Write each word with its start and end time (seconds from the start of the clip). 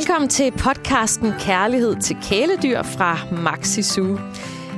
Velkommen 0.00 0.28
til 0.28 0.52
podcasten 0.52 1.32
Kærlighed 1.40 1.96
til 1.96 2.16
kæledyr 2.22 2.82
fra 2.82 3.18
Maxi 3.32 3.82
Zoo. 3.82 4.18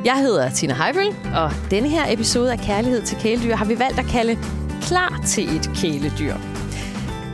Jeg 0.05 0.17
hedder 0.17 0.51
Tina 0.51 0.75
Heibøl, 0.75 1.17
og 1.35 1.51
denne 1.71 1.89
her 1.89 2.13
episode 2.13 2.53
af 2.53 2.59
Kærlighed 2.59 3.03
til 3.03 3.17
kæledyr 3.19 3.57
har 3.57 3.65
vi 3.65 3.79
valgt 3.79 3.99
at 3.99 4.07
kalde 4.07 4.39
Klar 4.81 5.21
til 5.27 5.57
et 5.57 5.71
kæledyr. 5.77 6.35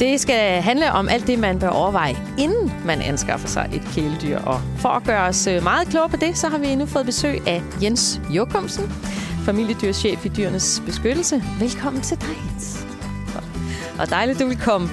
Det 0.01 0.21
skal 0.21 0.63
handle 0.63 0.93
om 0.93 1.09
alt 1.09 1.27
det, 1.27 1.39
man 1.39 1.59
bør 1.59 1.69
overveje, 1.69 2.17
inden 2.39 2.73
man 2.85 3.03
anskaffer 3.03 3.49
sig 3.49 3.71
et 3.73 3.83
kæledyr. 3.95 4.39
Og 4.39 4.61
for 4.79 4.89
at 4.89 5.05
gøre 5.05 5.29
os 5.29 5.47
øh, 5.47 5.63
meget 5.63 5.89
klogere 5.89 6.09
på 6.09 6.17
det, 6.17 6.39
så 6.39 6.49
har 6.49 6.59
vi 6.59 6.75
nu 6.75 6.87
fået 6.87 7.07
besøg 7.07 7.49
af 7.49 7.63
Jens 7.83 8.21
Jokumsen, 8.31 8.93
familiedyrschef 9.45 10.27
i 10.27 10.29
Dyrenes 10.29 10.83
Beskyttelse. 10.87 11.43
Velkommen 11.61 12.03
til 12.03 12.21
dig, 12.21 12.37
Jens. 12.53 12.87
Og 13.99 14.11
dejligt, 14.11 14.41
du 14.41 14.47
vil 14.47 14.59
komme. 14.59 14.89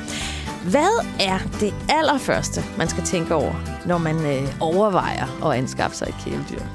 Hvad 0.69 1.05
er 1.19 1.39
det 1.59 1.73
allerførste, 1.89 2.61
man 2.77 2.89
skal 2.89 3.03
tænke 3.03 3.35
over, 3.35 3.83
når 3.87 3.97
man 3.97 4.15
øh, 4.15 4.55
overvejer 4.59 5.45
at 5.45 5.57
anskaffe 5.57 5.97
sig 5.97 6.07
et 6.09 6.15
kæledyr? 6.23 6.65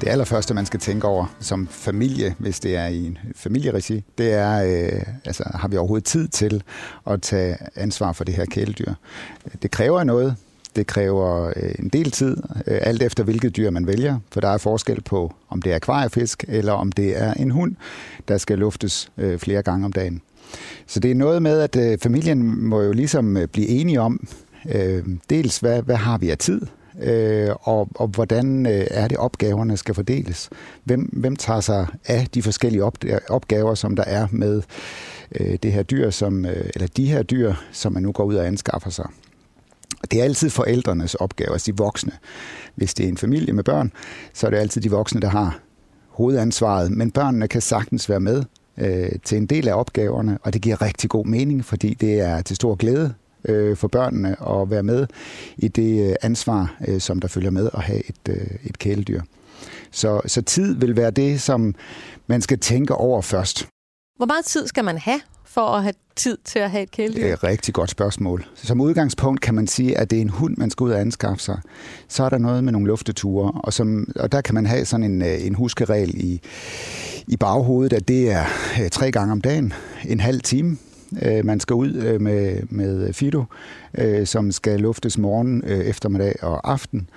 Det 0.00 0.08
allerførste, 0.08 0.54
man 0.54 0.66
skal 0.66 0.80
tænke 0.80 1.06
over 1.06 1.26
som 1.40 1.66
familie, 1.66 2.34
hvis 2.38 2.60
det 2.60 2.76
er 2.76 2.86
i 2.86 3.06
en 3.06 3.18
familieregi, 3.36 4.04
det 4.18 4.32
er, 4.32 4.62
øh, 4.64 5.02
altså, 5.24 5.44
har 5.54 5.68
vi 5.68 5.76
overhovedet 5.76 6.04
tid 6.04 6.28
til 6.28 6.62
at 7.10 7.22
tage 7.22 7.56
ansvar 7.76 8.12
for 8.12 8.24
det 8.24 8.34
her 8.34 8.44
kæledyr? 8.44 8.92
Det 9.62 9.70
kræver 9.70 10.04
noget. 10.04 10.36
Det 10.76 10.86
kræver 10.86 11.52
øh, 11.56 11.74
en 11.78 11.88
del 11.88 12.10
tid, 12.10 12.36
øh, 12.66 12.78
alt 12.82 13.02
efter 13.02 13.24
hvilket 13.24 13.56
dyr 13.56 13.70
man 13.70 13.86
vælger, 13.86 14.18
for 14.32 14.40
der 14.40 14.48
er 14.48 14.58
forskel 14.58 15.00
på, 15.00 15.34
om 15.48 15.62
det 15.62 15.72
er 15.72 15.76
akvariefisk 15.76 16.44
eller 16.48 16.72
om 16.72 16.92
det 16.92 17.22
er 17.22 17.34
en 17.34 17.50
hund, 17.50 17.76
der 18.28 18.38
skal 18.38 18.58
luftes 18.58 19.10
øh, 19.18 19.38
flere 19.38 19.62
gange 19.62 19.84
om 19.84 19.92
dagen. 19.92 20.22
Så 20.86 21.00
det 21.00 21.10
er 21.10 21.14
noget 21.14 21.42
med, 21.42 21.60
at 21.60 21.76
øh, 21.76 21.98
familien 21.98 22.64
må 22.68 22.82
jo 22.82 22.92
ligesom 22.92 23.36
øh, 23.36 23.48
blive 23.48 23.68
enige 23.68 24.00
om, 24.00 24.28
øh, 24.74 25.04
dels 25.30 25.58
hvad, 25.58 25.82
hvad 25.82 25.96
har 25.96 26.18
vi 26.18 26.30
af 26.30 26.38
tid, 26.38 26.60
øh, 27.02 27.50
og, 27.60 27.88
og 27.94 28.08
hvordan 28.08 28.66
øh, 28.66 28.86
er 28.90 29.08
det 29.08 29.16
opgaverne 29.16 29.76
skal 29.76 29.94
fordeles. 29.94 30.50
Hvem, 30.84 31.00
hvem 31.12 31.36
tager 31.36 31.60
sig 31.60 31.86
af 32.06 32.26
de 32.34 32.42
forskellige 32.42 32.84
op, 32.84 32.98
opgaver, 33.28 33.74
som 33.74 33.96
der 33.96 34.04
er 34.04 34.26
med 34.30 34.62
øh, 35.40 35.58
det 35.62 35.72
her 35.72 35.82
dyr, 35.82 36.10
som, 36.10 36.46
øh, 36.46 36.70
eller 36.74 36.88
de 36.96 37.06
her 37.06 37.22
dyr, 37.22 37.54
som 37.72 37.92
man 37.92 38.02
nu 38.02 38.12
går 38.12 38.24
ud 38.24 38.34
og 38.34 38.46
anskaffer 38.46 38.90
sig. 38.90 39.06
Det 40.10 40.20
er 40.20 40.24
altid 40.24 40.50
forældrenes 40.50 41.14
opgave, 41.14 41.52
altså 41.52 41.72
de 41.72 41.76
voksne. 41.76 42.12
Hvis 42.74 42.94
det 42.94 43.04
er 43.04 43.08
en 43.08 43.16
familie 43.16 43.52
med 43.52 43.64
børn, 43.64 43.92
så 44.34 44.46
er 44.46 44.50
det 44.50 44.58
altid 44.58 44.80
de 44.80 44.90
voksne, 44.90 45.20
der 45.20 45.28
har 45.28 45.58
hovedansvaret, 46.08 46.90
men 46.90 47.10
børnene 47.10 47.48
kan 47.48 47.60
sagtens 47.60 48.08
være 48.08 48.20
med 48.20 48.42
øh, 48.80 49.10
til 49.24 49.38
en 49.38 49.46
del 49.46 49.68
af 49.68 49.74
opgaverne, 49.74 50.38
og 50.42 50.52
det 50.52 50.62
giver 50.62 50.82
rigtig 50.82 51.10
god 51.10 51.26
mening, 51.26 51.64
fordi 51.64 51.94
det 51.94 52.20
er 52.20 52.42
til 52.42 52.56
stor 52.56 52.74
glæde 52.74 53.14
øh, 53.44 53.76
for 53.76 53.88
børnene 53.88 54.36
at 54.48 54.70
være 54.70 54.82
med 54.82 55.06
i 55.56 55.68
det 55.68 56.10
øh, 56.10 56.16
ansvar, 56.22 56.76
øh, 56.88 57.00
som 57.00 57.20
der 57.20 57.28
følger 57.28 57.50
med 57.50 57.70
at 57.74 57.82
have 57.82 58.08
et, 58.08 58.28
øh, 58.28 58.46
et 58.64 58.78
kæledyr. 58.78 59.22
Så, 59.90 60.20
så 60.26 60.42
tid 60.42 60.74
vil 60.74 60.96
være 60.96 61.10
det, 61.10 61.40
som 61.40 61.74
man 62.26 62.40
skal 62.40 62.58
tænke 62.58 62.94
over 62.94 63.22
først. 63.22 63.68
Hvor 64.16 64.26
meget 64.26 64.44
tid 64.44 64.66
skal 64.66 64.84
man 64.84 64.98
have 64.98 65.20
for 65.58 65.66
at 65.66 65.82
have 65.82 65.94
tid 66.16 66.38
til 66.44 66.58
at 66.58 66.70
have 66.70 66.82
et 66.82 66.90
kæledyr? 66.90 67.22
Det 67.22 67.30
er 67.30 67.34
et 67.34 67.44
rigtig 67.44 67.74
godt 67.74 67.90
spørgsmål. 67.90 68.46
Som 68.54 68.80
udgangspunkt 68.80 69.40
kan 69.40 69.54
man 69.54 69.66
sige, 69.66 69.98
at 69.98 70.10
det 70.10 70.16
er 70.16 70.20
en 70.20 70.28
hund, 70.28 70.56
man 70.56 70.70
skal 70.70 70.84
ud 70.84 70.90
og 70.90 71.00
anskaffe 71.00 71.42
sig. 71.42 71.60
Så 72.08 72.24
er 72.24 72.28
der 72.28 72.38
noget 72.38 72.64
med 72.64 72.72
nogle 72.72 72.86
lufteture, 72.86 73.52
og, 73.54 73.72
som, 73.72 74.12
og 74.16 74.32
der 74.32 74.40
kan 74.40 74.54
man 74.54 74.66
have 74.66 74.84
sådan 74.84 75.04
en, 75.04 75.22
øh, 75.22 75.46
en 75.46 75.54
huskeregel 75.54 76.10
i, 76.14 76.40
i 77.26 77.36
baghovedet, 77.36 77.92
at 77.92 78.08
det 78.08 78.32
er 78.32 78.44
øh, 78.82 78.90
tre 78.90 79.10
gange 79.10 79.32
om 79.32 79.40
dagen, 79.40 79.72
en 80.08 80.20
halv 80.20 80.40
time. 80.40 80.76
Øh, 81.22 81.44
man 81.44 81.60
skal 81.60 81.74
ud 81.74 81.94
øh, 81.94 82.20
med, 82.20 82.62
med 82.70 83.12
Fido, 83.12 83.44
øh, 83.98 84.26
som 84.26 84.52
skal 84.52 84.80
luftes 84.80 85.18
morgen, 85.18 85.62
øh, 85.66 85.78
eftermiddag 85.78 86.34
og 86.42 86.70
aften. 86.70 87.08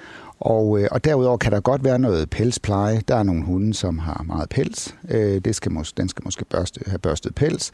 Og, 0.41 0.79
øh, 0.79 0.88
og 0.91 1.03
derudover 1.03 1.38
kan 1.38 1.52
der 1.52 1.59
godt 1.59 1.84
være 1.84 2.00
noget 2.00 2.29
pelspleje. 2.29 3.02
Der 3.07 3.16
er 3.16 3.24
nogle 3.24 3.44
hunde, 3.44 3.74
som 3.74 4.00
har 4.00 4.24
meget 4.28 4.50
pels. 4.50 4.96
Øh, 5.09 5.41
det 5.46 5.56
skal 5.56 5.72
mås- 5.72 5.94
den 5.97 6.09
skal 6.09 6.22
måske 6.25 6.46
børste, 6.46 6.81
have 6.88 7.00
børstet 7.00 7.35
pels. 7.35 7.72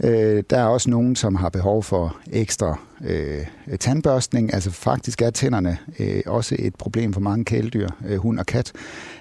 Øh, 0.00 0.42
der 0.50 0.58
er 0.58 0.64
også 0.64 0.90
nogen, 0.90 1.16
som 1.16 1.34
har 1.34 1.48
behov 1.48 1.82
for 1.82 2.16
ekstra 2.32 2.78
øh, 3.04 3.46
tandbørstning. 3.80 4.54
Altså 4.54 4.70
faktisk 4.70 5.22
er 5.22 5.30
tænderne 5.30 5.78
øh, 5.98 6.22
også 6.26 6.56
et 6.58 6.74
problem 6.74 7.12
for 7.12 7.20
mange 7.20 7.44
kæledyr, 7.44 7.88
øh, 8.08 8.16
hund 8.16 8.38
og 8.38 8.46
kat, 8.46 8.72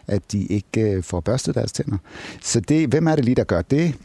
at 0.07 0.31
de 0.31 0.45
ikke 0.45 0.81
øh, 0.81 1.03
får 1.03 1.19
børstet 1.19 1.55
deres 1.55 1.71
tænder. 1.71 1.97
Så 2.41 2.59
det, 2.59 2.89
hvem 2.89 3.07
er 3.07 3.15
det 3.15 3.25
lige, 3.25 3.35
der 3.35 3.43
gør 3.43 3.61
det? 3.61 3.95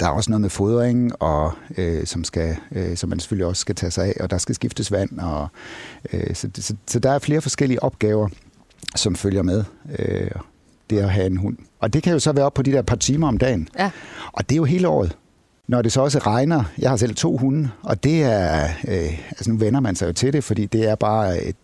Der 0.00 0.06
er 0.06 0.10
også 0.10 0.30
noget 0.30 0.40
med 0.40 0.50
fodring, 0.50 1.22
og, 1.22 1.52
øh, 1.76 2.06
som, 2.06 2.24
skal, 2.24 2.56
øh, 2.72 2.96
som 2.96 3.10
man 3.10 3.20
selvfølgelig 3.20 3.46
også 3.46 3.60
skal 3.60 3.74
tage 3.74 3.90
sig 3.90 4.04
af, 4.04 4.14
og 4.20 4.30
der 4.30 4.38
skal 4.38 4.54
skiftes 4.54 4.92
vand. 4.92 5.18
Og, 5.18 5.48
øh, 6.12 6.34
så, 6.34 6.48
så, 6.54 6.74
så 6.86 6.98
der 6.98 7.10
er 7.10 7.18
flere 7.18 7.40
forskellige 7.40 7.82
opgaver, 7.82 8.28
som 8.96 9.16
følger 9.16 9.42
med 9.42 9.64
øh, 9.98 10.30
det 10.90 10.98
at 10.98 11.10
have 11.10 11.26
en 11.26 11.36
hund. 11.36 11.56
Og 11.80 11.92
det 11.92 12.02
kan 12.02 12.12
jo 12.12 12.18
så 12.18 12.32
være 12.32 12.44
op 12.44 12.54
på 12.54 12.62
de 12.62 12.72
der 12.72 12.82
par 12.82 12.96
timer 12.96 13.28
om 13.28 13.38
dagen. 13.38 13.68
Ja. 13.78 13.90
Og 14.32 14.48
det 14.48 14.54
er 14.54 14.56
jo 14.56 14.64
hele 14.64 14.88
året. 14.88 15.16
Når 15.68 15.82
det 15.82 15.92
så 15.92 16.00
også 16.00 16.18
regner, 16.18 16.64
jeg 16.78 16.90
har 16.90 16.96
selv 16.96 17.14
to 17.14 17.36
hunde, 17.36 17.70
og 17.82 18.04
det 18.04 18.22
er, 18.22 18.64
øh, 18.88 19.18
altså 19.30 19.50
nu 19.50 19.56
vender 19.56 19.80
man 19.80 19.96
sig 19.96 20.06
jo 20.06 20.12
til 20.12 20.32
det, 20.32 20.44
fordi 20.44 20.66
det 20.66 20.88
er 20.88 20.94
bare, 20.94 21.42
et, 21.42 21.56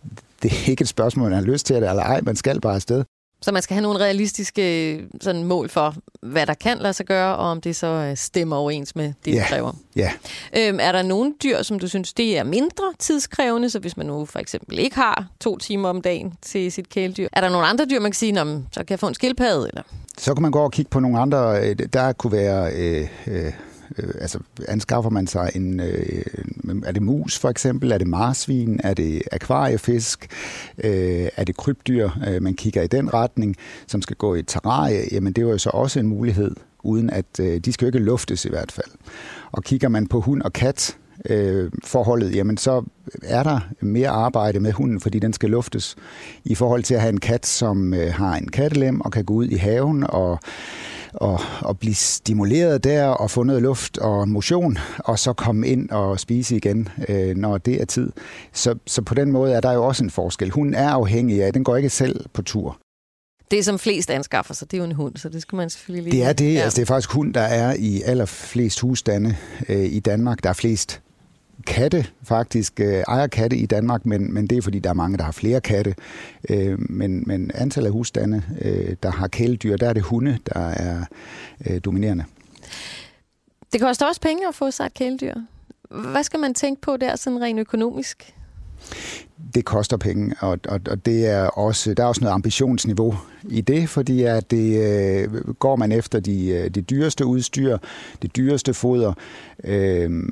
det 0.43 0.51
er 0.51 0.69
ikke 0.69 0.81
et 0.81 0.87
spørgsmål, 0.87 1.29
man 1.29 1.39
har 1.39 1.45
lyst 1.45 1.65
til 1.65 1.75
det, 1.75 1.89
eller 1.89 2.03
ej, 2.03 2.21
man 2.21 2.35
skal 2.35 2.61
bare 2.61 2.75
afsted. 2.75 3.03
Så 3.41 3.51
man 3.51 3.61
skal 3.61 3.73
have 3.73 3.81
nogle 3.81 3.99
realistiske 3.99 4.99
sådan, 5.21 5.43
mål 5.43 5.69
for, 5.69 5.95
hvad 6.21 6.45
der 6.45 6.53
kan 6.53 6.77
lade 6.77 6.93
sig 6.93 7.05
gøre, 7.05 7.35
og 7.35 7.49
om 7.51 7.61
det 7.61 7.75
så 7.75 7.87
øh, 7.87 8.17
stemmer 8.17 8.55
overens 8.55 8.95
med 8.95 9.13
det, 9.25 9.33
Ja. 9.33 9.39
du 9.39 9.43
kræver. 9.49 9.71
Ja, 9.95 10.11
Øhm, 10.57 10.79
er 10.81 10.91
der 10.91 11.01
nogle 11.01 11.33
dyr, 11.43 11.61
som 11.61 11.79
du 11.79 11.87
synes, 11.87 12.13
det 12.13 12.37
er 12.37 12.43
mindre 12.43 12.83
tidskrævende, 12.99 13.69
så 13.69 13.79
hvis 13.79 13.97
man 13.97 14.05
nu 14.05 14.25
for 14.25 14.39
eksempel 14.39 14.79
ikke 14.79 14.95
har 14.95 15.27
to 15.39 15.57
timer 15.57 15.89
om 15.89 16.01
dagen 16.01 16.33
til 16.41 16.71
sit 16.71 16.89
kæledyr, 16.89 17.27
er 17.33 17.41
der 17.41 17.49
nogle 17.49 17.67
andre 17.67 17.85
dyr, 17.85 17.99
man 17.99 18.11
kan 18.11 18.17
sige, 18.17 18.31
"Nå, 18.31 18.43
men 18.43 18.67
så 18.71 18.79
kan 18.79 18.87
jeg 18.89 18.99
få 18.99 19.07
en 19.07 19.13
skildpadde? 19.13 19.67
Eller? 19.69 19.81
så 20.17 20.33
kan 20.33 20.41
man 20.41 20.51
gå 20.51 20.59
og 20.59 20.71
kigge 20.71 20.89
på 20.89 20.99
nogle 20.99 21.19
andre. 21.19 21.69
øh, 21.69 21.75
Der 21.93 22.11
kunne 22.13 22.31
være, 22.31 22.71
øh, 22.75 23.07
øh, 23.27 23.51
øh, 23.97 24.09
altså 24.21 24.39
anskaffer 24.67 25.09
man 25.09 25.27
sig 25.27 25.51
en, 25.55 25.79
øh, 25.79 26.23
er 26.85 26.91
det 26.91 27.01
mus 27.01 27.39
for 27.39 27.49
eksempel, 27.49 27.91
er 27.91 27.97
det 27.97 28.07
marsvin, 28.07 28.79
er 28.83 28.93
det 28.93 29.21
akvariefisk, 29.31 30.27
øh, 30.83 31.29
er 31.35 31.43
det 31.43 31.57
krybdyr, 31.57 32.09
øh, 32.27 32.43
man 32.43 32.53
kigger 32.53 32.81
i 32.81 32.87
den 32.87 33.13
retning, 33.13 33.55
som 33.87 34.01
skal 34.01 34.15
gå 34.15 34.35
i 34.35 34.39
et 34.39 34.47
terrarie, 34.47 35.01
jamen 35.11 35.33
det 35.33 35.41
er 35.41 35.47
jo 35.47 35.57
så 35.57 35.69
også 35.69 35.99
en 35.99 36.07
mulighed, 36.07 36.55
uden 36.83 37.09
at 37.09 37.39
øh, 37.39 37.59
de 37.59 37.73
skal 37.73 37.85
jo 37.85 37.87
ikke 37.87 37.99
luftes 37.99 38.45
i 38.45 38.49
hvert 38.49 38.71
fald. 38.71 38.91
Og 39.51 39.63
kigger 39.63 39.89
man 39.89 40.07
på 40.07 40.21
hund 40.21 40.41
og 40.41 40.53
kat, 40.53 40.97
øh, 41.25 41.71
forholdet, 41.83 42.35
jamen 42.35 42.57
så 42.57 42.83
er 43.23 43.43
der 43.43 43.59
mere 43.81 44.09
arbejde 44.09 44.59
med 44.59 44.71
hunden, 44.71 44.99
fordi 44.99 45.19
den 45.19 45.33
skal 45.33 45.49
luftes. 45.49 45.95
I 46.45 46.55
forhold 46.55 46.83
til 46.83 46.93
at 46.93 47.01
have 47.01 47.09
en 47.09 47.19
kat, 47.19 47.45
som 47.45 47.93
øh, 47.93 48.13
har 48.13 48.35
en 48.35 48.47
kattelem 48.47 49.01
og 49.01 49.11
kan 49.11 49.25
gå 49.25 49.33
ud 49.33 49.47
i 49.47 49.55
haven 49.55 50.05
og, 50.09 50.39
og, 51.13 51.39
og 51.61 51.79
blive 51.79 51.95
stimuleret 51.95 52.83
der 52.83 53.05
og 53.07 53.31
få 53.31 53.43
noget 53.43 53.61
luft 53.61 53.97
og 53.97 54.29
motion, 54.29 54.77
og 54.97 55.19
så 55.19 55.33
komme 55.33 55.67
ind 55.67 55.89
og 55.89 56.19
spise 56.19 56.55
igen, 56.55 56.89
øh, 57.07 57.35
når 57.35 57.57
det 57.57 57.81
er 57.81 57.85
tid. 57.85 58.11
Så, 58.53 58.75
så 58.85 59.01
på 59.01 59.13
den 59.13 59.31
måde 59.31 59.53
er 59.53 59.61
der 59.61 59.71
jo 59.71 59.85
også 59.85 60.03
en 60.03 60.09
forskel. 60.09 60.49
Hunden 60.49 60.73
er 60.73 60.89
afhængig 60.89 61.43
af, 61.43 61.53
den 61.53 61.63
går 61.63 61.75
ikke 61.75 61.89
selv 61.89 62.25
på 62.33 62.41
tur. 62.41 62.77
Det, 63.51 63.65
som 63.65 63.79
flest 63.79 64.09
anskaffer 64.09 64.53
sig, 64.53 64.71
det 64.71 64.77
er 64.77 64.81
jo 64.81 64.83
en 64.83 64.95
hund, 64.95 65.17
så 65.17 65.29
det 65.29 65.41
skal 65.41 65.55
man 65.55 65.69
selvfølgelig 65.69 66.11
lige... 66.11 66.21
Det 66.21 66.29
er 66.29 66.33
det. 66.33 66.53
Ja. 66.53 66.59
Altså, 66.59 66.75
det 66.75 66.81
er 66.81 66.85
faktisk 66.85 67.11
hund, 67.11 67.33
der 67.33 67.41
er 67.41 67.75
i 67.79 68.01
allerflest 68.01 68.79
husstande 68.79 69.35
øh, 69.69 69.85
i 69.85 69.99
Danmark. 69.99 70.43
Der 70.43 70.49
er 70.49 70.53
flest 70.53 71.01
katte 71.67 72.05
faktisk, 72.23 72.79
øh, 72.79 73.03
ejer 73.07 73.27
katte 73.27 73.57
i 73.57 73.65
Danmark, 73.65 74.05
men, 74.05 74.33
men 74.33 74.47
det 74.47 74.57
er 74.57 74.61
fordi, 74.61 74.79
der 74.79 74.89
er 74.89 74.93
mange, 74.93 75.17
der 75.17 75.23
har 75.23 75.31
flere 75.31 75.61
katte. 75.61 75.95
Øh, 76.49 76.79
men, 76.79 77.23
men 77.27 77.51
antallet 77.53 77.87
af 77.87 77.93
husstande, 77.93 78.43
øh, 78.61 78.95
der 79.03 79.11
har 79.11 79.27
kæledyr, 79.27 79.77
der 79.77 79.89
er 79.89 79.93
det 79.93 80.03
hunde, 80.03 80.37
der 80.53 80.59
er 80.59 81.05
øh, 81.69 81.81
dominerende. 81.85 82.23
Det 83.73 83.81
koster 83.81 84.05
også 84.05 84.21
penge 84.21 84.47
at 84.47 84.55
få 84.55 84.71
sig 84.71 84.85
et 84.85 84.93
kæledyr. 84.93 85.33
Hvad 85.89 86.23
skal 86.23 86.39
man 86.39 86.53
tænke 86.53 86.81
på 86.81 86.97
der, 86.97 87.15
sådan 87.15 87.41
rent 87.41 87.59
økonomisk? 87.59 88.33
det 89.55 89.65
koster 89.65 89.97
penge, 89.97 90.35
og, 90.39 90.59
og, 90.67 90.79
og 90.89 91.05
det 91.05 91.27
er 91.27 91.43
også, 91.43 91.93
der 91.93 92.03
er 92.03 92.07
også 92.07 92.21
noget 92.21 92.33
ambitionsniveau 92.33 93.15
i 93.49 93.61
det, 93.61 93.89
fordi 93.89 94.23
at 94.23 94.51
det 94.51 94.91
øh, 95.23 95.53
går 95.53 95.75
man 95.75 95.91
efter 95.91 96.19
de, 96.19 96.47
øh, 96.47 96.69
det 96.69 96.89
dyreste 96.89 97.25
udstyr, 97.25 97.77
det 98.21 98.35
dyreste 98.35 98.73
foder, 98.73 99.13
øh, 99.63 100.23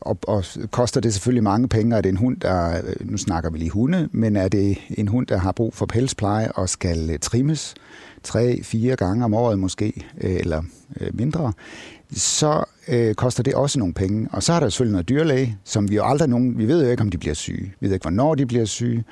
og, 0.00 0.18
og 0.26 0.44
koster 0.70 1.00
det 1.00 1.12
selvfølgelig 1.14 1.42
mange 1.42 1.68
penge, 1.68 1.94
og 1.94 1.98
er 1.98 2.02
det 2.02 2.08
en 2.08 2.16
hund, 2.16 2.36
der, 2.36 2.80
nu 3.00 3.16
snakker 3.16 3.50
vi 3.50 3.58
lige 3.58 3.70
hunde, 3.70 4.08
men 4.12 4.36
er 4.36 4.48
det 4.48 4.78
en 4.90 5.08
hund, 5.08 5.26
der 5.26 5.38
har 5.38 5.52
brug 5.52 5.74
for 5.74 5.86
pelspleje 5.86 6.52
og 6.52 6.68
skal 6.68 7.10
øh, 7.10 7.18
trimmes 7.18 7.74
tre, 8.22 8.62
fire 8.62 8.96
gange 8.96 9.24
om 9.24 9.34
året 9.34 9.58
måske, 9.58 10.06
øh, 10.20 10.36
eller 10.36 10.62
øh, 11.00 11.16
mindre, 11.16 11.52
så 12.12 12.64
øh, 12.88 13.14
koster 13.14 13.42
det 13.42 13.54
også 13.54 13.78
nogle 13.78 13.94
penge. 13.94 14.28
Og 14.32 14.42
så 14.42 14.52
er 14.52 14.60
der 14.60 14.68
selvfølgelig 14.68 14.92
noget 14.92 15.08
dyrlæge, 15.08 15.56
som 15.64 15.90
vi 15.90 15.94
jo 15.94 16.04
aldrig 16.04 16.28
nogen, 16.28 16.58
vi 16.58 16.68
ved 16.68 16.84
jo 16.84 16.90
ikke, 16.90 17.00
om 17.00 17.10
de 17.10 17.18
bliver 17.18 17.34
syge. 17.34 17.74
Vi 17.80 17.86
ved 17.86 17.94
ikke, 17.94 18.04
hvornår 18.04 18.34
de 18.34 18.46
bliver 18.46 18.64
syge. 18.64 19.04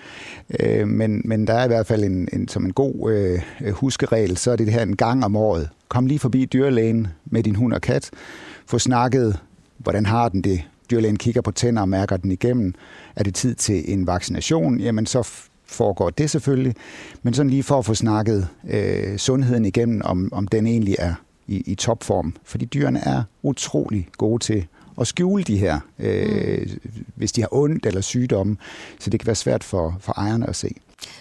Øh, 0.61 0.88
men, 0.88 1.23
men 1.25 1.47
der 1.47 1.55
er 1.55 1.65
i 1.65 1.69
hvert 1.69 1.87
fald 1.87 2.05
en, 2.05 2.29
en, 2.33 2.49
som 2.49 2.65
en 2.65 2.73
god 2.73 3.12
øh, 3.12 3.73
huskeregel, 3.73 4.37
så 4.37 4.50
er 4.50 4.56
det 4.56 4.67
det 4.67 4.75
her 4.75 4.83
en 4.83 4.97
gang 4.97 5.25
om 5.25 5.37
året. 5.37 5.69
Kom 5.88 6.06
lige 6.06 6.19
forbi 6.19 6.44
dyrlægen 6.44 7.09
med 7.25 7.43
din 7.43 7.55
hund 7.55 7.73
og 7.73 7.81
kat. 7.81 8.11
Få 8.67 8.79
snakket, 8.79 9.38
hvordan 9.79 10.06
har 10.06 10.29
den 10.29 10.43
det 10.43 10.62
dyrlægen 10.91 11.17
kigger 11.17 11.41
på 11.41 11.50
tænder 11.50 11.83
og 11.83 11.88
mærker 11.88 12.17
den 12.17 12.31
igennem. 12.31 12.75
Er 13.17 13.25
det 13.25 13.35
tid 13.35 13.55
til 13.55 13.93
en 13.93 14.06
vaccination? 14.06 14.81
Jamen 14.81 15.06
så 15.06 15.29
foregår 15.67 16.11
det 16.11 16.31
selvfølgelig. 16.31 16.75
Men 17.23 17.35
sådan 17.35 17.50
lige 17.50 17.62
for 17.62 17.79
at 17.79 17.85
få 17.85 17.94
snakket 17.94 18.49
øh, 18.69 19.19
sundheden 19.19 19.65
igennem, 19.65 20.03
om, 20.05 20.29
om 20.33 20.49
den 20.49 20.67
egentlig 20.67 20.97
er 20.99 21.15
i, 21.47 21.62
i 21.67 21.75
topform. 21.75 22.35
Fordi 22.44 22.65
dyrene 22.65 23.00
er 23.00 23.23
utrolig 23.43 24.09
gode 24.19 24.43
til 24.43 24.67
at 25.00 25.06
skjule 25.06 25.43
de 25.43 25.59
her, 25.59 25.81
øh, 25.99 26.61
mm. 26.61 26.81
hvis 27.15 27.33
de 27.33 27.41
har 27.41 27.49
ondt 27.55 27.87
eller 27.87 28.00
sygdomme. 28.00 28.56
Så 28.99 29.11
det 29.11 29.21
kan 29.21 29.27
være 29.27 29.37
svært 29.37 29.65
for, 29.65 29.97
for 30.00 30.12
ejerne 30.12 30.49
at 30.49 30.56
se. 30.56 30.75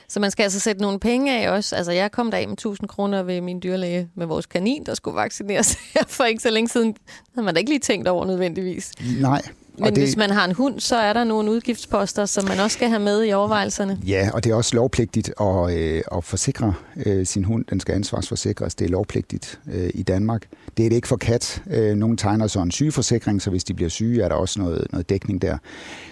Så 0.07 0.19
man 0.19 0.31
skal 0.31 0.43
altså 0.43 0.59
sætte 0.59 0.81
nogle 0.81 0.99
penge 0.99 1.39
af 1.39 1.51
også. 1.51 1.75
Altså, 1.75 1.91
jeg 1.91 2.11
kom 2.11 2.31
der 2.31 2.37
af 2.37 2.47
med 2.47 2.53
1000 2.53 2.87
kroner 2.87 3.23
ved 3.23 3.41
min 3.41 3.59
dyrlæge 3.63 4.09
med 4.15 4.25
vores 4.25 4.45
kanin, 4.45 4.83
der 4.85 4.93
skulle 4.93 5.15
vaccineres 5.15 5.77
for 6.07 6.23
ikke 6.23 6.41
så 6.41 6.49
længe 6.49 6.69
siden. 6.69 6.93
Det 6.93 7.01
havde 7.35 7.45
man 7.45 7.53
da 7.53 7.59
ikke 7.59 7.71
lige 7.71 7.79
tænkt 7.79 8.07
over 8.07 8.25
nødvendigvis. 8.25 8.91
Nej, 9.21 9.41
men 9.77 9.95
det, 9.95 10.03
hvis 10.03 10.17
man 10.17 10.29
har 10.29 10.45
en 10.45 10.51
hund, 10.51 10.79
så 10.79 10.95
er 10.95 11.13
der 11.13 11.23
nogle 11.23 11.51
udgiftsposter, 11.51 12.25
som 12.25 12.47
man 12.47 12.59
også 12.59 12.75
skal 12.75 12.89
have 12.89 12.99
med 12.99 13.25
i 13.25 13.33
overvejelserne. 13.33 13.99
Ja, 14.07 14.29
og 14.33 14.43
det 14.43 14.51
er 14.51 14.55
også 14.55 14.75
lovpligtigt 14.75 15.33
at, 15.41 15.77
øh, 15.77 16.01
at 16.11 16.23
forsikre 16.23 16.73
øh, 17.05 17.25
sin 17.25 17.43
hund. 17.43 17.65
Den 17.69 17.79
skal 17.79 17.95
ansvarsforsikres. 17.95 18.75
Det 18.75 18.85
er 18.85 18.89
lovpligtigt 18.89 19.59
øh, 19.73 19.89
i 19.93 20.03
Danmark. 20.03 20.47
Det 20.77 20.85
er 20.85 20.89
det 20.89 20.95
ikke 20.95 21.07
for 21.07 21.17
kat. 21.17 21.63
Øh, 21.67 21.95
nogle 21.95 22.17
tegner 22.17 22.47
så 22.47 22.59
en 22.59 22.71
sygeforsikring, 22.71 23.41
så 23.41 23.49
hvis 23.49 23.63
de 23.63 23.73
bliver 23.73 23.89
syge, 23.89 24.23
er 24.23 24.27
der 24.27 24.35
også 24.35 24.59
noget, 24.59 24.87
noget 24.91 25.09
dækning 25.09 25.41
der. 25.41 25.57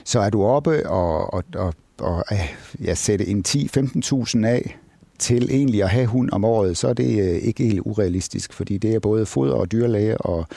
Så 0.03 0.19
er 0.19 0.29
du 0.29 0.43
oppe 0.43 0.89
og, 0.89 1.33
og, 1.33 1.43
og, 1.55 1.73
og 1.99 2.25
ja, 2.83 2.95
sætte 2.95 3.27
en 3.27 3.43
10-15.000 3.47 4.45
af 4.45 4.79
til 5.19 5.47
egentlig 5.51 5.83
at 5.83 5.89
have 5.89 6.05
hund 6.05 6.29
om 6.31 6.45
året, 6.45 6.77
så 6.77 6.87
er 6.87 6.93
det 6.93 7.23
øh, 7.23 7.35
ikke 7.35 7.63
helt 7.63 7.81
urealistisk, 7.85 8.53
fordi 8.53 8.77
det 8.77 8.95
er 8.95 8.99
både 8.99 9.25
foder 9.25 9.53
og 9.53 9.71
dyrlæge, 9.71 10.17
og 10.17 10.47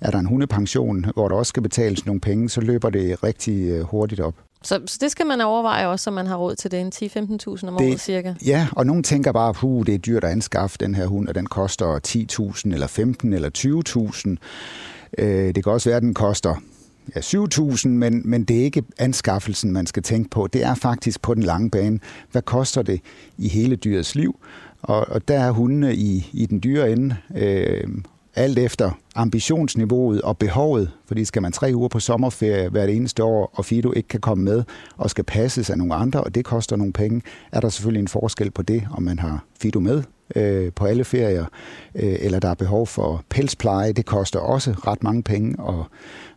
er 0.00 0.10
der 0.10 0.18
en 0.18 0.26
hundepension, 0.26 1.06
hvor 1.14 1.28
der 1.28 1.36
også 1.36 1.50
skal 1.50 1.62
betales 1.62 2.06
nogle 2.06 2.20
penge, 2.20 2.50
så 2.50 2.60
løber 2.60 2.90
det 2.90 3.24
rigtig 3.24 3.68
øh, 3.68 3.80
hurtigt 3.80 4.20
op. 4.20 4.34
Så, 4.62 4.80
så 4.86 4.98
det 5.00 5.10
skal 5.10 5.26
man 5.26 5.40
overveje 5.40 5.86
også, 5.86 6.02
så 6.02 6.10
man 6.10 6.26
har 6.26 6.36
råd 6.36 6.54
til 6.54 6.70
det, 6.70 6.80
en 6.80 6.92
10-15.000 6.94 7.68
om 7.68 7.76
det, 7.76 7.88
året 7.88 8.00
cirka? 8.00 8.34
Ja, 8.46 8.68
og 8.72 8.86
nogen 8.86 9.02
tænker 9.02 9.32
bare, 9.32 9.54
puh, 9.54 9.86
det 9.86 9.94
er 9.94 9.98
dyrt 9.98 10.24
at 10.24 10.30
anskaffe 10.30 10.76
den 10.80 10.94
her 10.94 11.06
hund, 11.06 11.28
og 11.28 11.34
den 11.34 11.46
koster 11.46 11.98
10.000 12.66 12.72
eller 12.72 12.86
15 12.86 13.32
eller 13.32 13.50
20.000. 15.18 15.24
Øh, 15.24 15.54
det 15.54 15.64
kan 15.64 15.72
også 15.72 15.88
være, 15.88 15.96
at 15.96 16.02
den 16.02 16.14
koster 16.14 16.54
ja, 17.16 17.20
7.000, 17.20 17.88
men, 17.88 18.22
men 18.24 18.44
det 18.44 18.60
er 18.60 18.64
ikke 18.64 18.82
anskaffelsen, 18.98 19.72
man 19.72 19.86
skal 19.86 20.02
tænke 20.02 20.30
på. 20.30 20.46
Det 20.46 20.64
er 20.64 20.74
faktisk 20.74 21.22
på 21.22 21.34
den 21.34 21.42
lange 21.42 21.70
bane. 21.70 21.98
Hvad 22.32 22.42
koster 22.42 22.82
det 22.82 23.00
i 23.38 23.48
hele 23.48 23.76
dyrets 23.76 24.14
liv? 24.14 24.40
Og, 24.82 25.08
og 25.08 25.28
der 25.28 25.40
er 25.40 25.50
hundene 25.50 25.96
i, 25.96 26.30
i 26.32 26.46
den 26.46 26.62
dyre 26.62 26.92
ende, 26.92 27.16
øh, 27.36 27.88
alt 28.36 28.58
efter 28.58 28.90
ambitionsniveauet 29.14 30.22
og 30.22 30.38
behovet, 30.38 30.90
fordi 31.06 31.24
skal 31.24 31.42
man 31.42 31.52
tre 31.52 31.72
uger 31.74 31.88
på 31.88 32.00
sommerferie 32.00 32.68
hvert 32.68 32.88
eneste 32.88 33.24
år, 33.24 33.50
og 33.54 33.64
Fido 33.64 33.92
ikke 33.92 34.08
kan 34.08 34.20
komme 34.20 34.44
med 34.44 34.62
og 34.96 35.10
skal 35.10 35.24
passes 35.24 35.70
af 35.70 35.78
nogle 35.78 35.94
andre, 35.94 36.20
og 36.20 36.34
det 36.34 36.44
koster 36.44 36.76
nogle 36.76 36.92
penge, 36.92 37.22
er 37.52 37.60
der 37.60 37.68
selvfølgelig 37.68 38.00
en 38.00 38.08
forskel 38.08 38.50
på 38.50 38.62
det, 38.62 38.82
om 38.90 39.02
man 39.02 39.18
har 39.18 39.44
Fido 39.60 39.80
med 39.80 40.02
øh, 40.36 40.72
på 40.72 40.84
alle 40.84 41.04
ferier, 41.04 41.44
øh, 41.94 42.16
eller 42.20 42.38
der 42.38 42.48
er 42.48 42.54
behov 42.54 42.86
for 42.86 43.24
pelspleje. 43.28 43.92
Det 43.92 44.06
koster 44.06 44.38
også 44.38 44.72
ret 44.72 45.02
mange 45.02 45.22
penge 45.22 45.56
at, 45.68 45.74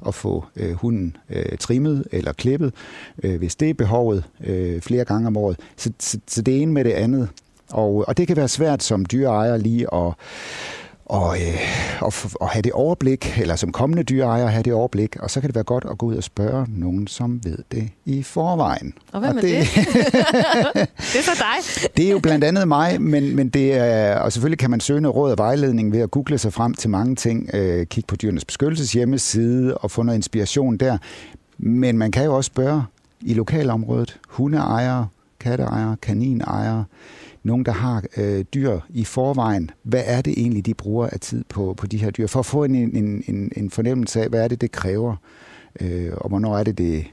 at 0.08 0.16
få 0.16 0.46
øh, 0.56 0.74
hunden 0.74 1.18
øh, 1.30 1.58
trimmet 1.58 2.08
eller 2.12 2.34
klippet, 2.34 2.74
øh, 3.24 3.38
hvis 3.38 3.56
det 3.56 3.70
er 3.70 3.74
behovet 3.74 4.24
øh, 4.44 4.82
flere 4.82 5.06
gange 5.06 5.28
om 5.28 5.38
året. 5.38 5.60
Så, 5.78 5.92
så, 6.00 6.20
så 6.28 6.42
det 6.42 6.62
ene 6.62 6.72
med 6.72 6.84
det 6.84 6.92
andet. 6.92 7.30
Og, 7.72 8.06
og 8.08 8.18
det 8.18 8.28
kan 8.28 8.38
være 8.38 8.48
svært 8.48 8.84
som 8.84 9.06
dyreejer 9.06 9.58
lige 9.58 9.94
at 9.94 10.14
og, 11.10 11.38
øh, 11.42 11.62
og, 12.02 12.14
og 12.42 12.50
have 12.50 12.62
det 12.62 12.72
overblik, 12.72 13.40
eller 13.42 13.56
som 13.56 13.72
kommende 13.72 14.04
dyreejer 14.04 14.48
have 14.48 14.64
det 14.64 14.74
overblik, 14.74 15.16
og 15.16 15.32
så 15.32 15.42
kan 15.42 15.48
det 15.48 15.56
være 15.56 15.64
godt 15.64 15.86
at 15.92 15.98
gå 15.98 16.06
ud 16.06 16.16
og 16.16 16.24
spørge 16.24 16.66
nogen, 16.70 17.08
som 17.08 17.40
ved 17.44 17.58
det 17.72 17.90
i 18.06 18.24
forvejen. 18.24 18.94
Og 19.12 19.20
hvad 19.20 19.30
og 19.30 19.36
med 19.36 19.44
det? 19.44 19.52
Det? 19.52 19.76
det 21.14 21.20
er 21.20 21.24
så 21.24 21.32
dig. 21.40 21.88
det 21.98 22.08
er 22.08 22.12
jo 22.12 22.20
blandt 22.20 22.44
andet 22.44 22.68
mig, 22.68 23.02
men, 23.02 23.36
men 23.36 23.50
det 23.50 23.74
er, 23.74 24.20
og 24.20 24.34
selvfølgelig 24.34 24.60
kan 24.60 24.70
man 24.70 24.80
søge 24.80 25.02
noget 25.02 25.16
råd 25.16 25.32
og 25.32 25.38
vejledning 25.38 25.92
ved 25.92 26.00
at 26.00 26.12
google 26.12 26.38
sig 26.38 26.54
frem 26.54 26.74
til 26.74 26.90
mange 26.90 27.16
ting, 27.16 27.50
øh, 27.54 27.86
kigge 27.86 28.08
på 28.08 28.16
dyrenes 28.16 28.46
beskyttelses 28.46 28.94
hjemmeside 28.94 29.78
og 29.78 29.92
få 29.92 30.04
noget 30.04 30.18
inspiration 30.18 30.78
der. 30.78 30.98
Men 31.58 31.98
man 31.98 32.12
kan 32.12 32.26
jo 32.26 32.36
også 32.36 32.48
spørge 32.48 32.84
i 33.22 33.34
lokalområdet, 33.34 34.20
hundeejere, 34.28 35.08
katteejere, 35.40 35.98
kaninejere, 36.02 36.86
nogen, 37.48 37.66
der 37.66 37.72
har 37.72 38.04
øh, 38.18 38.46
dyr 38.54 38.80
i 38.90 39.04
forvejen, 39.04 39.72
hvad 39.84 40.04
er 40.06 40.22
det 40.22 40.34
egentlig, 40.38 40.66
de 40.66 40.74
bruger 40.74 41.08
af 41.08 41.20
tid 41.20 41.44
på, 41.50 41.74
på 41.78 41.88
de 41.88 41.98
her 41.98 42.12
dyr, 42.12 42.28
for 42.28 42.40
at 42.40 42.46
få 42.46 42.64
en, 42.64 42.76
en, 42.76 43.24
en, 43.28 43.52
en 43.58 43.70
fornemmelse 43.72 44.22
af, 44.22 44.30
hvad 44.30 44.44
er 44.44 44.48
det, 44.48 44.62
det 44.62 44.72
kræver, 44.72 45.16
øh, 45.82 46.12
og 46.14 46.30
hvornår 46.30 46.58
er 46.58 46.64
det, 46.64 46.78
det, 46.78 47.06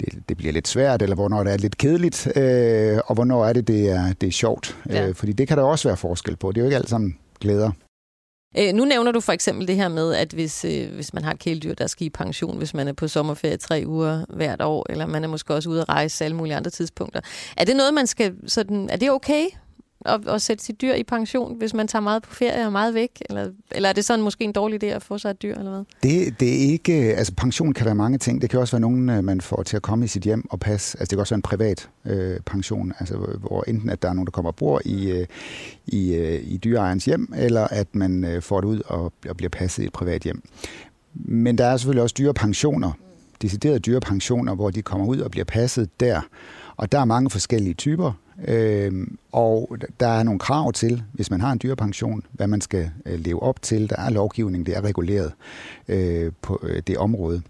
det, 0.00 0.28
det 0.28 0.36
bliver 0.36 0.52
lidt 0.52 0.68
svært, 0.68 1.02
eller 1.02 1.16
hvornår 1.16 1.44
det 1.44 1.52
er 1.52 1.56
lidt 1.56 1.78
kedeligt, 1.78 2.36
øh, 2.36 2.98
og 3.06 3.14
hvornår 3.14 3.46
er 3.46 3.52
det, 3.52 3.68
det 3.68 3.90
er, 3.90 4.12
det 4.12 4.26
er 4.26 4.32
sjovt. 4.32 4.76
Ja. 4.88 5.08
Øh, 5.08 5.14
fordi 5.14 5.32
det 5.32 5.48
kan 5.48 5.58
der 5.58 5.64
også 5.64 5.88
være 5.88 5.96
forskel 5.96 6.36
på. 6.36 6.52
Det 6.52 6.56
er 6.56 6.62
jo 6.62 6.66
ikke 6.66 6.76
alt 6.76 6.88
sammen 6.88 7.18
glæder. 7.40 7.70
Øh, 8.58 8.72
nu 8.74 8.84
nævner 8.84 9.12
du 9.12 9.20
for 9.20 9.32
eksempel 9.32 9.68
det 9.68 9.76
her 9.76 9.88
med, 9.88 10.14
at 10.14 10.32
hvis, 10.32 10.64
øh, 10.64 10.94
hvis 10.94 11.14
man 11.14 11.24
har 11.24 11.32
et 11.32 11.38
kæledyr, 11.38 11.74
der 11.74 11.86
skal 11.86 12.06
i 12.06 12.10
pension, 12.10 12.58
hvis 12.58 12.74
man 12.74 12.88
er 12.88 12.92
på 12.92 13.08
sommerferie 13.08 13.56
tre 13.56 13.84
uger 13.86 14.24
hvert 14.28 14.62
år, 14.62 14.86
eller 14.90 15.06
man 15.06 15.24
er 15.24 15.28
måske 15.28 15.54
også 15.54 15.70
ude 15.70 15.80
at 15.80 15.88
rejse 15.88 16.24
alle 16.24 16.36
mulige 16.36 16.56
andre 16.56 16.70
tidspunkter. 16.70 17.20
Er 17.56 17.64
det 17.64 17.76
noget, 17.76 17.94
man 17.94 18.06
skal 18.06 18.34
sådan, 18.46 18.88
er 18.90 18.96
det 18.96 19.10
okay 19.10 19.44
at, 20.04 20.28
at 20.28 20.42
sætte 20.42 20.64
sit 20.64 20.80
dyr 20.80 20.94
i 20.94 21.02
pension, 21.02 21.58
hvis 21.58 21.74
man 21.74 21.88
tager 21.88 22.02
meget 22.02 22.22
på 22.22 22.34
ferie 22.34 22.66
og 22.66 22.72
meget 22.72 22.94
væk? 22.94 23.10
Eller, 23.28 23.50
eller 23.70 23.88
er 23.88 23.92
det 23.92 24.04
sådan 24.04 24.24
måske 24.24 24.44
en 24.44 24.52
dårlig 24.52 24.84
idé 24.84 24.86
at 24.86 25.02
få 25.02 25.18
sig 25.18 25.30
et 25.30 25.42
dyr, 25.42 25.54
eller 25.54 25.70
hvad? 25.70 25.84
Det, 26.02 26.40
det 26.40 26.48
er 26.48 26.70
ikke... 26.72 26.92
Altså, 26.92 27.32
pension 27.36 27.72
kan 27.72 27.86
være 27.86 27.94
mange 27.94 28.18
ting. 28.18 28.42
Det 28.42 28.50
kan 28.50 28.60
også 28.60 28.72
være 28.72 28.80
nogen, 28.80 29.10
øh, 29.10 29.24
man 29.24 29.40
får 29.40 29.62
til 29.62 29.76
at 29.76 29.82
komme 29.82 30.04
i 30.04 30.08
sit 30.08 30.22
hjem 30.22 30.44
og 30.50 30.60
passe. 30.60 30.98
Altså, 30.98 31.10
det 31.10 31.16
kan 31.16 31.20
også 31.20 31.34
være 31.34 31.38
en 31.38 31.42
privat 31.42 31.88
øh, 32.04 32.40
pension, 32.46 32.92
altså, 33.00 33.16
hvor 33.16 33.64
enten 33.68 33.90
at 33.90 34.02
der 34.02 34.08
er 34.08 34.12
nogen, 34.12 34.26
der 34.26 34.30
kommer 34.30 34.50
og 34.50 34.56
bor 34.56 34.80
i, 34.84 35.10
øh, 35.10 35.26
i, 35.86 36.14
øh, 36.14 36.40
i 36.44 36.56
dyreejerens 36.56 37.04
hjem, 37.04 37.32
eller 37.36 37.68
at 37.70 37.94
man 37.94 38.24
øh, 38.24 38.42
får 38.42 38.60
det 38.60 38.68
ud 38.68 38.80
og, 38.86 39.12
og 39.28 39.36
bliver 39.36 39.50
passet 39.50 39.82
i 39.82 39.86
et 39.86 39.92
privat 39.92 40.22
hjem. 40.22 40.42
Men 41.14 41.58
der 41.58 41.64
er 41.64 41.76
selvfølgelig 41.76 42.02
også 42.02 42.14
dyrepensioner, 42.18 42.92
deciderede 43.42 43.78
dyrepensioner, 43.78 44.54
hvor 44.54 44.70
de 44.70 44.82
kommer 44.82 45.06
ud 45.06 45.18
og 45.18 45.30
bliver 45.30 45.44
passet 45.44 46.00
der. 46.00 46.20
Og 46.76 46.92
der 46.92 46.98
er 46.98 47.04
mange 47.04 47.30
forskellige 47.30 47.74
typer. 47.74 48.12
Øh, 48.48 49.06
og 49.32 49.76
der 50.00 50.06
er 50.06 50.22
nogle 50.22 50.38
krav 50.38 50.72
til, 50.72 51.02
hvis 51.12 51.30
man 51.30 51.40
har 51.40 51.52
en 51.52 51.60
dyrepension, 51.62 52.22
hvad 52.32 52.46
man 52.46 52.60
skal 52.60 52.90
øh, 53.06 53.18
leve 53.18 53.42
op 53.42 53.62
til. 53.62 53.90
Der 53.90 53.96
er 53.96 54.10
lovgivning, 54.10 54.66
det 54.66 54.76
er 54.76 54.84
reguleret 54.84 55.32
øh, 55.88 56.32
på 56.42 56.60
øh, 56.62 56.82
det 56.86 56.98
område. 56.98 57.42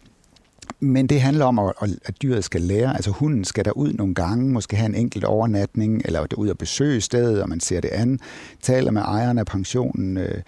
Men 0.80 1.06
det 1.06 1.21
handler 1.21 1.44
om, 1.44 1.59
at, 1.59 2.23
dyret 2.23 2.44
skal 2.44 2.61
lære. 2.61 2.94
Altså 2.94 3.11
hunden 3.11 3.44
skal 3.44 3.64
der 3.64 3.73
ud 3.73 3.92
nogle 3.92 4.14
gange, 4.14 4.50
måske 4.50 4.76
have 4.76 4.88
en 4.88 4.94
enkelt 4.94 5.25
overnatning, 5.25 6.02
eller 6.04 6.26
ud 6.37 6.49
og 6.49 6.59
besøge 6.59 7.00
stedet, 7.00 7.42
og 7.42 7.49
man 7.49 7.61
ser 7.61 7.80
det 7.80 7.88
an, 7.88 8.18
taler 8.62 8.90
med 8.90 9.02
ejeren 9.02 9.38
af 9.38 9.47
pensionen, 9.47 10.16
øh, 10.16 10.42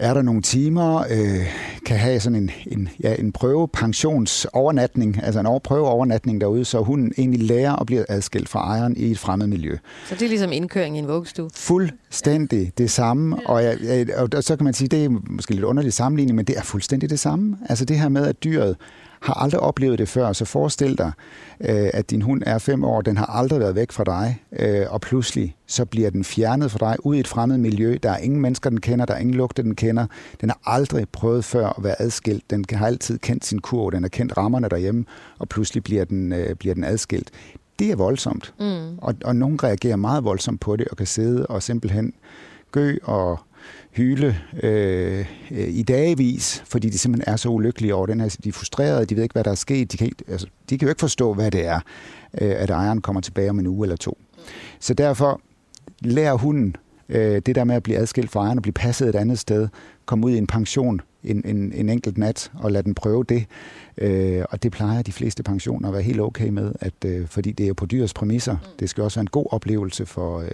er 0.00 0.14
der 0.14 0.22
nogle 0.22 0.42
timer, 0.42 1.04
øh, 1.10 1.46
kan 1.86 1.96
have 1.96 2.20
sådan 2.20 2.36
en, 2.36 2.50
en, 2.66 2.88
ja, 3.02 3.14
en 3.18 3.32
prøvepensionsovernatning, 3.32 5.22
altså 5.22 5.40
en 5.40 5.60
prøveovernatning 5.64 6.40
derude, 6.40 6.64
så 6.64 6.82
hun 6.82 7.12
egentlig 7.18 7.42
lærer 7.42 7.76
at 7.76 7.86
blive 7.86 8.10
adskilt 8.10 8.48
fra 8.48 8.60
ejeren 8.60 8.96
i 8.96 9.10
et 9.10 9.18
fremmed 9.18 9.46
miljø. 9.46 9.76
Så 10.08 10.14
det 10.14 10.22
er 10.22 10.28
ligesom 10.28 10.52
indkøring 10.52 10.96
i 10.96 10.98
en 10.98 11.08
vuggestue? 11.08 11.50
Fuldstændig 11.54 12.72
det 12.78 12.90
samme, 12.90 13.36
og, 13.46 13.62
ja, 13.62 14.04
og 14.34 14.44
så 14.44 14.56
kan 14.56 14.64
man 14.64 14.74
sige, 14.74 14.88
det 14.88 15.04
er 15.04 15.08
måske 15.30 15.54
lidt 15.54 15.64
underligt 15.64 15.94
sammenligning, 15.94 16.36
men 16.36 16.44
det 16.44 16.58
er 16.58 16.62
fuldstændig 16.62 17.10
det 17.10 17.20
samme. 17.20 17.56
Altså 17.68 17.84
det 17.84 17.98
her 17.98 18.08
med, 18.08 18.26
at 18.26 18.44
dyret 18.44 18.76
har 19.20 19.34
aldrig 19.34 19.60
oplevet 19.60 19.98
det 19.98 20.08
før, 20.08 20.32
så 20.32 20.44
forestil 20.44 20.98
dig, 20.98 21.12
øh, 21.60 21.90
at 21.94 22.10
din 22.10 22.22
hund 22.22 22.42
er 22.46 22.58
fem 22.58 22.84
år, 22.84 23.00
den 23.00 23.16
har 23.16 23.26
aldrig 23.26 23.60
været 23.60 23.74
væk 23.74 23.92
fra 23.92 24.04
dig, 24.04 24.42
øh, 24.58 24.86
og 24.90 25.00
pludselig 25.00 25.56
så 25.66 25.84
bliver 25.84 26.10
den 26.10 26.24
fjernet 26.24 26.70
fra 26.70 26.78
dig 26.78 27.06
ud 27.06 27.16
i 27.16 27.20
et 27.20 27.28
fremmed 27.28 27.58
miljø. 27.58 27.98
Der 28.02 28.10
er 28.10 28.18
ingen 28.18 28.40
mennesker, 28.40 28.70
den 28.70 28.80
kender, 28.80 29.04
der 29.04 29.14
er 29.14 29.18
ingen 29.18 29.34
lugte, 29.34 29.62
den 29.62 29.74
kender. 29.74 30.06
Den 30.40 30.48
har 30.48 30.60
aldrig 30.64 31.08
prøvet 31.08 31.44
før 31.44 31.66
at 31.68 31.84
være 31.84 32.02
adskilt. 32.02 32.50
Den 32.50 32.64
har 32.70 32.86
altid 32.86 33.18
kendt 33.18 33.44
sin 33.44 33.58
kurv, 33.58 33.92
den 33.92 34.02
har 34.02 34.08
kendt 34.08 34.36
rammerne 34.36 34.68
derhjemme, 34.68 35.04
og 35.38 35.48
pludselig 35.48 35.84
bliver 35.84 36.04
den, 36.04 36.32
øh, 36.32 36.54
bliver 36.54 36.74
den 36.74 36.84
adskilt. 36.84 37.30
Det 37.78 37.90
er 37.90 37.96
voldsomt, 37.96 38.54
mm. 38.60 38.98
og, 38.98 39.14
og 39.24 39.36
nogen 39.36 39.64
reagerer 39.64 39.96
meget 39.96 40.24
voldsomt 40.24 40.60
på 40.60 40.76
det, 40.76 40.88
og 40.88 40.96
kan 40.96 41.06
sidde 41.06 41.46
og 41.46 41.62
simpelthen 41.62 42.12
gø 42.72 42.96
og 43.02 43.38
hyle 43.92 44.36
øh, 44.62 45.26
i 45.50 45.82
dagevis, 45.82 46.62
fordi 46.66 46.88
de 46.88 46.98
simpelthen 46.98 47.32
er 47.32 47.36
så 47.36 47.48
ulykkelige 47.48 47.94
over 47.94 48.06
den 48.06 48.20
her. 48.20 48.36
De 48.44 48.48
er 48.48 48.52
frustrerede, 48.52 49.06
de 49.06 49.16
ved 49.16 49.22
ikke, 49.22 49.32
hvad 49.32 49.44
der 49.44 49.50
er 49.50 49.54
sket. 49.54 49.92
De 49.92 49.96
kan, 49.96 50.06
ikke, 50.06 50.24
altså, 50.28 50.46
de 50.70 50.78
kan 50.78 50.86
jo 50.86 50.90
ikke 50.90 51.00
forstå, 51.00 51.34
hvad 51.34 51.50
det 51.50 51.66
er, 51.66 51.80
øh, 52.40 52.54
at 52.56 52.70
ejeren 52.70 53.00
kommer 53.00 53.20
tilbage 53.20 53.50
om 53.50 53.58
en 53.58 53.66
uge 53.66 53.84
eller 53.84 53.96
to. 53.96 54.18
Så 54.80 54.94
derfor 54.94 55.40
lærer 56.00 56.34
hunden 56.34 56.76
øh, 57.08 57.42
det 57.46 57.54
der 57.54 57.64
med 57.64 57.74
at 57.74 57.82
blive 57.82 57.98
adskilt 57.98 58.30
fra 58.30 58.40
ejeren 58.40 58.58
og 58.58 58.62
blive 58.62 58.72
passet 58.72 59.08
et 59.08 59.14
andet 59.14 59.38
sted, 59.38 59.68
komme 60.06 60.26
ud 60.26 60.32
i 60.32 60.38
en 60.38 60.46
pension 60.46 61.00
en, 61.24 61.42
en, 61.44 61.72
en 61.72 61.88
enkelt 61.88 62.18
nat 62.18 62.52
og 62.54 62.72
lade 62.72 62.82
den 62.82 62.94
prøve 62.94 63.24
det. 63.24 63.46
Øh, 63.98 64.44
og 64.50 64.62
det 64.62 64.72
plejer 64.72 65.02
de 65.02 65.12
fleste 65.12 65.42
pensioner 65.42 65.88
at 65.88 65.94
være 65.94 66.02
helt 66.02 66.20
okay 66.20 66.48
med, 66.48 66.72
at, 66.80 67.04
øh, 67.06 67.26
fordi 67.26 67.52
det 67.52 67.68
er 67.68 67.72
på 67.72 67.86
dyrs 67.86 68.14
præmisser. 68.14 68.56
Det 68.80 68.90
skal 68.90 69.04
også 69.04 69.18
være 69.18 69.22
en 69.22 69.30
god 69.30 69.46
oplevelse 69.50 70.06
for, 70.06 70.40
øh, 70.40 70.50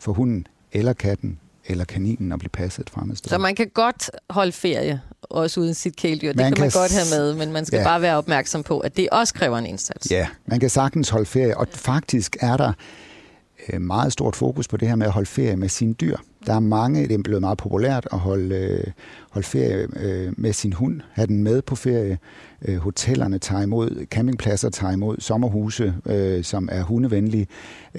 for 0.00 0.12
hunden 0.12 0.46
eller 0.72 0.92
katten 0.92 1.38
eller 1.66 1.84
kaninen 1.84 2.32
at 2.32 2.38
blive 2.38 2.50
passet 2.50 2.82
et 2.82 2.90
fremmed 2.90 3.16
sted. 3.16 3.30
Så 3.30 3.38
man 3.38 3.54
kan 3.54 3.68
godt 3.74 4.10
holde 4.30 4.52
ferie, 4.52 5.00
også 5.22 5.60
uden 5.60 5.74
sit 5.74 5.96
kæledyr. 5.96 6.28
Det 6.28 6.36
man 6.36 6.52
kan 6.52 6.60
man 6.60 6.70
godt 6.70 6.92
have 6.92 7.20
med, 7.20 7.34
men 7.34 7.52
man 7.52 7.64
skal 7.64 7.78
ja. 7.78 7.84
bare 7.84 8.02
være 8.02 8.16
opmærksom 8.16 8.62
på, 8.62 8.78
at 8.78 8.96
det 8.96 9.08
også 9.12 9.34
kræver 9.34 9.58
en 9.58 9.66
indsats. 9.66 10.10
Ja, 10.10 10.28
man 10.46 10.60
kan 10.60 10.70
sagtens 10.70 11.08
holde 11.08 11.26
ferie, 11.26 11.56
og 11.56 11.66
faktisk 11.72 12.36
er 12.40 12.56
der 12.56 12.72
øh, 13.68 13.80
meget 13.80 14.12
stort 14.12 14.36
fokus 14.36 14.68
på 14.68 14.76
det 14.76 14.88
her 14.88 14.96
med 14.96 15.06
at 15.06 15.12
holde 15.12 15.26
ferie 15.26 15.56
med 15.56 15.68
sine 15.68 15.94
dyr. 15.94 16.16
Der 16.46 16.54
er 16.54 16.60
mange, 16.60 17.02
det 17.02 17.14
er 17.14 17.22
blevet 17.22 17.40
meget 17.40 17.58
populært 17.58 18.08
at 18.12 18.18
holde, 18.18 18.54
øh, 18.56 18.92
holde 19.30 19.46
ferie 19.46 19.88
øh, 19.96 20.32
med 20.36 20.52
sin 20.52 20.72
hund, 20.72 21.00
have 21.12 21.26
den 21.26 21.42
med 21.42 21.62
på 21.62 21.76
ferie. 21.76 22.18
Hotellerne 22.78 23.38
tager 23.38 23.62
imod, 23.62 24.06
campingpladser 24.10 24.70
tager 24.70 24.92
imod, 24.92 25.16
sommerhuse, 25.18 25.94
som 26.42 26.68
er 26.72 26.82
hundevenlige, 26.82 27.46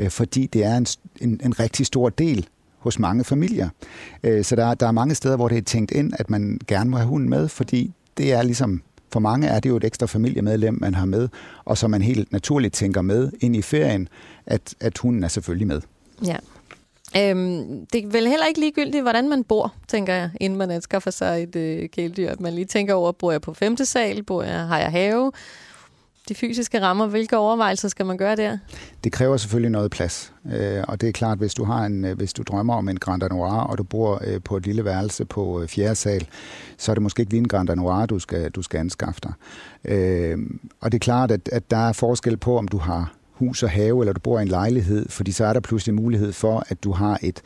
fordi 0.09 0.47
det 0.47 0.63
er 0.63 0.77
en, 0.77 0.85
en, 1.21 1.39
en 1.43 1.59
rigtig 1.59 1.85
stor 1.85 2.09
del 2.09 2.47
hos 2.85 2.99
mange 2.99 3.23
familier. 3.23 3.69
Øh, 4.23 4.43
så 4.43 4.55
der, 4.55 4.73
der 4.73 4.87
er 4.87 4.91
mange 4.91 5.15
steder, 5.15 5.35
hvor 5.35 5.47
det 5.47 5.57
er 5.57 5.61
tænkt 5.61 5.91
ind, 5.91 6.13
at 6.19 6.29
man 6.29 6.59
gerne 6.67 6.89
må 6.89 6.97
have 6.97 7.07
hunden 7.07 7.29
med, 7.29 7.47
fordi 7.47 7.93
det 8.17 8.33
er 8.33 8.41
ligesom 8.41 8.81
for 9.11 9.19
mange 9.19 9.47
er 9.47 9.59
det 9.59 9.69
jo 9.69 9.77
et 9.77 9.83
ekstra 9.83 10.05
familiemedlem, 10.05 10.77
man 10.81 10.95
har 10.95 11.05
med, 11.05 11.29
og 11.65 11.77
som 11.77 11.91
man 11.91 12.01
helt 12.01 12.31
naturligt 12.31 12.73
tænker 12.73 13.01
med 13.01 13.31
ind 13.39 13.55
i 13.55 13.61
ferien, 13.61 14.07
at, 14.45 14.75
at 14.79 14.97
hunden 14.97 15.23
er 15.23 15.27
selvfølgelig 15.27 15.67
med. 15.67 15.81
Ja. 16.25 16.37
Øhm, 17.17 17.85
det 17.93 18.03
er 18.03 18.07
vel 18.07 18.27
heller 18.27 18.45
ikke 18.45 18.59
ligegyldigt, 18.59 19.03
hvordan 19.03 19.29
man 19.29 19.43
bor, 19.43 19.73
tænker 19.87 20.13
jeg, 20.13 20.29
inden 20.41 20.59
man 20.59 20.71
anskaffer 20.71 21.11
sig 21.11 21.43
et 21.43 21.55
øh, 21.55 21.89
kæledyr. 21.89 22.29
At 22.29 22.39
man 22.39 22.53
lige 22.53 22.65
tænker 22.65 22.93
over, 22.93 23.11
bor 23.11 23.31
jeg 23.31 23.41
på 23.41 23.53
femte 23.53 23.85
sal, 23.85 24.23
bor 24.23 24.43
jeg, 24.43 24.59
har 24.59 24.79
jeg 24.79 24.91
have, 24.91 25.31
de 26.29 26.35
fysiske 26.35 26.81
rammer. 26.81 27.07
Hvilke 27.07 27.37
overvejelser 27.37 27.87
skal 27.87 28.05
man 28.05 28.17
gøre 28.17 28.35
der? 28.35 28.57
Det 29.03 29.11
kræver 29.11 29.37
selvfølgelig 29.37 29.71
noget 29.71 29.91
plads. 29.91 30.33
Øh, 30.53 30.83
og 30.87 31.01
det 31.01 31.09
er 31.09 31.13
klart, 31.13 31.37
hvis 31.37 31.53
du 31.53 31.63
har 31.63 31.85
en, 31.85 32.05
øh, 32.05 32.17
hvis 32.17 32.33
du 32.33 32.43
drømmer 32.43 32.73
om 32.73 32.89
en 32.89 32.99
Grand 32.99 33.23
Noir, 33.31 33.59
og 33.59 33.77
du 33.77 33.83
bor 33.83 34.21
øh, 34.27 34.41
på 34.41 34.57
et 34.57 34.65
lille 34.65 34.85
værelse 34.85 35.25
på 35.25 35.63
fjerde 35.67 35.95
sal, 35.95 36.27
så 36.77 36.91
er 36.91 36.93
det 36.93 37.03
måske 37.03 37.21
ikke 37.21 37.31
lige 37.31 37.39
en 37.39 37.47
Grand 37.47 37.69
Noir, 37.75 38.05
du 38.05 38.19
skal, 38.19 38.51
du 38.51 38.61
skal 38.61 38.79
anskaffe 38.79 39.21
dig. 39.23 39.33
Og 40.81 40.91
det 40.91 40.97
er 40.97 40.99
klart, 40.99 41.31
at, 41.31 41.49
at 41.51 41.71
der 41.71 41.87
er 41.87 41.93
forskel 41.93 42.37
på, 42.37 42.57
om 42.57 42.67
du 42.67 42.77
har 42.77 43.13
hus 43.35 43.63
og 43.63 43.69
have, 43.69 44.01
eller 44.01 44.13
du 44.13 44.19
bor 44.19 44.39
i 44.39 44.41
en 44.41 44.47
lejlighed, 44.47 45.09
fordi 45.09 45.31
så 45.31 45.45
er 45.45 45.53
der 45.53 45.59
pludselig 45.59 45.95
mulighed 45.95 46.31
for, 46.31 46.63
at 46.67 46.83
du 46.83 46.91
har 46.91 47.19
et, 47.23 47.41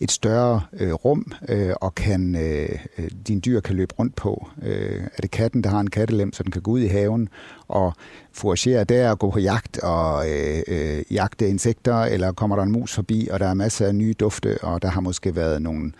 et 0.00 0.10
større 0.10 0.60
øh, 0.72 0.92
rum, 0.92 1.32
øh, 1.48 1.74
og 1.80 1.94
kan 1.94 2.36
øh, 2.36 2.68
øh 2.98 3.10
din 3.28 3.42
dyr 3.44 3.60
kan 3.60 3.76
løbe 3.76 3.94
rundt 3.98 4.16
på. 4.16 4.48
Øh, 4.62 5.02
er 5.16 5.22
det 5.22 5.30
katten, 5.30 5.64
der 5.64 5.70
har 5.70 5.80
en 5.80 5.90
kattelem, 5.90 6.32
så 6.32 6.42
den 6.42 6.52
kan 6.52 6.62
gå 6.62 6.70
ud 6.70 6.80
i 6.80 6.86
haven 6.86 7.28
og 7.68 7.92
foragere 8.32 8.84
der 8.84 9.10
og 9.10 9.18
gå 9.18 9.30
på 9.30 9.38
jagt 9.38 9.78
og 9.78 10.30
øh, 10.30 10.62
øh, 10.68 11.02
jagte 11.10 11.48
insekter, 11.48 11.96
eller 11.96 12.32
kommer 12.32 12.56
der 12.56 12.62
en 12.62 12.72
mus 12.72 12.94
forbi, 12.94 13.28
og 13.30 13.40
der 13.40 13.46
er 13.46 13.54
masser 13.54 13.86
af 13.86 13.94
nye 13.94 14.14
dufte, 14.20 14.58
og 14.62 14.82
der 14.82 14.88
har 14.88 15.00
måske 15.00 15.36
været 15.36 15.62
nogle 15.62 15.92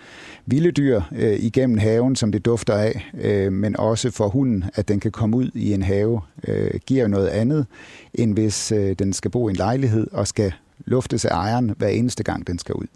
vilde 0.47 0.71
dyr 0.71 1.03
øh, 1.17 1.39
igennem 1.39 1.79
haven, 1.79 2.17
som 2.17 2.33
det 2.33 2.45
dufter 2.45 2.75
af, 2.75 3.11
øh, 3.21 3.53
men 3.53 3.77
også 3.77 4.11
for 4.11 4.29
hunden, 4.29 4.65
at 4.75 4.89
den 4.89 5.01
kan 5.01 5.11
komme 5.11 5.37
ud 5.37 5.51
i 5.55 5.73
en 5.73 5.83
have, 5.83 6.21
øh, 6.49 6.71
giver 6.87 7.09
noget 7.09 7.29
andet, 7.29 7.67
end 8.15 8.33
hvis 8.33 8.73
øh, 8.73 8.97
den 8.99 9.13
skal 9.13 9.31
bo 9.31 9.49
i 9.49 9.51
en 9.51 9.57
lejlighed 9.57 10.07
og 10.13 10.29
skal 10.29 10.53
luftes 10.87 11.25
af 11.25 11.35
ejeren 11.35 11.75
hver 11.79 11.89
eneste 11.89 12.23
gang, 12.23 12.47
den 12.47 12.59
skal 12.59 12.75
ud. 12.75 12.87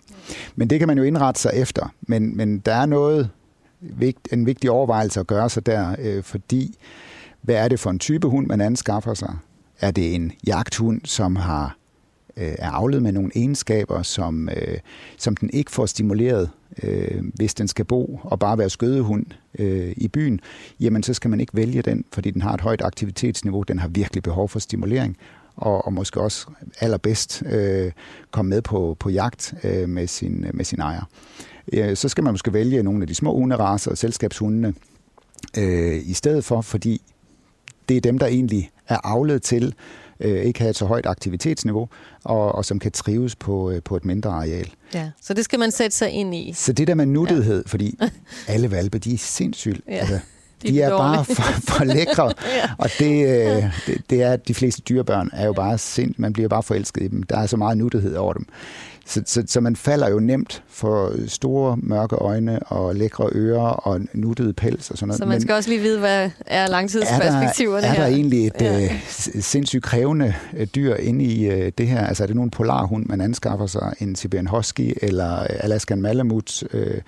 Men 0.56 0.70
det 0.70 0.78
kan 0.78 0.88
man 0.88 0.98
jo 0.98 1.04
indrette 1.04 1.40
sig 1.40 1.52
efter, 1.54 1.94
men, 2.00 2.36
men 2.36 2.58
der 2.58 2.74
er 2.74 2.86
noget, 2.86 3.30
en 4.32 4.46
vigtig 4.46 4.70
overvejelse 4.70 5.20
at 5.20 5.26
gøre 5.26 5.50
sig 5.50 5.66
der, 5.66 5.96
øh, 5.98 6.22
fordi 6.22 6.78
hvad 7.42 7.54
er 7.54 7.68
det 7.68 7.80
for 7.80 7.90
en 7.90 7.98
type 7.98 8.28
hund, 8.28 8.46
man 8.46 8.60
anskaffer 8.60 9.14
sig? 9.14 9.36
Er 9.80 9.90
det 9.90 10.14
en 10.14 10.32
jagthund, 10.46 11.00
som 11.04 11.36
har 11.36 11.76
øh, 12.36 12.54
er 12.58 12.70
avlet 12.70 13.02
med 13.02 13.12
nogle 13.12 13.30
egenskaber, 13.34 14.02
som, 14.02 14.48
øh, 14.48 14.78
som 15.18 15.36
den 15.36 15.50
ikke 15.52 15.70
får 15.70 15.86
stimuleret, 15.86 16.50
øh, 16.82 17.24
hvis 17.34 17.54
den 17.54 17.68
skal 17.68 17.84
bo 17.84 18.20
og 18.22 18.38
bare 18.38 18.58
være 18.58 18.70
skødehund 18.70 19.26
øh, 19.58 19.92
i 19.96 20.08
byen, 20.08 20.40
jamen 20.80 21.02
så 21.02 21.14
skal 21.14 21.30
man 21.30 21.40
ikke 21.40 21.56
vælge 21.56 21.82
den, 21.82 22.04
fordi 22.12 22.30
den 22.30 22.42
har 22.42 22.54
et 22.54 22.60
højt 22.60 22.82
aktivitetsniveau, 22.82 23.62
den 23.62 23.78
har 23.78 23.88
virkelig 23.88 24.22
behov 24.22 24.48
for 24.48 24.58
stimulering, 24.58 25.16
og, 25.56 25.86
og 25.86 25.92
måske 25.92 26.20
også 26.20 26.46
allerbedst 26.80 27.42
øh, 27.46 27.92
komme 28.30 28.48
med 28.48 28.62
på, 28.62 28.96
på 29.00 29.10
jagt 29.10 29.54
øh, 29.64 29.88
med, 29.88 30.06
sin, 30.06 30.46
med 30.54 30.64
sin 30.64 30.80
ejer. 30.80 31.02
Øh, 31.72 31.96
så 31.96 32.08
skal 32.08 32.24
man 32.24 32.32
måske 32.32 32.52
vælge 32.52 32.82
nogle 32.82 33.02
af 33.02 33.06
de 33.06 33.14
små 33.14 33.34
hunderaser, 33.34 33.94
selskabshundene, 33.94 34.74
øh, 35.58 36.08
i 36.08 36.12
stedet 36.12 36.44
for, 36.44 36.60
fordi 36.60 37.02
det 37.88 37.96
er 37.96 38.00
dem, 38.00 38.18
der 38.18 38.26
egentlig 38.26 38.70
er 38.88 38.98
avlet 39.04 39.42
til 39.42 39.74
øh, 40.20 40.42
ikke 40.42 40.60
have 40.60 40.70
et 40.70 40.76
så 40.76 40.86
højt 40.86 41.06
aktivitetsniveau, 41.06 41.88
og, 42.24 42.54
og 42.54 42.64
som 42.64 42.78
kan 42.78 42.92
trives 42.92 43.36
på, 43.36 43.70
øh, 43.70 43.82
på 43.82 43.96
et 43.96 44.04
mindre 44.04 44.30
areal. 44.30 44.70
Ja, 44.94 45.10
så 45.22 45.34
det 45.34 45.44
skal 45.44 45.58
man 45.58 45.70
sætte 45.70 45.96
sig 45.96 46.10
ind 46.10 46.34
i. 46.34 46.52
Så 46.56 46.72
det 46.72 46.86
der 46.86 46.94
med 46.94 47.06
nuttighed, 47.06 47.56
ja. 47.56 47.70
fordi 47.70 47.98
alle 48.48 48.70
valpe, 48.70 48.98
de 48.98 49.14
er 49.14 49.18
sindssygt. 49.18 49.80
Ja. 49.88 49.94
Altså, 49.94 50.18
de, 50.62 50.68
de 50.68 50.80
er 50.82 50.90
bare 50.90 51.24
for, 51.24 51.42
for 51.42 51.84
lækre, 51.84 52.24
ja. 52.56 52.70
og 52.78 52.90
det, 52.98 53.26
øh, 53.26 53.64
det, 53.86 54.02
det 54.10 54.22
er, 54.22 54.32
at 54.32 54.48
de 54.48 54.54
fleste 54.54 54.82
dyrebørn 54.82 55.30
er 55.32 55.46
jo 55.46 55.52
bare 55.52 55.78
sind, 55.78 56.14
man 56.16 56.32
bliver 56.32 56.48
bare 56.48 56.62
forelsket 56.62 57.02
i 57.02 57.08
dem. 57.08 57.22
Der 57.22 57.38
er 57.38 57.46
så 57.46 57.56
meget 57.56 57.78
nuttighed 57.78 58.16
over 58.16 58.32
dem. 58.32 58.46
Så, 59.08 59.22
så, 59.26 59.42
så 59.46 59.60
man 59.60 59.76
falder 59.76 60.08
jo 60.10 60.20
nemt 60.20 60.62
for 60.68 61.12
store 61.26 61.76
mørke 61.82 62.16
øjne 62.16 62.58
og 62.62 62.94
lækre 62.94 63.28
ører 63.32 63.60
og 63.60 64.00
nuttet 64.12 64.56
pels 64.56 64.90
og 64.90 64.98
sådan 64.98 65.08
noget. 65.08 65.18
Så 65.18 65.26
man 65.26 65.40
skal 65.40 65.52
Men 65.52 65.56
også 65.56 65.70
lige 65.70 65.80
vide, 65.80 65.98
hvad 65.98 66.30
er 66.46 66.66
langtidsperspektiverne 66.66 67.86
her? 67.86 67.94
Er 67.94 67.98
der 67.98 68.06
egentlig 68.06 68.46
et 68.46 68.52
ja. 68.60 68.84
øh, 68.84 68.90
sindssygt 69.40 69.82
krævende 69.82 70.34
øh, 70.56 70.66
dyr 70.66 70.94
inde 70.94 71.24
i 71.24 71.50
øh, 71.50 71.72
det 71.78 71.88
her? 71.88 72.06
Altså 72.06 72.22
er 72.22 72.26
det 72.26 72.36
nogle 72.36 72.50
polarhund, 72.50 73.06
man 73.06 73.20
anskaffer 73.20 73.66
sig? 73.66 73.94
En 74.00 74.16
Siberian 74.16 74.46
Husky 74.46 74.92
eller 75.02 75.30
Alaskan 75.38 76.02
Malamut? 76.02 76.62
Øh, 76.72 77.00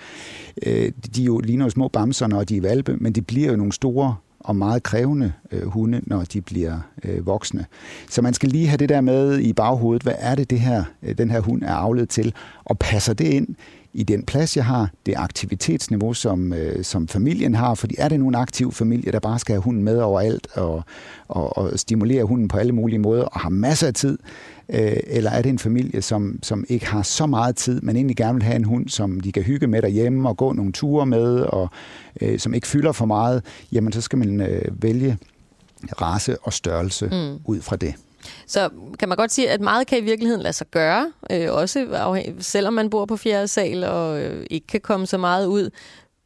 øh, 0.66 0.92
de 1.16 1.22
jo 1.22 1.38
ligner 1.38 1.64
jo 1.64 1.70
små 1.70 1.88
bamser, 1.88 2.26
når 2.26 2.44
de 2.44 2.56
er 2.56 2.60
valpe, 2.60 2.96
men 2.96 3.12
de 3.12 3.22
bliver 3.22 3.50
jo 3.50 3.56
nogle 3.56 3.72
store 3.72 4.16
og 4.40 4.56
meget 4.56 4.82
krævende 4.82 5.32
øh, 5.52 5.66
hunde, 5.66 6.00
når 6.06 6.24
de 6.24 6.40
bliver 6.40 6.78
øh, 7.04 7.26
voksne. 7.26 7.66
Så 8.10 8.22
man 8.22 8.34
skal 8.34 8.48
lige 8.48 8.68
have 8.68 8.76
det 8.76 8.88
der 8.88 9.00
med 9.00 9.38
i 9.38 9.52
baghovedet, 9.52 10.02
hvad 10.02 10.14
er 10.18 10.34
det, 10.34 10.50
det 10.50 10.60
her, 10.60 10.84
øh, 11.02 11.18
den 11.18 11.30
her 11.30 11.40
hund 11.40 11.62
er 11.62 11.74
avlet 11.74 12.08
til, 12.08 12.34
og 12.64 12.78
passer 12.78 13.14
det 13.14 13.24
ind 13.24 13.48
i 13.92 14.02
den 14.02 14.22
plads, 14.22 14.56
jeg 14.56 14.64
har, 14.64 14.90
det 15.06 15.14
aktivitetsniveau, 15.16 16.14
som, 16.14 16.52
øh, 16.52 16.84
som 16.84 17.08
familien 17.08 17.54
har, 17.54 17.74
fordi 17.74 17.94
er 17.98 18.08
det 18.08 18.20
nu 18.20 18.28
en 18.28 18.34
aktiv 18.34 18.72
familie, 18.72 19.12
der 19.12 19.20
bare 19.20 19.38
skal 19.38 19.52
have 19.52 19.62
hunden 19.62 19.82
med 19.82 19.98
overalt 19.98 20.48
og, 20.54 20.82
og, 21.28 21.58
og 21.58 21.78
stimulere 21.78 22.24
hunden 22.24 22.48
på 22.48 22.58
alle 22.58 22.72
mulige 22.72 22.98
måder 22.98 23.24
og 23.24 23.40
har 23.40 23.50
masser 23.50 23.86
af 23.86 23.94
tid, 23.94 24.18
øh, 24.72 24.96
eller 25.06 25.30
er 25.30 25.42
det 25.42 25.50
en 25.50 25.58
familie, 25.58 26.02
som, 26.02 26.38
som 26.42 26.64
ikke 26.68 26.86
har 26.86 27.02
så 27.02 27.26
meget 27.26 27.56
tid, 27.56 27.80
men 27.80 27.96
egentlig 27.96 28.16
gerne 28.16 28.34
vil 28.34 28.42
have 28.42 28.56
en 28.56 28.64
hund, 28.64 28.88
som 28.88 29.20
de 29.20 29.32
kan 29.32 29.42
hygge 29.42 29.66
med 29.66 29.82
derhjemme 29.82 30.28
og 30.28 30.36
gå 30.36 30.52
nogle 30.52 30.72
ture 30.72 31.06
med, 31.06 31.40
og 31.40 31.68
øh, 32.20 32.38
som 32.38 32.54
ikke 32.54 32.66
fylder 32.66 32.92
for 32.92 33.06
meget, 33.06 33.44
jamen 33.72 33.92
så 33.92 34.00
skal 34.00 34.18
man 34.18 34.40
øh, 34.40 34.82
vælge 34.82 35.18
race 36.00 36.38
og 36.38 36.52
størrelse 36.52 37.06
mm. 37.06 37.38
ud 37.44 37.60
fra 37.60 37.76
det. 37.76 37.94
Så 38.46 38.68
kan 38.98 39.08
man 39.08 39.16
godt 39.16 39.32
sige, 39.32 39.50
at 39.50 39.60
meget 39.60 39.86
kan 39.86 39.98
i 39.98 40.00
virkeligheden 40.00 40.42
lade 40.42 40.52
sig 40.52 40.66
gøre, 40.70 41.12
øh, 41.30 41.52
også 41.52 41.86
selvom 42.38 42.74
man 42.74 42.90
bor 42.90 43.06
på 43.06 43.16
fjerde 43.16 43.48
sal 43.48 43.84
og 43.84 44.22
øh, 44.22 44.46
ikke 44.50 44.66
kan 44.66 44.80
komme 44.80 45.06
så 45.06 45.18
meget 45.18 45.46
ud, 45.46 45.70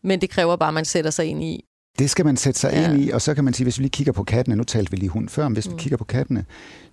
men 0.02 0.20
det 0.20 0.30
kræver 0.30 0.56
bare, 0.56 0.68
at 0.68 0.74
man 0.74 0.84
sætter 0.84 1.10
sig 1.10 1.26
ind 1.26 1.44
i. 1.44 1.64
Det 1.98 2.10
skal 2.10 2.24
man 2.24 2.36
sætte 2.36 2.60
sig 2.60 2.72
ja. 2.72 2.92
ind 2.92 3.02
i, 3.02 3.10
og 3.10 3.22
så 3.22 3.34
kan 3.34 3.44
man 3.44 3.54
sige, 3.54 3.64
hvis 3.64 3.78
vi 3.78 3.82
lige 3.82 3.90
kigger 3.90 4.12
på 4.12 4.24
kattene, 4.24 4.56
nu 4.56 4.64
talte 4.64 4.90
vi 4.90 4.96
lige 4.96 5.08
hund 5.08 5.28
før, 5.28 5.48
men 5.48 5.52
hvis 5.52 5.68
mm. 5.68 5.72
vi 5.72 5.78
kigger 5.78 5.96
på 5.96 6.04
kattene, 6.04 6.44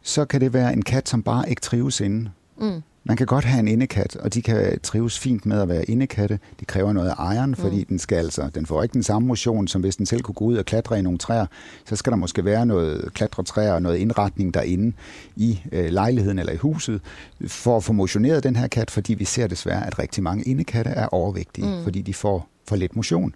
så 0.01 0.25
kan 0.25 0.41
det 0.41 0.53
være 0.53 0.74
en 0.74 0.81
kat, 0.81 1.10
som 1.10 1.24
bare 1.24 1.50
ikke 1.50 1.62
trives 1.62 2.01
inde. 2.01 2.29
Mm. 2.62 2.81
Man 3.03 3.17
kan 3.17 3.27
godt 3.27 3.46
have 3.46 3.60
en 3.60 3.67
indekat, 3.67 4.15
og 4.15 4.34
de 4.34 4.41
kan 4.41 4.79
trives 4.84 5.20
fint 5.20 5.46
med 5.46 5.62
at 5.62 5.70
være 5.70 5.86
indekatte. 5.86 6.39
Det 6.60 6.67
kræver 6.67 6.93
noget 6.93 7.10
af 7.10 7.15
ejeren, 7.20 7.55
fordi 7.55 7.77
mm. 7.77 7.86
den 7.86 8.00
skal 8.00 8.15
altså, 8.15 8.50
den 8.55 8.65
får 8.65 8.84
ikke 8.84 8.93
den 8.93 9.03
samme 9.03 9.27
motion, 9.27 9.67
som 9.67 9.81
hvis 9.81 9.96
den 9.96 10.05
selv 10.05 10.22
kunne 10.22 10.36
gå 10.36 10.46
ud 10.46 10.58
og 10.58 10.65
klatre 10.65 11.00
i 11.00 11.01
nogle 11.01 11.17
træer. 11.17 11.46
Så 11.86 11.96
skal 11.96 12.12
der 12.12 12.17
måske 12.17 12.46
være 12.46 12.65
noget 12.65 13.13
klatretræer 13.13 13.74
og 13.74 13.81
noget 13.81 13.98
indretning 13.98 14.53
derinde 14.53 14.93
i 15.36 15.62
øh, 15.72 15.89
lejligheden 15.89 16.39
eller 16.39 16.53
i 16.53 16.58
huset, 16.58 17.01
for 17.48 17.77
at 17.77 17.84
få 17.84 17.93
motioneret 17.93 18.43
den 18.43 18.55
her 18.55 18.67
kat, 18.67 18.91
fordi 18.91 19.13
vi 19.13 19.25
ser 19.25 19.48
desværre, 19.48 19.88
at 19.88 20.00
rigtig 20.00 20.24
mange 20.24 20.43
indekatte 20.43 20.91
er 20.91 21.08
overvægtige, 21.08 21.67
mm. 21.67 21.84
fordi 21.84 22.01
de 22.01 22.13
får 22.13 22.50
for 22.67 22.75
lidt 22.75 22.96
motion. 22.96 23.36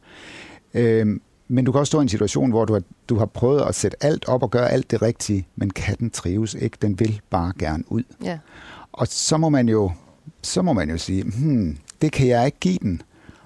Øh, 0.74 1.20
men 1.48 1.66
du 1.66 1.72
kan 1.72 1.80
også 1.80 1.90
stå 1.90 2.00
i 2.00 2.02
en 2.02 2.10
situation, 2.10 2.50
hvor 2.50 2.66
du 2.66 2.74
har, 2.74 2.82
du 3.10 3.18
har 3.18 3.26
prøvet 3.26 3.62
at 3.62 3.76
sætte 3.76 3.98
alt 4.04 4.28
op 4.28 4.44
og 4.44 4.52
gøre 4.52 4.72
alt 4.72 4.92
det 4.92 5.02
rigtige, 5.02 5.48
men 5.56 5.70
katten 5.70 6.10
trives 6.10 6.54
ikke. 6.54 6.78
Den 6.82 7.00
vil 7.00 7.22
bare 7.30 7.54
gerne 7.60 7.84
ud. 7.88 8.04
Ja. 8.24 8.40
Og 8.92 9.08
så 9.08 9.38
må 9.38 9.50
man 9.50 9.70
jo, 9.70 9.92
så 10.42 10.62
må 10.62 10.74
man 10.74 10.90
jo 10.90 10.98
sige, 10.98 11.24
hmm, 11.24 11.78
det 12.02 12.12
kan 12.12 12.28
jeg 12.28 12.46
ikke 12.46 12.60
give 12.60 12.78
den. 12.82 13.02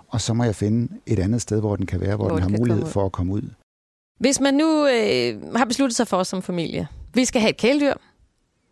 Og 0.07 0.21
så 0.21 0.33
må 0.33 0.43
jeg 0.43 0.55
finde 0.55 0.93
et 1.05 1.19
andet 1.19 1.41
sted, 1.41 1.59
hvor 1.59 1.75
den 1.75 1.85
kan 1.85 2.01
være, 2.01 2.15
hvor, 2.15 2.27
hvor 2.27 2.35
den 2.35 2.51
har 2.51 2.57
mulighed 2.57 2.85
for 2.85 3.05
at 3.05 3.11
komme 3.11 3.33
ud. 3.33 3.41
Hvis 4.19 4.39
man 4.39 4.53
nu 4.53 4.87
øh, 4.87 5.55
har 5.55 5.65
besluttet 5.65 5.95
sig 5.95 6.07
for 6.07 6.23
som 6.23 6.41
familie, 6.41 6.87
vi 7.13 7.25
skal 7.25 7.41
have 7.41 7.49
et 7.49 7.57
kæledyr, 7.57 7.93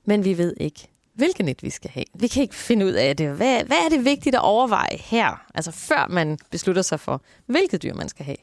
men 0.05 0.25
vi 0.25 0.37
ved 0.37 0.53
ikke, 0.59 0.87
hvilken 1.13 1.47
et 1.47 1.63
vi 1.63 1.69
skal 1.69 1.89
have. 1.89 2.05
Vi 2.13 2.27
kan 2.27 2.41
ikke 2.41 2.55
finde 2.55 2.85
ud 2.85 2.91
af 2.91 3.17
det. 3.17 3.29
Hvad, 3.29 3.63
hvad 3.63 3.77
er 3.85 3.89
det 3.89 4.05
vigtigt 4.05 4.35
at 4.35 4.41
overveje 4.41 4.97
her, 4.99 5.45
altså 5.55 5.71
før 5.71 6.07
man 6.09 6.37
beslutter 6.51 6.81
sig 6.81 6.99
for, 6.99 7.21
hvilket 7.45 7.83
dyr 7.83 7.93
man 7.93 8.09
skal 8.09 8.25
have? 8.25 8.37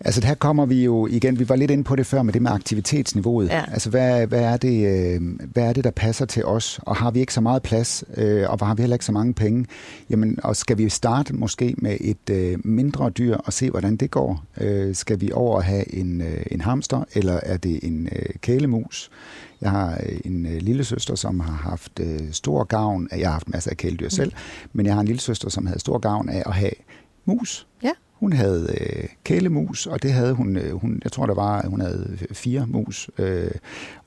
Altså 0.00 0.26
her 0.26 0.34
kommer 0.34 0.66
vi 0.66 0.84
jo 0.84 1.06
igen, 1.06 1.38
vi 1.38 1.48
var 1.48 1.56
lidt 1.56 1.70
inde 1.70 1.84
på 1.84 1.96
det 1.96 2.06
før 2.06 2.22
med 2.22 2.32
det 2.32 2.42
med 2.42 2.50
aktivitetsniveauet. 2.50 3.48
Ja. 3.48 3.64
Altså 3.72 3.90
hvad, 3.90 4.26
hvad, 4.26 4.40
er 4.40 4.56
det, 4.56 4.86
øh, 4.86 5.20
hvad 5.52 5.64
er 5.68 5.72
det, 5.72 5.84
der 5.84 5.90
passer 5.90 6.26
til 6.26 6.44
os? 6.44 6.80
Og 6.82 6.96
har 6.96 7.10
vi 7.10 7.20
ikke 7.20 7.34
så 7.34 7.40
meget 7.40 7.62
plads, 7.62 8.04
øh, 8.16 8.50
og 8.50 8.66
har 8.66 8.74
vi 8.74 8.82
heller 8.82 8.96
ikke 8.96 9.04
så 9.04 9.12
mange 9.12 9.34
penge? 9.34 9.66
Jamen, 10.10 10.38
og 10.42 10.56
skal 10.56 10.78
vi 10.78 10.88
starte 10.88 11.34
måske 11.34 11.74
med 11.78 11.96
et 12.00 12.30
øh, 12.30 12.58
mindre 12.64 13.10
dyr 13.10 13.36
og 13.36 13.52
se, 13.52 13.70
hvordan 13.70 13.96
det 13.96 14.10
går? 14.10 14.44
Skal 14.92 15.20
vi 15.20 15.32
over 15.32 15.58
at 15.58 15.64
have 15.64 15.94
en, 15.94 16.22
en 16.50 16.60
hamster, 16.60 17.04
eller 17.14 17.40
er 17.42 17.56
det 17.56 17.78
en 17.82 18.08
kælemus? 18.40 19.10
Jeg 19.60 19.70
har 19.70 20.00
en 20.24 20.46
øh, 20.46 20.56
lille 20.62 20.84
søster, 20.84 21.14
som 21.14 21.40
har 21.40 21.52
haft 21.52 22.00
øh, 22.00 22.20
stor 22.32 22.64
gavn 22.64 23.08
af, 23.10 23.18
jeg 23.18 23.26
har 23.26 23.32
haft 23.32 23.48
masser 23.48 23.70
af 23.70 23.76
kæledyr 23.76 24.08
selv, 24.08 24.32
men 24.72 24.86
jeg 24.86 24.94
har 24.94 25.00
en 25.00 25.06
lille 25.06 25.20
søster, 25.20 25.50
som 25.50 25.66
havde 25.66 25.80
stor 25.80 25.98
gavn 25.98 26.28
af 26.28 26.42
at 26.46 26.54
have 26.54 26.70
mus. 27.24 27.66
Ja. 27.82 27.90
Hun 28.20 28.32
havde 28.32 28.76
øh, 28.80 29.04
kælemus, 29.24 29.86
og 29.86 30.02
det 30.02 30.12
havde 30.12 30.32
hun, 30.32 30.56
øh, 30.56 30.72
hun, 30.72 31.00
jeg 31.04 31.12
tror 31.12 31.26
der 31.26 31.34
var, 31.34 31.66
hun 31.68 31.80
havde 31.80 32.18
fire 32.32 32.66
mus, 32.66 33.10
øh, 33.18 33.50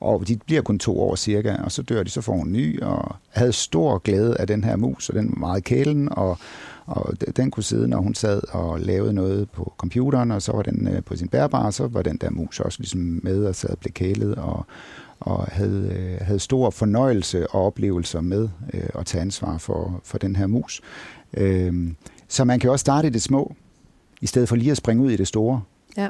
og 0.00 0.28
de 0.28 0.38
bliver 0.46 0.62
kun 0.62 0.78
to 0.78 1.00
år 1.00 1.16
cirka, 1.16 1.56
og 1.64 1.72
så 1.72 1.82
dør 1.82 2.02
de, 2.02 2.10
så 2.10 2.20
får 2.20 2.32
hun 2.32 2.46
en 2.46 2.52
ny, 2.52 2.82
og 2.82 3.16
havde 3.28 3.52
stor 3.52 3.98
glæde 3.98 4.36
af 4.40 4.46
den 4.46 4.64
her 4.64 4.76
mus, 4.76 5.08
og 5.08 5.14
den 5.14 5.28
var 5.28 5.38
meget 5.38 5.64
kælen, 5.64 6.08
og, 6.12 6.38
og 6.86 7.14
den 7.36 7.50
kunne 7.50 7.62
sidde, 7.62 7.88
når 7.88 8.00
hun 8.00 8.14
sad 8.14 8.40
og 8.50 8.80
lavede 8.80 9.12
noget 9.12 9.50
på 9.50 9.72
computeren, 9.78 10.30
og 10.30 10.42
så 10.42 10.52
var 10.52 10.62
den 10.62 10.88
øh, 10.88 11.02
på 11.02 11.16
sin 11.16 11.28
bærbare, 11.28 11.72
så 11.72 11.86
var 11.86 12.02
den 12.02 12.16
der 12.16 12.30
mus 12.30 12.60
også 12.60 12.78
ligesom 12.80 13.20
med 13.22 13.44
og 13.44 13.54
sad 13.54 13.70
og 13.70 13.78
blev 13.78 13.92
kælet, 13.92 14.34
og, 14.34 14.66
og 15.20 15.44
havde, 15.44 15.92
øh, 15.96 16.26
havde 16.26 16.38
stor 16.38 16.70
fornøjelse 16.70 17.46
og 17.46 17.66
oplevelser 17.66 18.20
med 18.20 18.48
øh, 18.74 18.88
at 18.94 19.06
tage 19.06 19.22
ansvar 19.22 19.58
for, 19.58 20.00
for 20.04 20.18
den 20.18 20.36
her 20.36 20.46
mus. 20.46 20.80
Øh, 21.34 21.92
så 22.28 22.44
man 22.44 22.60
kan 22.60 22.70
også 22.70 22.82
starte 22.82 23.08
i 23.08 23.10
det 23.10 23.22
små, 23.22 23.54
i 24.22 24.26
stedet 24.26 24.48
for 24.48 24.56
lige 24.56 24.70
at 24.70 24.76
springe 24.76 25.02
ud 25.04 25.10
i 25.10 25.16
det 25.16 25.28
store, 25.28 25.62
Ja. 25.96 26.08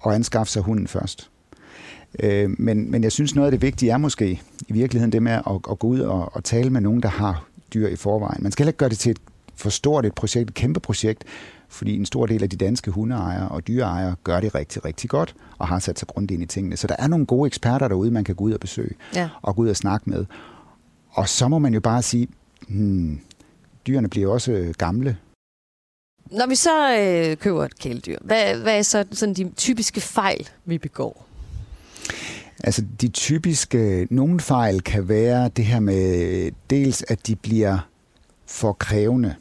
og 0.00 0.14
anskaffe 0.14 0.52
sig 0.52 0.62
hunden 0.62 0.86
først. 0.88 1.30
Øh, 2.20 2.50
men, 2.58 2.90
men 2.90 3.02
jeg 3.02 3.12
synes, 3.12 3.34
noget 3.34 3.46
af 3.46 3.50
det 3.52 3.62
vigtige 3.62 3.92
er 3.92 3.98
måske 3.98 4.42
i 4.68 4.72
virkeligheden 4.72 5.12
det 5.12 5.22
med 5.22 5.32
at, 5.32 5.42
at 5.70 5.78
gå 5.78 5.86
ud 5.86 6.00
og, 6.00 6.34
og 6.36 6.44
tale 6.44 6.70
med 6.70 6.80
nogen, 6.80 7.02
der 7.02 7.08
har 7.08 7.46
dyr 7.74 7.88
i 7.88 7.96
forvejen. 7.96 8.42
Man 8.42 8.52
skal 8.52 8.62
heller 8.64 8.70
ikke 8.70 8.78
gøre 8.78 8.88
det 8.88 8.98
til 8.98 9.10
et 9.10 9.18
for 9.54 9.70
stort 9.70 10.06
et 10.06 10.14
projekt, 10.14 10.48
et 10.50 10.54
kæmpe 10.54 10.80
projekt, 10.80 11.24
fordi 11.68 11.96
en 11.96 12.06
stor 12.06 12.26
del 12.26 12.42
af 12.42 12.50
de 12.50 12.56
danske 12.56 12.90
hundeejere 12.90 13.48
og 13.48 13.66
dyreejere 13.68 14.14
gør 14.24 14.40
det 14.40 14.54
rigtig, 14.54 14.84
rigtig 14.84 15.10
godt 15.10 15.34
og 15.58 15.68
har 15.68 15.78
sat 15.78 15.98
sig 15.98 16.08
grundigt 16.08 16.40
ind 16.40 16.42
i 16.42 16.46
tingene. 16.46 16.76
Så 16.76 16.86
der 16.86 16.96
er 16.98 17.06
nogle 17.08 17.26
gode 17.26 17.46
eksperter 17.46 17.88
derude, 17.88 18.10
man 18.10 18.24
kan 18.24 18.34
gå 18.34 18.44
ud 18.44 18.52
og 18.52 18.60
besøge 18.60 18.94
Ja. 19.14 19.28
og 19.42 19.56
gå 19.56 19.62
ud 19.62 19.68
og 19.68 19.76
snakke 19.76 20.10
med. 20.10 20.24
Og 21.10 21.28
så 21.28 21.48
må 21.48 21.58
man 21.58 21.74
jo 21.74 21.80
bare 21.80 22.02
sige, 22.02 22.28
hmm, 22.68 23.20
dyrene 23.86 24.08
bliver 24.08 24.32
også 24.32 24.72
gamle, 24.78 25.16
når 26.30 26.46
vi 26.46 26.54
så 26.54 26.98
øh, 26.98 27.36
køber 27.36 27.64
et 27.64 27.78
kæledyr, 27.78 28.18
hvad, 28.20 28.54
hvad 28.54 28.78
er 28.78 28.82
så 28.82 29.04
sådan 29.12 29.34
de 29.34 29.50
typiske 29.56 30.00
fejl, 30.00 30.48
vi 30.64 30.78
begår? 30.78 31.26
Altså 32.64 32.84
de 33.00 33.08
typiske, 33.08 34.08
nogle 34.10 34.40
fejl 34.40 34.80
kan 34.80 35.08
være 35.08 35.50
det 35.56 35.64
her 35.64 35.80
med 35.80 36.50
dels, 36.70 37.04
at 37.08 37.26
de 37.26 37.36
bliver 37.36 37.78
for 38.46 38.72
krævende. 38.72 39.34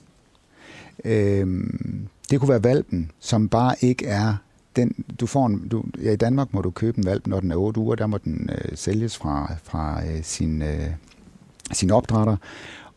Øhm, 1.06 2.08
det 2.30 2.40
kunne 2.40 2.50
være 2.50 2.64
valpen, 2.64 3.12
som 3.20 3.50
bare 3.50 3.76
ikke 3.82 4.06
er 4.06 4.36
den, 4.76 5.06
du 5.20 5.26
får 5.26 5.46
en, 5.46 5.68
du, 5.68 5.84
ja, 6.04 6.12
i 6.12 6.16
Danmark 6.16 6.54
må 6.54 6.62
du 6.62 6.72
købe 6.72 6.98
en 6.98 7.06
valp, 7.06 7.28
når 7.28 7.40
den 7.40 7.52
er 7.52 7.56
8 7.56 7.80
uger, 7.80 7.96
der 7.96 8.08
må 8.08 8.18
den 8.18 8.50
øh, 8.52 8.78
sælges 8.78 9.18
fra, 9.18 9.56
fra 9.64 10.02
øh, 10.06 10.24
sin, 10.24 10.62
øh, 10.62 10.90
sin 11.72 11.92
opdrætter, 11.92 12.38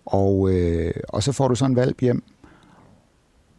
og, 0.06 0.50
øh, 0.50 0.94
og 1.08 1.22
så 1.22 1.32
får 1.32 1.48
du 1.48 1.54
sådan 1.54 1.72
en 1.72 1.76
valp 1.76 2.00
hjem, 2.00 2.22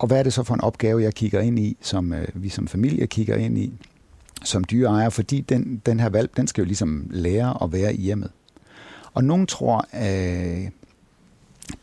og 0.02 0.08
hvad 0.08 0.20
er 0.20 0.24
det 0.24 0.34
så 0.34 0.44
for 0.44 0.54
en 0.54 0.62
opgave, 0.62 1.02
jeg 1.04 1.14
kigger 1.14 1.40
ind 1.40 1.60
i, 1.60 1.78
som 1.82 2.14
øh, 2.14 2.28
vi 2.34 2.50
som 2.50 2.68
familie 2.68 3.08
kigger 3.08 3.36
ind 3.36 3.58
i? 3.58 3.74
som 4.44 4.64
dyreejer, 4.64 5.10
fordi 5.10 5.42
den, 5.42 5.82
den 5.86 6.00
her 6.00 6.10
valp, 6.10 6.38
den 6.38 6.48
skal 6.48 6.62
jo 6.62 6.66
ligesom 6.66 7.08
lære 7.12 7.64
at 7.64 7.72
være 7.74 7.94
i 7.96 8.02
hjemmet. 8.02 8.32
Og 9.14 9.24
nogen 9.24 9.48
tror, 9.48 9.86
øh, 9.96 10.02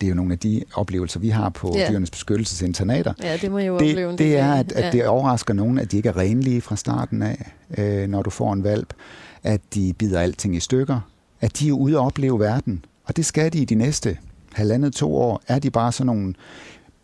det 0.00 0.06
er 0.06 0.08
jo 0.08 0.14
nogle 0.14 0.32
af 0.32 0.38
de 0.38 0.62
oplevelser, 0.74 1.20
vi 1.20 1.28
har 1.28 1.48
på 1.48 1.74
Ja. 1.76 1.88
dyrenes 1.90 2.10
beskyttelsesinternater, 2.10 3.12
Ja, 3.22 3.36
det 3.36 3.50
må 3.50 3.58
jeg 3.58 3.66
jo 3.68 3.74
opleve. 3.74 4.04
en 4.04 4.10
det, 4.10 4.18
det 4.18 4.36
er, 4.38 4.52
at, 4.52 4.72
at 4.72 4.92
det 4.92 5.06
overrasker 5.06 5.54
nogen, 5.54 5.78
at 5.78 5.92
de 5.92 5.96
ikke 5.96 6.08
er 6.08 6.16
renlige 6.16 6.60
fra 6.60 6.76
starten 6.76 7.22
af, 7.22 7.52
øh, 7.78 8.08
når 8.08 8.22
du 8.22 8.30
får 8.30 8.52
en 8.52 8.64
valp, 8.64 8.94
at 9.42 9.60
de 9.74 9.92
bider 9.98 10.20
alting 10.20 10.56
i 10.56 10.60
stykker, 10.60 11.00
at 11.40 11.58
de 11.58 11.68
er 11.68 11.72
ude 11.72 11.98
og 11.98 12.06
opleve 12.06 12.40
verden, 12.40 12.84
og 13.04 13.16
det 13.16 13.26
skal 13.26 13.52
de 13.52 13.58
i 13.58 13.64
de 13.64 13.74
næste 13.74 14.18
halvandet, 14.52 14.92
to 14.94 15.16
år, 15.16 15.42
er 15.48 15.58
de 15.58 15.70
bare 15.70 15.92
sådan 15.92 16.06
nogle 16.06 16.34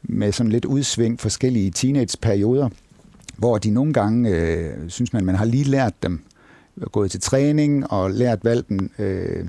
med 0.09 0.33
sådan 0.33 0.53
lidt 0.53 0.65
udsving 0.65 1.21
forskellige 1.21 1.71
teenageperioder, 1.71 2.69
hvor 3.37 3.59
de 3.59 3.71
nogle 3.71 3.93
gange, 3.93 4.31
øh, 4.31 4.71
synes 4.89 5.13
man, 5.13 5.25
man 5.25 5.35
har 5.35 5.45
lige 5.45 5.65
lært 5.65 6.03
dem, 6.03 6.25
gået 6.93 7.11
til 7.11 7.21
træning 7.21 7.91
og 7.91 8.11
lært 8.11 8.45
valpen 8.45 8.91
øh, 8.99 9.47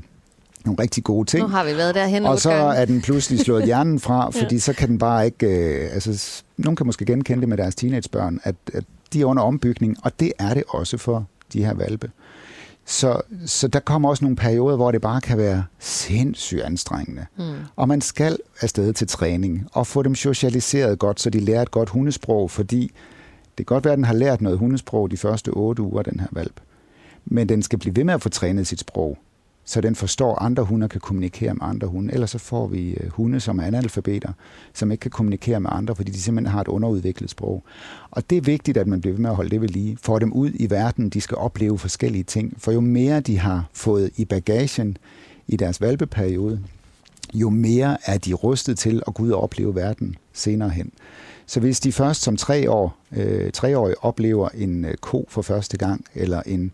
nogle 0.66 0.82
rigtig 0.82 1.04
gode 1.04 1.30
ting. 1.30 1.44
Nu 1.44 1.48
har 1.48 1.66
vi 1.66 1.78
været 1.78 1.96
derhen 1.96 2.26
Og 2.26 2.40
så 2.40 2.52
er 2.52 2.86
den 2.86 3.02
pludselig 3.02 3.40
slået 3.40 3.66
hjernen 3.70 4.00
fra, 4.00 4.30
fordi 4.30 4.60
så 4.60 4.74
kan 4.74 4.90
den 4.90 4.98
bare 4.98 5.26
ikke... 5.26 5.48
Øh, 5.48 5.94
altså, 5.94 6.44
nogen 6.58 6.76
kan 6.76 6.86
måske 6.86 7.06
genkende 7.06 7.42
det 7.42 7.50
med 7.50 7.58
deres 7.58 7.76
teenagebørn, 7.76 8.40
at, 8.44 8.56
at 8.74 8.84
de 9.14 9.22
er 9.22 9.26
under 9.26 9.44
ombygning, 9.44 9.98
og 10.04 10.20
det 10.20 10.34
er 10.40 10.54
det 10.54 10.64
også 10.68 10.98
for 10.98 11.26
de 11.54 11.66
her 11.66 11.74
valpe. 11.74 12.12
Så, 12.86 13.22
så 13.46 13.68
der 13.68 13.80
kommer 13.80 14.10
også 14.10 14.24
nogle 14.24 14.36
perioder, 14.36 14.76
hvor 14.76 14.92
det 14.92 15.02
bare 15.02 15.22
kan 15.22 15.38
være 15.38 15.64
sindssygt 15.80 16.62
anstrengende. 16.62 17.26
Mm. 17.38 17.54
Og 17.76 17.88
man 17.88 18.02
skal 18.02 18.38
afsted 18.62 18.94
til 18.94 19.08
træning 19.08 19.68
og 19.72 19.88
få 19.88 20.04
dem 20.04 20.16
socialiseret 20.16 21.00
godt, 21.00 21.20
så 21.20 21.30
de 21.30 21.40
lærer 21.40 21.62
et 21.62 21.72
godt 21.72 21.90
hundesprog, 21.90 22.52
fordi 22.52 22.92
det 23.58 23.66
kan 23.68 23.76
godt 23.76 23.86
være, 23.86 23.94
at 23.94 23.98
den 23.98 24.06
har 24.06 24.14
lært 24.14 24.42
noget 24.42 24.60
hundesprog 24.60 25.12
de 25.12 25.18
første 25.18 25.50
otte 25.50 25.82
uger, 25.82 26.02
den 26.02 26.20
her 26.20 26.28
valp. 26.32 26.62
Men 27.26 27.50
den 27.50 27.62
skal 27.64 27.80
blive 27.80 27.96
ved 27.96 28.04
med 28.04 28.14
at 28.14 28.22
få 28.22 28.30
trænet 28.30 28.68
sit 28.68 28.80
sprog, 28.80 29.18
så 29.66 29.82
den 29.82 29.96
forstår, 29.96 30.36
at 30.36 30.46
andre 30.46 30.64
hunde 30.64 30.90
kan 30.90 31.02
kommunikere 31.02 31.54
med 31.54 31.62
andre 31.62 31.88
hunde. 31.88 32.14
Ellers 32.14 32.30
så 32.30 32.38
får 32.38 32.68
vi 32.68 32.94
øh, 32.94 33.10
hunde, 33.10 33.40
som 33.40 33.60
er 33.60 33.64
analfabeter, 33.64 34.34
som 34.74 34.92
ikke 34.92 35.02
kan 35.02 35.12
kommunikere 35.12 35.60
med 35.60 35.70
andre, 35.74 35.96
fordi 35.96 36.12
de 36.12 36.22
simpelthen 36.22 36.52
har 36.52 36.62
et 36.62 36.68
underudviklet 36.68 37.30
sprog. 37.30 37.64
Og 38.12 38.30
det 38.30 38.38
er 38.38 38.42
vigtigt, 38.42 38.78
at 38.78 38.88
man 38.88 39.02
bliver 39.02 39.14
ved 39.14 39.22
med 39.22 39.30
at 39.30 39.36
holde 39.36 39.50
det 39.50 39.62
ved 39.62 39.70
lige. 39.70 39.98
Får 40.02 40.20
dem 40.20 40.34
ud 40.34 40.52
i 40.54 40.70
verden, 40.70 41.10
de 41.10 41.22
skal 41.22 41.38
opleve 41.38 41.80
forskellige 41.80 42.24
ting. 42.24 42.54
For 42.58 42.72
jo 42.72 42.82
mere 42.82 43.20
de 43.20 43.40
har 43.40 43.66
fået 43.74 44.12
i 44.16 44.26
bagagen 44.26 44.98
i 45.48 45.56
deres 45.56 45.82
valpeperiode, 45.82 46.62
jo 47.34 47.50
mere 47.50 47.98
er 48.06 48.18
de 48.18 48.34
rustet 48.34 48.78
til 48.78 49.02
at 49.08 49.14
gå 49.14 49.24
ud 49.24 49.32
og 49.32 49.44
opleve 49.44 49.76
verden 49.76 50.16
senere 50.34 50.70
hen. 50.70 50.92
Så 51.46 51.60
hvis 51.60 51.80
de 51.80 51.92
først 51.92 52.22
som 52.22 52.38
tre 52.38 52.72
år, 52.72 52.98
øh, 53.12 53.52
treårige 53.52 54.04
oplever 54.04 54.50
en 54.50 54.86
øh, 54.86 54.96
ko 54.96 55.26
for 55.30 55.42
første 55.42 55.78
gang, 55.78 56.06
eller 56.16 56.42
en 56.46 56.72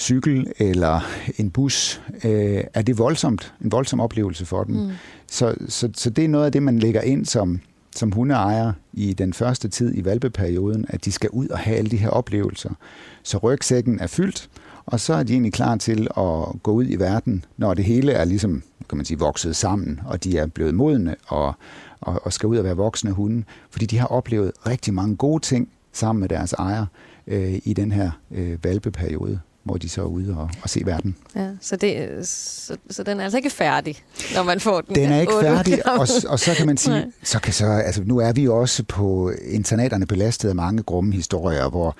cykel, 0.00 0.52
eller 0.58 1.00
en 1.38 1.50
bus, 1.50 2.02
øh, 2.24 2.64
er 2.74 2.82
det 2.82 2.98
voldsomt, 2.98 3.54
en 3.64 3.72
voldsom 3.72 4.00
oplevelse 4.00 4.46
for 4.46 4.64
dem. 4.64 4.74
Mm. 4.74 4.90
Så, 5.26 5.54
så, 5.68 5.90
så 5.94 6.10
det 6.10 6.24
er 6.24 6.28
noget 6.28 6.46
af 6.46 6.52
det, 6.52 6.62
man 6.62 6.78
lægger 6.78 7.00
ind 7.00 7.26
som, 7.26 7.60
som 7.96 8.12
hundeejer 8.12 8.72
i 8.92 9.12
den 9.12 9.32
første 9.32 9.68
tid 9.68 9.98
i 9.98 10.04
valpeperioden, 10.04 10.84
at 10.88 11.04
de 11.04 11.12
skal 11.12 11.30
ud 11.30 11.48
og 11.48 11.58
have 11.58 11.76
alle 11.76 11.90
de 11.90 11.96
her 11.96 12.08
oplevelser. 12.08 12.70
Så 13.22 13.38
rygsækken 13.38 14.00
er 14.00 14.06
fyldt, 14.06 14.50
og 14.86 15.00
så 15.00 15.14
er 15.14 15.22
de 15.22 15.32
egentlig 15.32 15.52
klar 15.52 15.76
til 15.76 16.08
at 16.16 16.62
gå 16.62 16.72
ud 16.72 16.86
i 16.88 16.96
verden, 16.96 17.44
når 17.56 17.74
det 17.74 17.84
hele 17.84 18.12
er 18.12 18.24
ligesom, 18.24 18.62
kan 18.88 18.96
man 18.96 19.04
sige, 19.04 19.18
vokset 19.18 19.56
sammen, 19.56 20.00
og 20.06 20.24
de 20.24 20.38
er 20.38 20.46
blevet 20.46 20.74
modne 20.74 21.16
og, 21.26 21.54
og, 22.00 22.20
og 22.24 22.32
skal 22.32 22.46
ud 22.46 22.56
og 22.56 22.64
være 22.64 22.76
voksne 22.76 23.10
hunde, 23.10 23.44
fordi 23.70 23.86
de 23.86 23.98
har 23.98 24.06
oplevet 24.06 24.52
rigtig 24.66 24.94
mange 24.94 25.16
gode 25.16 25.42
ting 25.42 25.68
sammen 25.92 26.20
med 26.20 26.28
deres 26.28 26.52
ejer 26.52 26.86
øh, 27.26 27.60
i 27.64 27.72
den 27.72 27.92
her 27.92 28.10
øh, 28.30 28.64
valpeperiode, 28.64 29.40
hvor 29.62 29.76
de 29.76 29.88
så 29.88 30.00
er 30.00 30.06
ude 30.06 30.36
og, 30.36 30.50
og 30.62 30.70
se 30.70 30.82
verden. 30.84 31.16
Ja, 31.36 31.48
så, 31.60 31.76
det, 31.76 32.26
så, 32.28 32.76
så 32.90 33.02
den 33.02 33.20
er 33.20 33.24
altså 33.24 33.36
ikke 33.36 33.50
færdig, 33.50 33.96
når 34.34 34.42
man 34.42 34.60
får 34.60 34.80
den. 34.80 34.94
Den 34.94 35.12
er 35.12 35.20
ikke 35.20 35.32
færdig, 35.40 35.86
og, 36.00 36.08
og 36.28 36.38
så 36.40 36.54
kan 36.56 36.66
man 36.66 36.76
sige, 36.86 36.94
Nej. 36.94 37.10
så 37.22 37.40
kan 37.40 37.52
så, 37.52 37.66
altså 37.66 38.02
nu 38.04 38.18
er 38.18 38.32
vi 38.32 38.42
jo 38.42 38.56
også 38.60 38.82
på 38.84 39.32
internaterne 39.44 40.06
belastet 40.06 40.48
af 40.48 40.54
mange 40.54 40.82
grumme 40.82 41.12
historier, 41.12 41.68
hvor 41.68 41.96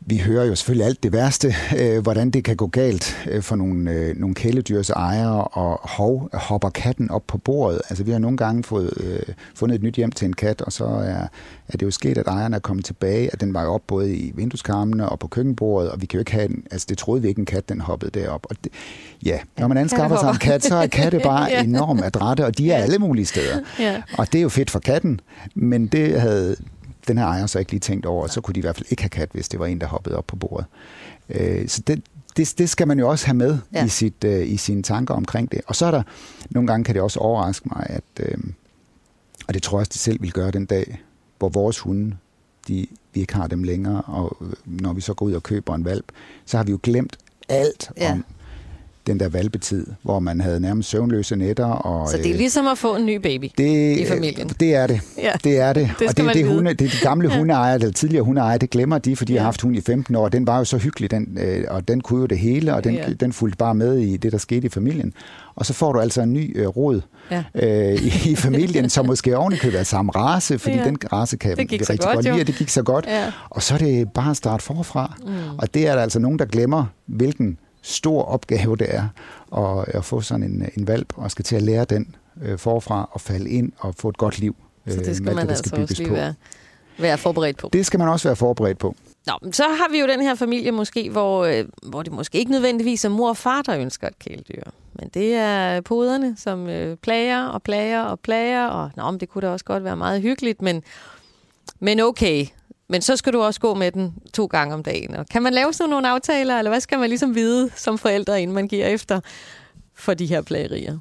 vi 0.00 0.18
hører 0.18 0.44
jo 0.44 0.54
selvfølgelig 0.54 0.86
alt 0.86 1.02
det 1.02 1.12
værste, 1.12 1.54
øh, 1.78 2.02
hvordan 2.02 2.30
det 2.30 2.44
kan 2.44 2.56
gå 2.56 2.66
galt 2.66 3.26
øh, 3.30 3.42
for 3.42 3.56
nogle, 3.56 3.90
øh, 3.90 4.16
nogle 4.16 4.34
kæledyrs 4.34 4.90
ejere, 4.90 5.44
og 5.44 5.80
hov, 5.82 6.30
hopper 6.32 6.70
katten 6.70 7.10
op 7.10 7.26
på 7.26 7.38
bordet. 7.38 7.80
Altså 7.88 8.04
vi 8.04 8.10
har 8.10 8.18
nogle 8.18 8.36
gange 8.36 8.64
fået, 8.64 8.92
øh, 9.00 9.34
fundet 9.54 9.74
et 9.74 9.82
nyt 9.82 9.94
hjem 9.94 10.12
til 10.12 10.26
en 10.26 10.32
kat, 10.32 10.60
og 10.60 10.72
så 10.72 10.84
er, 10.84 11.26
er 11.68 11.72
det 11.72 11.82
jo 11.82 11.90
sket, 11.90 12.18
at 12.18 12.26
ejeren 12.26 12.54
er 12.54 12.58
kommet 12.58 12.84
tilbage, 12.84 13.30
at 13.32 13.40
den 13.40 13.54
var 13.54 13.62
jo 13.62 13.68
op 13.68 13.82
både 13.86 14.16
i 14.16 14.32
vindueskarmene 14.34 15.08
og 15.08 15.18
på 15.18 15.26
køkkenbordet, 15.28 15.90
og 15.90 16.00
vi 16.00 16.06
kan 16.06 16.16
jo 16.16 16.20
ikke 16.20 16.32
have 16.32 16.48
den, 16.48 16.62
altså 16.70 16.86
det 16.88 16.98
troede 16.98 17.22
vi 17.22 17.28
ikke 17.28 17.38
en 17.38 17.46
kat, 17.46 17.68
den 17.68 17.80
hoppede 17.80 18.20
derop. 18.20 18.46
Og 18.50 18.56
det, 18.64 18.72
ja, 19.24 19.38
når 19.58 19.68
man 19.68 19.76
anskaffer 19.76 20.18
sig 20.18 20.30
en 20.30 20.36
kat, 20.38 20.64
så 20.64 20.74
er 20.74 20.86
katte 20.86 21.20
bare 21.22 21.48
Ja. 21.58 21.62
enormt 21.62 22.04
adrette, 22.04 22.44
og 22.46 22.58
de 22.58 22.70
er 22.72 22.82
alle 22.82 22.98
mulige 22.98 23.26
steder. 23.26 23.58
Ja. 23.78 24.02
Og 24.18 24.32
det 24.32 24.38
er 24.38 24.42
jo 24.42 24.48
fedt 24.48 24.70
for 24.70 24.78
katten, 24.78 25.20
men 25.54 25.86
det 25.86 26.20
havde 26.20 26.56
den 27.08 27.18
her 27.18 27.24
ejer 27.26 27.46
så 27.46 27.58
ikke 27.58 27.70
lige 27.70 27.80
tænkt 27.80 28.06
over, 28.06 28.22
og 28.22 28.30
så 28.30 28.40
kunne 28.40 28.54
de 28.54 28.58
i 28.58 28.60
hvert 28.60 28.76
fald 28.76 28.86
ikke 28.90 29.02
have 29.02 29.10
kat, 29.10 29.28
hvis 29.32 29.48
det 29.48 29.60
var 29.60 29.66
en, 29.66 29.80
der 29.80 29.86
hoppede 29.86 30.16
op 30.16 30.26
på 30.26 30.36
bordet. 30.36 30.66
Øh, 31.28 31.68
så 31.68 31.82
det, 31.86 32.02
det, 32.36 32.54
det 32.58 32.70
skal 32.70 32.88
man 32.88 32.98
jo 32.98 33.08
også 33.08 33.26
have 33.26 33.36
med 33.36 33.58
Ja. 33.74 33.84
i, 33.84 33.88
sit, 33.88 34.24
øh, 34.24 34.48
i 34.48 34.56
sine 34.56 34.82
tanker 34.82 35.14
omkring 35.14 35.52
det. 35.52 35.60
Og 35.66 35.76
så 35.76 35.86
er 35.86 35.90
der, 35.90 36.02
nogle 36.50 36.66
gange 36.66 36.84
kan 36.84 36.94
det 36.94 37.02
også 37.02 37.20
overraske 37.20 37.68
mig, 37.68 37.86
at, 37.88 38.04
øh, 38.20 38.38
og 39.48 39.54
det 39.54 39.62
tror 39.62 39.78
jeg 39.78 39.80
også, 39.80 39.90
de 39.92 39.98
selv 39.98 40.22
vil 40.22 40.32
gøre 40.32 40.50
den 40.50 40.64
dag, 40.66 41.02
hvor 41.38 41.48
vores 41.48 41.78
hunde, 41.78 42.16
fordi 42.62 42.96
vi 43.14 43.20
ikke 43.20 43.34
har 43.34 43.46
dem 43.46 43.62
længere, 43.62 44.02
og 44.02 44.36
øh, 44.40 44.52
når 44.64 44.92
vi 44.92 45.00
så 45.00 45.14
går 45.14 45.26
ud 45.26 45.32
og 45.32 45.42
køber 45.42 45.74
en 45.74 45.84
valp, 45.84 46.04
så 46.46 46.56
har 46.56 46.64
vi 46.64 46.70
jo 46.70 46.78
glemt 46.82 47.18
alt 47.48 47.90
ja. 47.96 48.12
om 48.12 48.24
den 49.08 49.20
der 49.20 49.28
valpetid, 49.28 49.86
hvor 50.02 50.18
man 50.18 50.40
havde 50.40 50.60
nærmest 50.60 50.88
søvnløse 50.88 51.36
nætter. 51.36 51.66
Og, 51.66 52.08
så 52.08 52.16
det 52.16 52.26
er 52.26 52.32
øh, 52.32 52.38
ligesom 52.38 52.66
at 52.66 52.78
få 52.78 52.96
en 52.96 53.06
ny 53.06 53.16
baby 53.16 53.46
det, 53.58 53.98
i 53.98 54.06
familien? 54.06 54.48
Det 54.48 54.74
er 54.74 54.86
det. 54.86 55.00
Ja. 55.18 55.32
Det 55.44 55.58
er 55.58 55.72
det. 55.72 55.90
det 55.98 56.08
og 56.08 56.16
det, 56.16 56.34
det, 56.34 56.46
hunde, 56.46 56.74
det 56.74 56.84
er 56.84 56.90
de 56.90 56.96
gamle 57.02 57.30
ja. 57.30 57.38
hundeejere, 57.38 57.74
eller 57.74 57.92
tidligere 57.92 58.24
hundeejere, 58.24 58.58
det 58.58 58.70
glemmer 58.70 58.98
de, 58.98 59.16
fordi 59.16 59.32
ja. 59.32 59.36
de 59.36 59.40
har 59.40 59.44
haft 59.44 59.60
hund 59.60 59.76
i 59.76 59.80
15 59.80 60.14
år. 60.14 60.28
Den 60.28 60.46
var 60.46 60.58
jo 60.58 60.64
så 60.64 60.78
hyggelig, 60.78 61.10
den, 61.10 61.38
øh, 61.40 61.64
og 61.68 61.88
den 61.88 62.00
kunne 62.00 62.20
jo 62.20 62.26
det 62.26 62.38
hele, 62.38 62.74
og 62.74 62.84
den, 62.84 62.94
ja. 62.94 63.12
den 63.20 63.32
fulgte 63.32 63.56
bare 63.56 63.74
med 63.74 63.98
i 63.98 64.16
det, 64.16 64.32
der 64.32 64.38
skete 64.38 64.66
i 64.66 64.70
familien. 64.70 65.12
Og 65.54 65.66
så 65.66 65.72
får 65.72 65.92
du 65.92 66.00
altså 66.00 66.22
en 66.22 66.32
ny 66.32 66.60
øh, 66.60 66.66
råd 66.66 67.00
ja. 67.30 67.44
øh, 67.54 68.02
i, 68.02 68.30
i 68.30 68.36
familien, 68.36 68.90
som 68.90 69.06
måske 69.12 69.36
ovenikøbet 69.36 69.80
er 69.80 69.84
samme 69.84 70.12
race, 70.12 70.58
fordi 70.58 70.76
ja. 70.76 70.84
den 70.84 70.96
race 71.12 71.36
kan 71.36 71.56
vi 71.56 71.62
rigtig 71.62 71.78
godt, 71.86 72.00
godt 72.00 72.24
lide, 72.24 72.40
og 72.40 72.46
det 72.46 72.54
gik 72.54 72.68
så 72.68 72.82
godt. 72.82 73.06
Ja. 73.06 73.32
Og 73.50 73.62
så 73.62 73.74
er 73.74 73.78
det 73.78 74.12
bare 74.12 74.30
at 74.30 74.36
starte 74.36 74.64
forfra. 74.64 75.16
Mm. 75.26 75.32
Og 75.58 75.74
det 75.74 75.88
er 75.88 75.94
der 75.94 76.02
altså 76.02 76.18
nogen, 76.18 76.38
der 76.38 76.44
glemmer, 76.44 76.84
hvilken 77.06 77.58
stor 77.82 78.22
opgave 78.22 78.76
det 78.76 78.94
er 78.94 79.08
at, 79.56 79.88
at 79.88 80.04
få 80.04 80.20
sådan 80.20 80.42
en, 80.42 80.70
en 80.76 80.86
valp, 80.86 81.12
og 81.16 81.30
skal 81.30 81.44
til 81.44 81.56
at 81.56 81.62
lære 81.62 81.84
den 81.84 82.14
øh, 82.42 82.58
forfra 82.58 83.08
og 83.12 83.20
falde 83.20 83.50
ind 83.50 83.72
og 83.78 83.94
få 83.94 84.08
et 84.08 84.16
godt 84.16 84.38
liv. 84.38 84.56
Så 84.88 84.96
det 84.96 85.16
skal 85.16 85.28
øh, 85.28 85.34
man 85.34 85.44
det, 85.44 85.50
altså 85.50 85.64
skal 85.68 85.82
også 85.82 86.02
lige 86.02 86.12
være, 86.12 86.34
være 86.98 87.18
forberedt 87.18 87.56
på. 87.56 87.70
Det 87.72 87.86
skal 87.86 87.98
man 87.98 88.08
også 88.08 88.28
være 88.28 88.36
forberedt 88.36 88.78
på. 88.78 88.94
Nå, 89.26 89.52
så 89.52 89.62
har 89.62 89.92
vi 89.92 90.00
jo 90.00 90.06
den 90.06 90.20
her 90.20 90.34
familie 90.34 90.70
måske, 90.70 91.10
hvor, 91.10 91.44
øh, 91.44 91.64
hvor 91.82 92.02
det 92.02 92.12
måske 92.12 92.38
ikke 92.38 92.50
nødvendigvis 92.50 93.04
er 93.04 93.08
mor 93.08 93.28
og 93.28 93.36
far, 93.36 93.62
der 93.62 93.78
ønsker 93.78 94.08
et 94.08 94.18
kæledyr. 94.18 94.62
Men 94.92 95.08
det 95.14 95.34
er 95.34 95.80
poderne, 95.80 96.36
som 96.36 96.68
øh, 96.68 96.96
plager 96.96 97.46
og 97.46 97.62
plager 97.62 98.02
og 98.02 98.20
plager, 98.20 98.66
og 98.66 98.90
nå, 98.96 99.10
men 99.10 99.20
det 99.20 99.28
kunne 99.28 99.42
da 99.42 99.52
også 99.52 99.64
godt 99.64 99.84
være 99.84 99.96
meget 99.96 100.22
hyggeligt, 100.22 100.62
men, 100.62 100.82
men 101.80 102.00
okay, 102.00 102.46
men 102.88 103.02
så 103.02 103.16
skal 103.16 103.32
du 103.32 103.42
også 103.42 103.60
gå 103.60 103.74
med 103.74 103.92
den 103.92 104.14
to 104.34 104.46
gange 104.46 104.74
om 104.74 104.82
dagen. 104.82 105.14
Og 105.14 105.26
kan 105.26 105.42
man 105.42 105.52
lave 105.52 105.72
sådan 105.72 105.90
nogle 105.90 106.08
aftaler, 106.08 106.58
eller 106.58 106.70
hvad 106.70 106.80
skal 106.80 106.98
man 106.98 107.08
ligesom 107.08 107.34
vide 107.34 107.70
som 107.76 107.98
forældre, 107.98 108.42
inden 108.42 108.54
man 108.54 108.68
giver 108.68 108.86
efter 108.86 109.20
for 109.94 110.14
de 110.14 110.26
her 110.26 110.42
plagerier? 110.42 110.98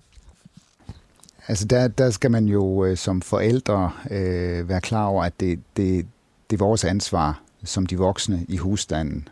Altså 1.47 1.65
der, 1.65 1.88
der 1.88 2.10
skal 2.10 2.32
man 2.32 2.45
jo 2.45 2.86
øh, 2.86 2.97
som 2.97 3.21
forældre 3.21 3.91
øh, 4.12 4.69
være 4.69 4.82
klar 4.82 5.06
over, 5.06 5.23
at 5.23 5.39
det, 5.39 5.60
det, 5.78 6.08
det 6.50 6.56
er 6.56 6.65
vores 6.65 6.84
ansvar 6.84 7.41
som 7.63 7.86
de 7.86 7.97
voksne 7.97 8.45
i 8.50 8.58
husstanden, 8.58 9.28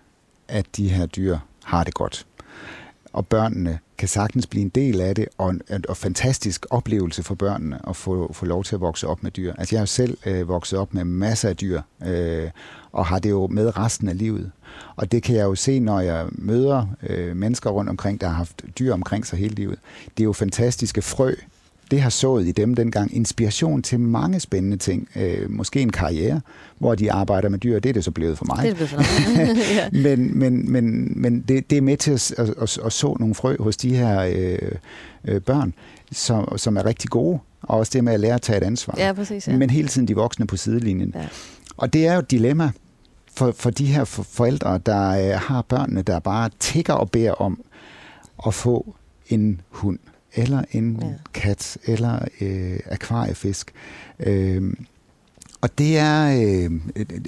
at 0.47 0.65
de 0.77 0.89
her 0.89 1.05
dyr 1.05 1.37
har 1.63 1.83
det 1.83 1.93
godt. 1.93 2.25
Og 3.15 3.27
børnene 3.27 3.79
kan 3.97 4.07
sagtens 4.07 4.47
blive 4.47 4.61
en 4.61 4.69
del 4.69 5.01
af 5.01 5.15
det, 5.15 5.27
og 5.37 5.49
en 5.49 5.61
og 5.89 5.97
fantastisk 5.97 6.65
oplevelse 6.69 7.23
for 7.23 7.35
børnene 7.35 7.79
at 7.89 7.95
få, 7.95 8.33
få 8.33 8.45
lov 8.45 8.63
til 8.63 8.75
at 8.75 8.81
vokse 8.81 9.07
op 9.07 9.23
med 9.23 9.31
dyr. 9.31 9.53
Altså 9.57 9.75
jeg 9.75 9.79
har 9.79 9.83
jo 9.83 9.87
selv 9.87 10.17
øh, 10.25 10.47
vokset 10.47 10.79
op 10.79 10.93
med 10.93 11.03
masser 11.03 11.49
af 11.49 11.57
dyr, 11.57 11.81
øh, 12.05 12.49
og 12.91 13.05
har 13.05 13.19
det 13.19 13.29
jo 13.29 13.47
med 13.47 13.77
resten 13.77 14.09
af 14.09 14.17
livet. 14.17 14.51
Og 14.95 15.11
det 15.11 15.23
kan 15.23 15.35
jeg 15.35 15.43
jo 15.43 15.55
se, 15.55 15.79
når 15.79 15.99
jeg 15.99 16.25
møder 16.31 16.87
øh, 17.03 17.35
mennesker 17.35 17.69
rundt 17.69 17.89
omkring, 17.89 18.21
der 18.21 18.27
har 18.27 18.35
haft 18.35 18.65
dyr 18.79 18.93
omkring 18.93 19.25
sig 19.25 19.39
hele 19.39 19.55
livet. 19.55 19.79
Det 20.17 20.23
er 20.23 20.25
jo 20.25 20.33
fantastiske 20.33 21.01
frø, 21.01 21.35
det 21.91 22.01
har 22.01 22.09
sået 22.09 22.47
i 22.47 22.51
dem 22.51 22.75
dengang 22.75 23.15
inspiration 23.15 23.81
til 23.81 23.99
mange 23.99 24.39
spændende 24.39 24.77
ting. 24.77 25.09
Øh, 25.15 25.51
måske 25.51 25.81
en 25.81 25.91
karriere, 25.91 26.41
hvor 26.77 26.95
de 26.95 27.11
arbejder 27.11 27.49
med 27.49 27.59
dyr. 27.59 27.79
Det 27.79 27.89
er 27.89 27.93
det 27.93 28.03
så 28.03 28.11
blevet 28.11 28.37
for 28.37 28.45
mig. 28.45 28.63
Det 28.63 28.71
er 28.71 28.75
det 28.75 28.89
for 28.89 29.01
ja. 29.75 29.89
men 29.91 30.39
men, 30.39 30.71
men, 30.71 31.13
men 31.21 31.41
det, 31.41 31.69
det 31.69 31.77
er 31.77 31.81
med 31.81 31.97
til 31.97 32.11
at, 32.11 32.31
at, 32.37 32.49
at, 32.61 32.79
at 32.85 32.93
så 32.93 33.15
nogle 33.19 33.35
frø 33.35 33.55
hos 33.59 33.77
de 33.77 33.95
her 33.95 34.19
øh, 34.21 34.71
øh, 35.25 35.41
børn, 35.41 35.73
som, 36.11 36.57
som 36.57 36.77
er 36.77 36.85
rigtig 36.85 37.09
gode. 37.09 37.39
Og 37.61 37.77
også 37.77 37.91
det 37.93 38.03
med 38.03 38.13
at 38.13 38.19
lære 38.19 38.33
at 38.33 38.41
tage 38.41 38.57
et 38.57 38.63
ansvar. 38.63 38.95
Ja, 38.97 39.13
præcis, 39.13 39.47
ja. 39.47 39.57
Men 39.57 39.69
hele 39.69 39.87
tiden 39.87 40.07
de 40.07 40.15
voksne 40.15 40.47
på 40.47 40.57
sidelinjen. 40.57 41.11
Ja. 41.15 41.27
Og 41.77 41.93
det 41.93 42.07
er 42.07 42.13
jo 42.13 42.19
et 42.19 42.31
dilemma 42.31 42.71
for, 43.35 43.53
for 43.57 43.69
de 43.69 43.85
her 43.85 44.03
forældre, 44.03 44.77
der 44.85 45.09
øh, 45.09 45.39
har 45.39 45.61
børnene, 45.61 46.01
der 46.01 46.19
bare 46.19 46.49
tigger 46.59 46.93
og 46.93 47.11
beder 47.11 47.31
om 47.31 47.61
at 48.47 48.53
få 48.53 48.95
en 49.29 49.61
hund 49.69 49.99
eller 50.35 50.63
en 50.71 50.99
ja. 51.01 51.07
kat, 51.33 51.77
eller 51.85 52.19
øh, 52.41 52.79
akvariefisk. 52.85 53.71
Øh, 54.19 54.73
og 55.61 55.77
det 55.77 55.97
er, 55.97 56.41
øh, 56.41 56.71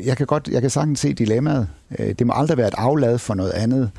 jeg 0.05 0.17
kan 0.17 0.25
godt, 0.25 0.47
jeg 0.51 0.61
kan 0.61 0.69
sagtens 0.69 0.99
se 0.99 1.13
dilemmaet. 1.13 1.67
Øh, 1.99 2.15
det 2.19 2.27
må 2.27 2.33
aldrig 2.35 2.57
være 2.57 2.67
et 2.67 2.73
aflad 2.77 3.17
for 3.17 3.33
noget 3.33 3.51
andet. 3.51 3.91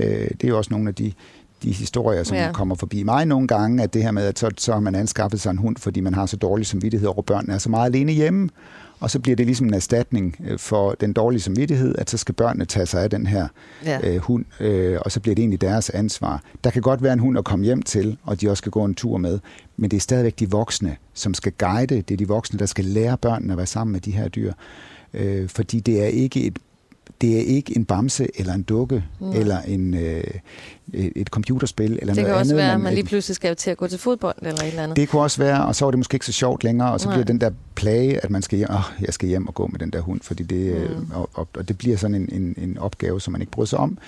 Øh, 0.00 0.08
det 0.08 0.44
er 0.44 0.48
jo 0.48 0.56
også 0.56 0.70
nogle 0.70 0.88
af 0.88 0.94
de, 0.94 1.12
de 1.62 1.72
historier, 1.72 2.24
som 2.24 2.36
ja. 2.36 2.52
kommer 2.52 2.74
forbi 2.74 3.02
mig 3.02 3.26
nogle 3.26 3.48
gange, 3.48 3.82
at 3.82 3.94
det 3.94 4.02
her 4.02 4.10
med, 4.10 4.22
at 4.22 4.38
så, 4.38 4.50
så 4.58 4.72
har 4.72 4.80
man 4.80 4.94
anskaffet 4.94 5.40
sig 5.40 5.50
en 5.50 5.58
hund, 5.58 5.76
fordi 5.76 6.00
man 6.00 6.14
har 6.14 6.26
så 6.26 6.36
dårlig 6.36 6.66
samvittighed 6.66 7.08
over 7.08 7.22
børnene 7.22 7.54
er 7.54 7.58
så 7.58 7.70
meget 7.70 7.86
alene 7.86 8.12
hjemme, 8.12 8.48
og 9.00 9.10
så 9.10 9.18
bliver 9.18 9.36
det 9.36 9.46
ligesom 9.46 9.66
en 9.66 9.74
erstatning 9.74 10.36
øh, 10.44 10.58
for 10.58 10.90
den 11.00 11.12
dårlige 11.12 11.40
samvittighed, 11.40 11.94
at 11.98 12.10
så 12.10 12.16
skal 12.16 12.34
børnene 12.34 12.64
tage 12.64 12.86
sig 12.86 13.02
af 13.02 13.10
den 13.10 13.26
her 13.26 13.48
ja. 13.84 14.08
øh, 14.08 14.16
hund, 14.16 14.44
øh, 14.60 14.98
og 15.04 15.12
så 15.12 15.20
bliver 15.20 15.34
det 15.34 15.42
egentlig 15.42 15.60
deres 15.60 15.90
ansvar. 15.90 16.42
Der 16.64 16.70
kan 16.70 16.82
godt 16.82 17.02
være 17.02 17.12
en 17.12 17.18
hund 17.18 17.38
at 17.38 17.44
komme 17.44 17.64
hjem 17.64 17.82
til, 17.82 18.18
og 18.22 18.40
de 18.40 18.50
også 18.50 18.60
skal 18.60 18.72
gå 18.72 18.84
en 18.84 18.94
tur 18.94 19.16
med, 19.16 19.38
men 19.76 19.90
det 19.90 19.96
er 19.96 20.00
stadigvæk 20.00 20.38
de 20.38 20.50
voksne, 20.50 20.96
som 21.14 21.34
skal 21.34 21.52
guide. 21.58 22.02
Det 22.02 22.10
er 22.10 22.16
de 22.16 22.28
voksne, 22.28 22.58
der 22.58 22.66
skal 22.66 22.84
lære 22.84 23.18
børnene 23.18 23.52
at 23.52 23.56
være 23.56 23.66
sammen 23.66 23.92
med 23.92 24.00
de 24.00 24.10
her 24.10 24.28
dyr. 24.28 24.52
Øh, 25.14 25.48
fordi 25.48 25.80
det 25.80 26.02
er 26.02 26.06
ikke 26.06 26.44
et 26.44 26.58
det 27.20 27.36
er 27.36 27.42
ikke 27.42 27.76
en 27.76 27.84
bamse 27.84 28.28
eller 28.34 28.54
en 28.54 28.62
dukke 28.62 29.04
mm. 29.20 29.32
eller 29.32 29.60
en, 29.60 29.94
øh, 29.94 30.24
et 30.92 31.28
computerspil 31.28 31.84
eller 31.84 31.98
det 31.98 32.06
noget 32.06 32.16
andet. 32.16 32.16
Det 32.16 32.26
kan 32.26 32.34
også 32.34 32.54
være, 32.54 32.72
at 32.72 32.80
man 32.80 32.94
lige 32.94 33.04
pludselig 33.04 33.36
skal 33.36 33.56
til 33.56 33.70
at 33.70 33.76
gå 33.76 33.86
til 33.86 33.98
fodbold 33.98 34.36
eller 34.42 34.62
et 34.62 34.68
eller 34.68 34.82
andet. 34.82 34.96
Det 34.96 35.08
kunne 35.08 35.22
også 35.22 35.42
være, 35.42 35.66
og 35.66 35.76
så 35.76 35.86
er 35.86 35.90
det 35.90 35.98
måske 35.98 36.14
ikke 36.14 36.26
så 36.26 36.32
sjovt 36.32 36.64
længere, 36.64 36.92
og 36.92 37.00
så 37.00 37.08
Nej. 37.08 37.16
bliver 37.16 37.24
den 37.24 37.40
der 37.40 37.50
plage, 37.74 38.24
at 38.24 38.30
man 38.30 38.42
skal 38.42 38.58
hjem, 38.58 38.68
oh, 38.70 38.82
jeg 39.00 39.14
skal 39.14 39.28
hjem 39.28 39.48
og 39.48 39.54
gå 39.54 39.66
med 39.66 39.78
den 39.78 39.90
der 39.90 40.00
hund, 40.00 40.20
fordi 40.22 40.42
det, 40.42 40.90
mm. 40.90 41.10
og, 41.14 41.30
og, 41.34 41.48
og 41.56 41.68
det 41.68 41.78
bliver 41.78 41.96
sådan 41.96 42.14
en, 42.14 42.28
en, 42.32 42.54
en 42.58 42.78
opgave, 42.78 43.20
som 43.20 43.32
man 43.32 43.40
ikke 43.40 43.52
bryder 43.52 43.68
sig 43.68 43.78
om. 43.78 43.98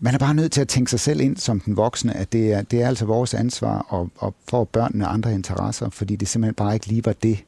Man 0.00 0.14
er 0.14 0.18
bare 0.18 0.34
nødt 0.34 0.52
til 0.52 0.60
at 0.60 0.68
tænke 0.68 0.90
sig 0.90 1.00
selv 1.00 1.20
ind 1.20 1.36
som 1.36 1.60
den 1.60 1.76
voksne, 1.76 2.16
at 2.16 2.32
det 2.32 2.52
er, 2.52 2.62
det 2.62 2.82
er 2.82 2.88
altså 2.88 3.04
vores 3.04 3.34
ansvar 3.34 3.86
og, 3.88 4.10
og 4.16 4.34
for 4.48 4.64
børnene 4.64 5.06
andre 5.06 5.34
interesser, 5.34 5.90
fordi 5.90 6.16
det 6.16 6.28
simpelthen 6.28 6.54
bare 6.54 6.74
ikke 6.74 6.86
lige 6.86 7.04
var 7.04 7.12
det 7.12 7.44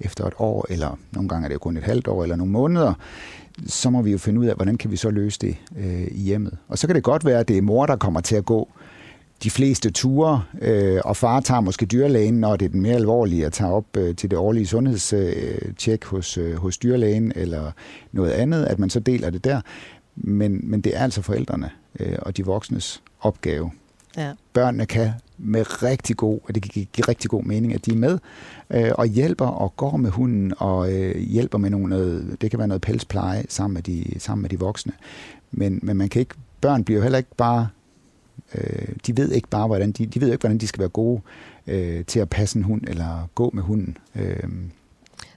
efter 0.00 0.24
et 0.24 0.32
år, 0.38 0.66
eller 0.68 0.98
nogle 1.12 1.28
gange 1.28 1.44
er 1.44 1.48
det 1.48 1.54
jo 1.54 1.58
kun 1.58 1.76
et 1.76 1.82
halvt 1.82 2.08
år, 2.08 2.22
eller 2.22 2.36
nogle 2.36 2.52
måneder, 2.52 2.94
så 3.66 3.90
må 3.90 4.02
vi 4.02 4.12
jo 4.12 4.18
finde 4.18 4.40
ud 4.40 4.46
af, 4.46 4.54
hvordan 4.54 4.76
kan 4.76 4.90
vi 4.90 4.96
så 4.96 5.10
løse 5.10 5.38
det 5.38 5.56
øh, 5.78 6.08
i 6.10 6.20
hjemmet. 6.20 6.56
Og 6.68 6.78
så 6.78 6.86
kan 6.86 6.96
det 6.96 7.04
godt 7.04 7.24
være, 7.24 7.40
at 7.40 7.48
det 7.48 7.58
er 7.58 7.62
mor, 7.62 7.86
der 7.86 7.96
kommer 7.96 8.20
til 8.20 8.36
at 8.36 8.44
gå 8.44 8.68
de 9.42 9.50
fleste 9.50 9.90
ture, 9.90 10.42
øh, 10.62 11.00
og 11.04 11.16
far 11.16 11.40
tager 11.40 11.60
måske 11.60 11.86
dyrlægen, 11.86 12.34
når 12.34 12.56
det 12.56 12.66
er 12.66 12.70
den 12.70 12.80
mere 12.80 12.94
alvorlige, 12.94 13.46
at 13.46 13.52
tage 13.52 13.70
op 13.70 13.96
øh, 13.96 14.16
til 14.16 14.30
det 14.30 14.38
årlige 14.38 14.66
sundhedstjek 14.66 16.04
øh, 16.04 16.10
hos, 16.10 16.38
øh, 16.38 16.56
hos 16.56 16.78
dyrlægen, 16.78 17.32
eller 17.36 17.72
noget 18.12 18.30
andet, 18.30 18.64
at 18.64 18.78
man 18.78 18.90
så 18.90 19.00
deler 19.00 19.30
det 19.30 19.44
der. 19.44 19.60
Men, 20.16 20.60
men 20.70 20.80
det 20.80 20.96
er 20.96 21.00
altså 21.00 21.22
forældrene 21.22 21.70
øh, 22.00 22.16
og 22.22 22.36
de 22.36 22.44
voksnes 22.44 23.02
opgave. 23.20 23.70
Ja. 24.16 24.32
Børnene 24.52 24.86
kan 24.86 25.10
med 25.38 25.82
rigtig 25.82 26.16
god, 26.16 26.38
og 26.44 26.54
det 26.54 26.62
giver 26.62 27.08
rigtig 27.08 27.30
god 27.30 27.42
mening, 27.42 27.74
at 27.74 27.86
de 27.86 27.90
er 27.90 27.96
med 27.96 28.18
øh, 28.70 28.90
og 28.94 29.06
hjælper 29.06 29.46
og 29.46 29.76
går 29.76 29.96
med 29.96 30.10
hunden 30.10 30.54
og 30.58 30.92
øh, 30.92 31.16
hjælper 31.16 31.58
med 31.58 31.70
noget, 31.70 32.22
øh, 32.22 32.36
det 32.40 32.50
kan 32.50 32.58
være 32.58 32.68
noget 32.68 32.80
pelspleje 32.80 33.44
sammen 33.48 33.74
med 33.74 33.82
de, 33.82 34.20
sammen 34.20 34.42
med 34.42 34.50
de 34.50 34.58
voksne. 34.58 34.92
Men, 35.50 35.78
men 35.82 35.96
man 35.96 36.08
kan 36.08 36.20
ikke, 36.20 36.34
børn 36.60 36.84
bliver 36.84 36.98
jo 36.98 37.02
heller 37.02 37.18
ikke 37.18 37.34
bare, 37.36 37.68
øh, 38.54 38.88
de 39.06 39.16
ved 39.16 39.32
ikke 39.32 39.48
bare, 39.48 39.66
hvordan 39.66 39.92
de, 39.92 40.06
de 40.06 40.20
ved 40.20 40.32
ikke, 40.32 40.40
hvordan 40.40 40.58
de 40.58 40.66
skal 40.66 40.80
være 40.80 40.88
gode 40.88 41.20
øh, 41.66 42.04
til 42.04 42.20
at 42.20 42.30
passe 42.30 42.58
en 42.58 42.64
hund 42.64 42.82
eller 42.88 43.28
gå 43.34 43.50
med 43.54 43.62
hunden. 43.62 43.96
Øh, 44.16 44.48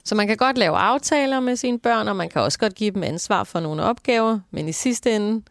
så 0.04 0.14
man 0.14 0.26
kan 0.26 0.36
godt 0.36 0.58
lave 0.58 0.76
aftaler 0.76 1.40
med 1.40 1.56
sine 1.56 1.78
børn, 1.78 2.08
og 2.08 2.16
man 2.16 2.28
kan 2.28 2.42
også 2.42 2.58
godt 2.58 2.74
give 2.74 2.90
dem 2.90 3.02
ansvar 3.02 3.44
for 3.44 3.60
nogle 3.60 3.82
opgaver, 3.82 4.38
men 4.50 4.68
i 4.68 4.72
sidste 4.72 5.16
ende, 5.16 5.42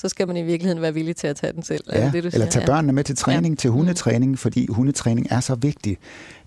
så 0.00 0.08
skal 0.08 0.26
man 0.26 0.36
i 0.36 0.42
virkeligheden 0.42 0.82
være 0.82 0.94
villig 0.94 1.16
til 1.16 1.26
at 1.26 1.36
tage 1.36 1.52
den 1.52 1.62
selv. 1.62 1.84
Ja, 1.92 2.10
det, 2.12 2.24
du 2.24 2.30
eller 2.32 2.46
tage 2.46 2.66
børnene 2.66 2.92
med 2.92 3.04
til 3.04 3.16
træning, 3.16 3.54
ja. 3.54 3.56
til 3.56 3.70
hundetræning, 3.70 4.38
fordi 4.38 4.66
hundetræning 4.70 5.26
er 5.30 5.40
så 5.40 5.54
vigtig 5.54 5.98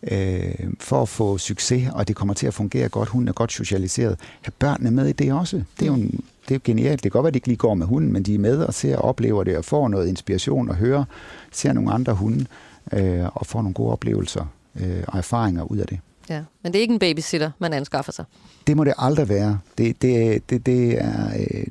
øh, 0.04 0.54
for 0.80 1.02
at 1.02 1.10
få 1.10 1.38
succes, 1.38 1.90
og 1.94 2.08
det 2.08 2.16
kommer 2.16 2.34
til 2.34 2.48
at 2.48 2.54
fungere 2.54 2.90
godt. 2.90 3.10
Hunden 3.10 3.28
er 3.28 3.34
godt 3.34 3.52
socialiseret. 3.52 4.20
Have 4.42 4.52
børnene 4.60 4.92
med 4.92 5.08
i 5.08 5.12
det 5.12 5.34
også. 5.34 5.64
Det 5.80 5.82
er 5.82 5.86
jo, 5.86 5.94
en, 5.94 6.24
det 6.50 6.56
er 6.56 6.60
genialt. 6.64 7.04
Det 7.04 7.12
kan 7.12 7.20
godt 7.20 7.24
være, 7.24 7.30
at 7.30 7.34
de 7.34 7.38
ikke 7.38 7.48
lige 7.48 7.58
går 7.58 7.74
med 7.74 7.86
hunden, 7.86 8.14
men 8.14 8.24
de 8.24 8.36
er 8.36 8.40
med 8.40 8.58
og 8.58 8.74
ser 8.74 8.98
og 8.98 9.04
oplever 9.04 9.44
det, 9.44 9.58
og 9.58 9.66
får 9.66 9.88
noget 9.88 10.08
inspiration 10.08 10.70
og 10.70 10.76
hører, 10.76 11.04
ser 11.52 11.74
nogle 11.74 11.92
andre 11.92 12.14
hunde, 12.14 12.46
øh, 12.94 13.26
og 13.34 13.46
får 13.46 13.62
nogle 13.62 13.74
gode 13.74 13.92
oplevelser 13.92 14.46
øh, 14.76 15.04
og 15.08 15.18
erfaringer 15.18 15.64
ud 15.64 15.78
af 15.78 15.88
det. 15.88 16.00
Ja, 16.30 16.44
men 16.64 16.72
det 16.72 16.80
er 16.80 16.82
ikke 16.82 16.94
en 16.94 17.00
babysitter, 17.00 17.52
man 17.60 17.74
anskaffer 17.74 18.12
sig. 18.12 18.26
Det 18.68 18.78
må 18.78 18.84
det 18.84 18.94
aldrig 18.98 19.30
være. 19.30 19.60
Det, 19.78 20.02
det, 20.02 20.50
det, 20.50 20.66
det 20.66 21.02
er, 21.02 21.28
øh, 21.40 21.66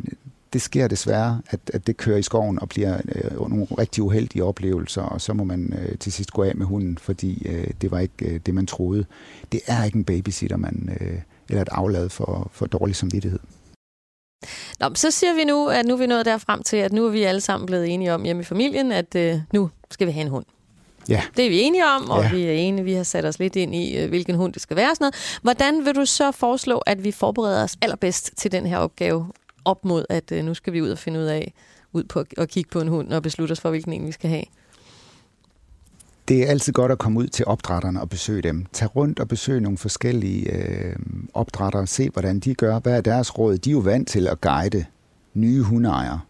det 0.52 0.62
sker 0.62 0.88
desværre, 0.88 1.40
at, 1.50 1.60
at 1.74 1.86
det 1.86 1.96
kører 1.96 2.18
i 2.18 2.22
skoven 2.22 2.58
og 2.62 2.68
bliver 2.68 3.00
øh, 3.14 3.50
nogle 3.50 3.66
rigtig 3.78 4.02
uheldige 4.02 4.44
oplevelser, 4.44 5.02
og 5.02 5.20
så 5.20 5.32
må 5.32 5.44
man 5.44 5.74
øh, 5.78 5.98
til 5.98 6.12
sidst 6.12 6.32
gå 6.32 6.42
af 6.42 6.56
med 6.56 6.66
hunden, 6.66 6.98
fordi 6.98 7.48
øh, 7.48 7.66
det 7.80 7.90
var 7.90 7.98
ikke 7.98 8.14
øh, 8.26 8.40
det, 8.46 8.54
man 8.54 8.66
troede. 8.66 9.04
Det 9.52 9.60
er 9.66 9.84
ikke 9.84 9.96
en 9.96 10.04
babysitter, 10.04 10.56
man, 10.56 10.98
øh, 11.00 11.18
eller 11.48 11.62
et 11.62 11.68
aflad 11.72 12.08
for, 12.08 12.50
for 12.52 12.66
dårlig 12.66 12.96
samvittighed. 12.96 13.38
Nå, 14.80 14.94
så 14.94 15.10
siger 15.10 15.34
vi 15.34 15.44
nu, 15.44 15.68
at 15.68 15.86
nu 15.86 15.94
er 15.94 15.98
vi 15.98 16.06
nået 16.06 16.26
derfrem 16.26 16.62
til, 16.62 16.76
at 16.76 16.92
nu 16.92 17.06
er 17.06 17.10
vi 17.10 17.22
alle 17.22 17.40
sammen 17.40 17.66
blevet 17.66 17.88
enige 17.88 18.14
om 18.14 18.22
hjemme 18.22 18.42
i 18.42 18.44
familien, 18.44 18.92
at 18.92 19.14
øh, 19.14 19.40
nu 19.52 19.70
skal 19.90 20.06
vi 20.06 20.12
have 20.12 20.22
en 20.22 20.30
hund. 20.30 20.44
Ja. 21.08 21.22
Det 21.36 21.46
er 21.46 21.50
vi 21.50 21.60
enige 21.60 21.86
om, 21.86 22.10
og 22.10 22.22
ja. 22.22 22.30
vi 22.30 22.44
er 22.44 22.52
enige, 22.52 22.84
vi 22.84 22.92
har 22.92 23.02
sat 23.02 23.24
os 23.24 23.38
lidt 23.38 23.56
ind 23.56 23.74
i, 23.74 23.96
øh, 23.98 24.08
hvilken 24.08 24.34
hund 24.34 24.52
det 24.52 24.62
skal 24.62 24.76
være. 24.76 24.94
Sådan 24.94 25.04
noget. 25.04 25.38
Hvordan 25.42 25.84
vil 25.84 25.94
du 25.94 26.04
så 26.04 26.32
foreslå, 26.32 26.78
at 26.78 27.04
vi 27.04 27.12
forbereder 27.12 27.64
os 27.64 27.76
allerbedst 27.82 28.30
til 28.36 28.52
den 28.52 28.66
her 28.66 28.78
opgave, 28.78 29.26
op 29.64 29.84
mod, 29.84 30.04
at 30.08 30.32
øh, 30.32 30.44
nu 30.44 30.54
skal 30.54 30.72
vi 30.72 30.82
ud 30.82 30.90
og 30.90 30.98
finde 30.98 31.20
ud 31.20 31.24
af, 31.24 31.54
ud 31.92 32.04
på 32.04 32.24
at 32.38 32.48
kigge 32.48 32.70
på 32.70 32.80
en 32.80 32.88
hund 32.88 33.12
og 33.12 33.22
beslutte 33.22 33.52
os 33.52 33.60
for, 33.60 33.70
hvilken 33.70 33.92
en 33.92 34.06
vi 34.06 34.12
skal 34.12 34.30
have? 34.30 34.44
Det 36.28 36.42
er 36.42 36.46
altid 36.46 36.72
godt 36.72 36.92
at 36.92 36.98
komme 36.98 37.18
ud 37.18 37.26
til 37.26 37.44
opdrætterne 37.46 38.00
og 38.00 38.10
besøge 38.10 38.42
dem. 38.42 38.66
Tag 38.72 38.96
rundt 38.96 39.20
og 39.20 39.28
besøg 39.28 39.60
nogle 39.60 39.78
forskellige 39.78 40.52
øh, 40.52 40.96
opdrættere. 41.34 41.86
Se, 41.86 42.10
hvordan 42.10 42.40
de 42.40 42.54
gør. 42.54 42.78
Hvad 42.78 42.96
er 42.96 43.00
deres 43.00 43.38
råd? 43.38 43.58
De 43.58 43.70
er 43.70 43.72
jo 43.72 43.78
vant 43.78 44.08
til 44.08 44.28
at 44.28 44.40
guide 44.40 44.84
nye 45.34 45.62
hundeejere. 45.62 46.20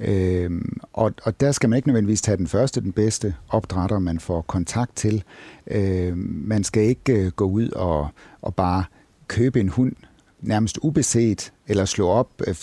Øh, 0.00 0.50
og, 0.92 1.14
og 1.22 1.40
der 1.40 1.52
skal 1.52 1.68
man 1.68 1.76
ikke 1.76 1.88
nødvendigvis 1.88 2.22
tage 2.22 2.36
den 2.36 2.46
første, 2.46 2.80
den 2.80 2.92
bedste 2.92 3.34
opdrætter, 3.48 3.98
man 3.98 4.20
får 4.20 4.42
kontakt 4.42 4.96
til. 4.96 5.24
Øh, 5.66 6.16
man 6.16 6.64
skal 6.64 6.82
ikke 6.82 7.12
øh, 7.12 7.32
gå 7.32 7.44
ud 7.44 7.70
og, 7.70 8.08
og 8.42 8.54
bare 8.54 8.84
købe 9.28 9.60
en 9.60 9.68
hund 9.68 9.92
nærmest 10.40 10.78
ubeset, 10.82 11.52
eller 11.68 11.84
slå 11.84 12.08
op, 12.08 12.28
øh, 12.46 12.54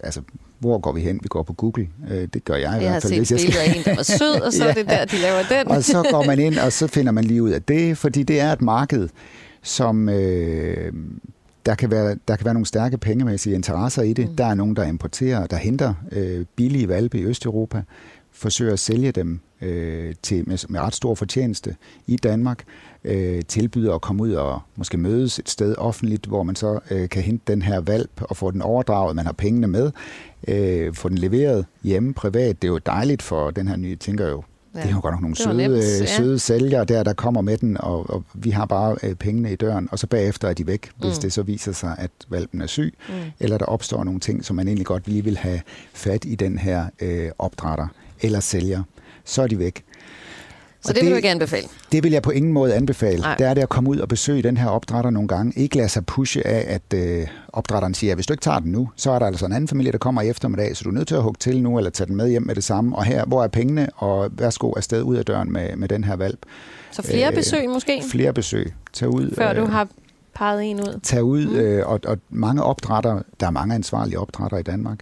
altså 0.00 0.20
hvor 0.58 0.78
går 0.78 0.92
vi 0.92 1.00
hen? 1.00 1.20
Vi 1.22 1.28
går 1.28 1.42
på 1.42 1.52
Google. 1.52 1.88
Øh, 2.10 2.28
det 2.34 2.44
gør 2.44 2.54
jeg 2.54 2.62
i 2.62 2.82
jeg 2.82 2.90
hvert 2.90 3.02
fald. 3.02 3.12
Jeg 3.12 3.20
har 3.20 3.24
set 3.24 3.36
billeder 3.36 3.60
af 3.60 3.76
en, 3.76 3.84
der 3.84 3.94
var 3.94 4.02
sød, 4.02 4.40
og 4.40 4.52
så 4.52 4.64
ja. 4.64 4.70
er 4.70 4.74
det 4.74 4.88
der, 4.88 5.04
de 5.04 5.16
laver 5.16 5.42
den. 5.50 5.68
og 5.68 5.84
så 5.84 6.08
går 6.10 6.24
man 6.24 6.38
ind, 6.38 6.58
og 6.58 6.72
så 6.72 6.86
finder 6.86 7.12
man 7.12 7.24
lige 7.24 7.42
ud 7.42 7.50
af 7.50 7.62
det, 7.62 7.98
fordi 7.98 8.22
det 8.22 8.40
er 8.40 8.52
et 8.52 8.62
marked, 8.62 9.08
som 9.62 10.08
øh, 10.08 10.92
der, 11.66 11.74
kan 11.74 11.90
være, 11.90 12.16
der 12.28 12.36
kan 12.36 12.44
være 12.44 12.54
nogle 12.54 12.66
stærke 12.66 12.98
pengemæssige 12.98 13.54
interesser 13.54 14.02
i 14.02 14.12
det. 14.12 14.28
Mm. 14.28 14.36
Der 14.36 14.46
er 14.46 14.54
nogen, 14.54 14.76
der 14.76 14.84
importerer, 14.84 15.46
der 15.46 15.56
henter 15.56 15.94
øh, 16.12 16.44
billige 16.56 16.88
valpe 16.88 17.18
i 17.18 17.24
Østeuropa, 17.24 17.82
forsøger 18.32 18.72
at 18.72 18.78
sælge 18.78 19.12
dem 19.12 19.40
øh, 19.60 20.14
til, 20.22 20.48
med, 20.48 20.58
med 20.68 20.80
ret 20.80 20.94
stor 20.94 21.14
fortjeneste 21.14 21.76
i 22.06 22.16
Danmark, 22.16 22.64
øh, 23.04 23.42
tilbyder 23.48 23.94
at 23.94 24.00
komme 24.00 24.22
ud 24.22 24.32
og 24.32 24.60
måske 24.76 24.98
mødes 24.98 25.38
et 25.38 25.48
sted 25.48 25.74
offentligt, 25.78 26.26
hvor 26.26 26.42
man 26.42 26.56
så 26.56 26.80
øh, 26.90 27.08
kan 27.08 27.22
hente 27.22 27.52
den 27.52 27.62
her 27.62 27.80
valp 27.80 28.22
og 28.22 28.36
få 28.36 28.50
den 28.50 28.62
overdraget, 28.62 29.16
man 29.16 29.26
har 29.26 29.32
pengene 29.32 29.66
med, 29.66 29.90
øh, 30.48 30.94
få 30.94 31.08
den 31.08 31.18
leveret 31.18 31.66
hjemme 31.82 32.14
privat. 32.14 32.62
Det 32.62 32.68
er 32.68 32.72
jo 32.72 32.78
dejligt 32.78 33.22
for 33.22 33.50
den 33.50 33.68
her 33.68 33.76
nye, 33.76 33.96
tænker 33.96 34.28
jo, 34.28 34.42
Ja. 34.74 34.80
Det 34.80 34.88
er 34.88 34.94
jo 34.94 35.00
godt 35.00 35.14
nok 35.14 35.20
nogle 35.20 35.36
søde, 35.36 35.56
nemt, 35.56 35.76
ja. 35.76 36.06
søde 36.06 36.38
sælgere 36.38 36.84
der, 36.84 37.02
der 37.02 37.12
kommer 37.12 37.40
med 37.40 37.56
den, 37.56 37.76
og, 37.80 38.10
og 38.10 38.24
vi 38.34 38.50
har 38.50 38.66
bare 38.66 38.96
øh, 39.02 39.14
pengene 39.14 39.52
i 39.52 39.56
døren, 39.56 39.88
og 39.92 39.98
så 39.98 40.06
bagefter 40.06 40.48
er 40.48 40.52
de 40.52 40.66
væk, 40.66 40.90
hvis 40.96 41.18
mm. 41.18 41.22
det 41.22 41.32
så 41.32 41.42
viser 41.42 41.72
sig, 41.72 41.94
at 41.98 42.10
valpen 42.28 42.60
er 42.60 42.66
syg, 42.66 42.94
mm. 43.08 43.14
eller 43.40 43.58
der 43.58 43.64
opstår 43.64 44.04
nogle 44.04 44.20
ting, 44.20 44.44
som 44.44 44.56
man 44.56 44.68
egentlig 44.68 44.86
godt 44.86 45.08
lige 45.08 45.24
vil 45.24 45.36
have 45.36 45.60
fat 45.94 46.24
i 46.24 46.34
den 46.34 46.58
her 46.58 46.86
øh, 47.00 47.30
opdrætter 47.38 47.86
eller 48.22 48.40
sælger. 48.40 48.82
Så 49.24 49.42
er 49.42 49.46
de 49.46 49.58
væk. 49.58 49.84
Så 50.82 50.88
det, 50.88 50.96
det 50.96 51.04
vil 51.04 51.10
du 51.10 51.16
ikke 51.16 51.30
anbefale? 51.30 51.66
Det 51.92 52.04
vil 52.04 52.12
jeg 52.12 52.22
på 52.22 52.30
ingen 52.30 52.52
måde 52.52 52.74
anbefale. 52.74 53.20
Nej. 53.20 53.34
Det 53.34 53.46
er 53.46 53.54
det 53.54 53.62
at 53.62 53.68
komme 53.68 53.90
ud 53.90 53.98
og 53.98 54.08
besøge 54.08 54.42
den 54.42 54.56
her 54.56 54.68
opdrætter 54.68 55.10
nogle 55.10 55.28
gange. 55.28 55.52
Ikke 55.56 55.76
lade 55.76 55.88
sig 55.88 56.06
pushe 56.06 56.46
af, 56.46 56.74
at 56.74 56.98
øh, 56.98 57.26
opdrætteren 57.52 57.94
siger, 57.94 58.12
at 58.12 58.16
hvis 58.16 58.26
du 58.26 58.32
ikke 58.32 58.42
tager 58.42 58.58
den 58.58 58.72
nu, 58.72 58.88
så 58.96 59.10
er 59.10 59.18
der 59.18 59.26
altså 59.26 59.46
en 59.46 59.52
anden 59.52 59.68
familie, 59.68 59.92
der 59.92 59.98
kommer 59.98 60.22
i 60.22 60.28
eftermiddag, 60.28 60.76
så 60.76 60.84
du 60.84 60.90
er 60.90 60.94
nødt 60.94 61.08
til 61.08 61.14
at 61.14 61.22
hugge 61.22 61.38
til 61.38 61.62
nu, 61.62 61.78
eller 61.78 61.90
tage 61.90 62.06
den 62.06 62.16
med 62.16 62.28
hjem 62.28 62.42
med 62.42 62.54
det 62.54 62.64
samme. 62.64 62.96
Og 62.96 63.04
her, 63.04 63.24
hvor 63.24 63.44
er 63.44 63.48
pengene, 63.48 63.88
og 63.96 64.30
værsgo 64.32 64.72
afsted 64.72 65.02
ud 65.02 65.16
af 65.16 65.24
døren 65.24 65.52
med, 65.52 65.76
med 65.76 65.88
den 65.88 66.04
her 66.04 66.16
valp. 66.16 66.38
Så 66.90 67.02
flere 67.02 67.28
øh, 67.28 67.34
besøg 67.34 67.68
måske? 67.68 68.02
Flere 68.10 68.32
besøg. 68.32 68.74
Tag 68.92 69.08
ud. 69.08 69.34
Før 69.34 69.52
du 69.52 69.62
øh, 69.62 69.68
har 69.68 69.88
peget 70.34 70.70
en 70.70 70.80
ud? 70.80 71.00
Tag 71.02 71.24
ud, 71.24 71.46
mm. 71.46 71.56
øh, 71.56 71.88
og, 71.88 72.00
og 72.06 72.18
mange 72.30 72.62
opdrætter, 72.62 73.22
der 73.40 73.46
er 73.46 73.50
mange 73.50 73.74
ansvarlige 73.74 74.18
opdrætter 74.18 74.58
i 74.58 74.62
Danmark, 74.62 74.98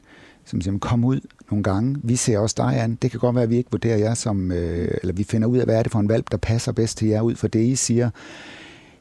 som 0.49 0.61
siger, 0.61 0.79
kom 0.79 1.05
ud 1.05 1.21
nogle 1.51 1.63
gange. 1.63 1.97
Vi 2.03 2.17
ser 2.17 2.39
også 2.39 2.55
dig 2.59 2.83
an. 2.83 2.99
Det 3.03 3.11
kan 3.11 3.21
godt 3.21 3.35
være, 3.35 3.45
at 3.45 3.51
vi 3.51 3.57
ikke 3.57 3.71
vurderer 3.71 3.97
jer 3.97 4.15
som, 4.15 4.53
øh, 4.53 4.91
eller 5.03 5.15
vi 5.15 5.25
finder 5.25 5.49
ud 5.49 5.59
af, 5.59 5.65
hvad 5.65 5.79
er 5.79 5.83
det 5.83 5.93
for 5.93 5.99
en 5.99 6.09
valp, 6.09 6.31
der 6.31 6.37
passer 6.37 6.73
bedst 6.73 6.99
til 6.99 7.09
jer 7.09 7.21
ud 7.21 7.35
for 7.35 7.49
det, 7.49 7.61
I 7.61 7.77
siger. 7.77 8.11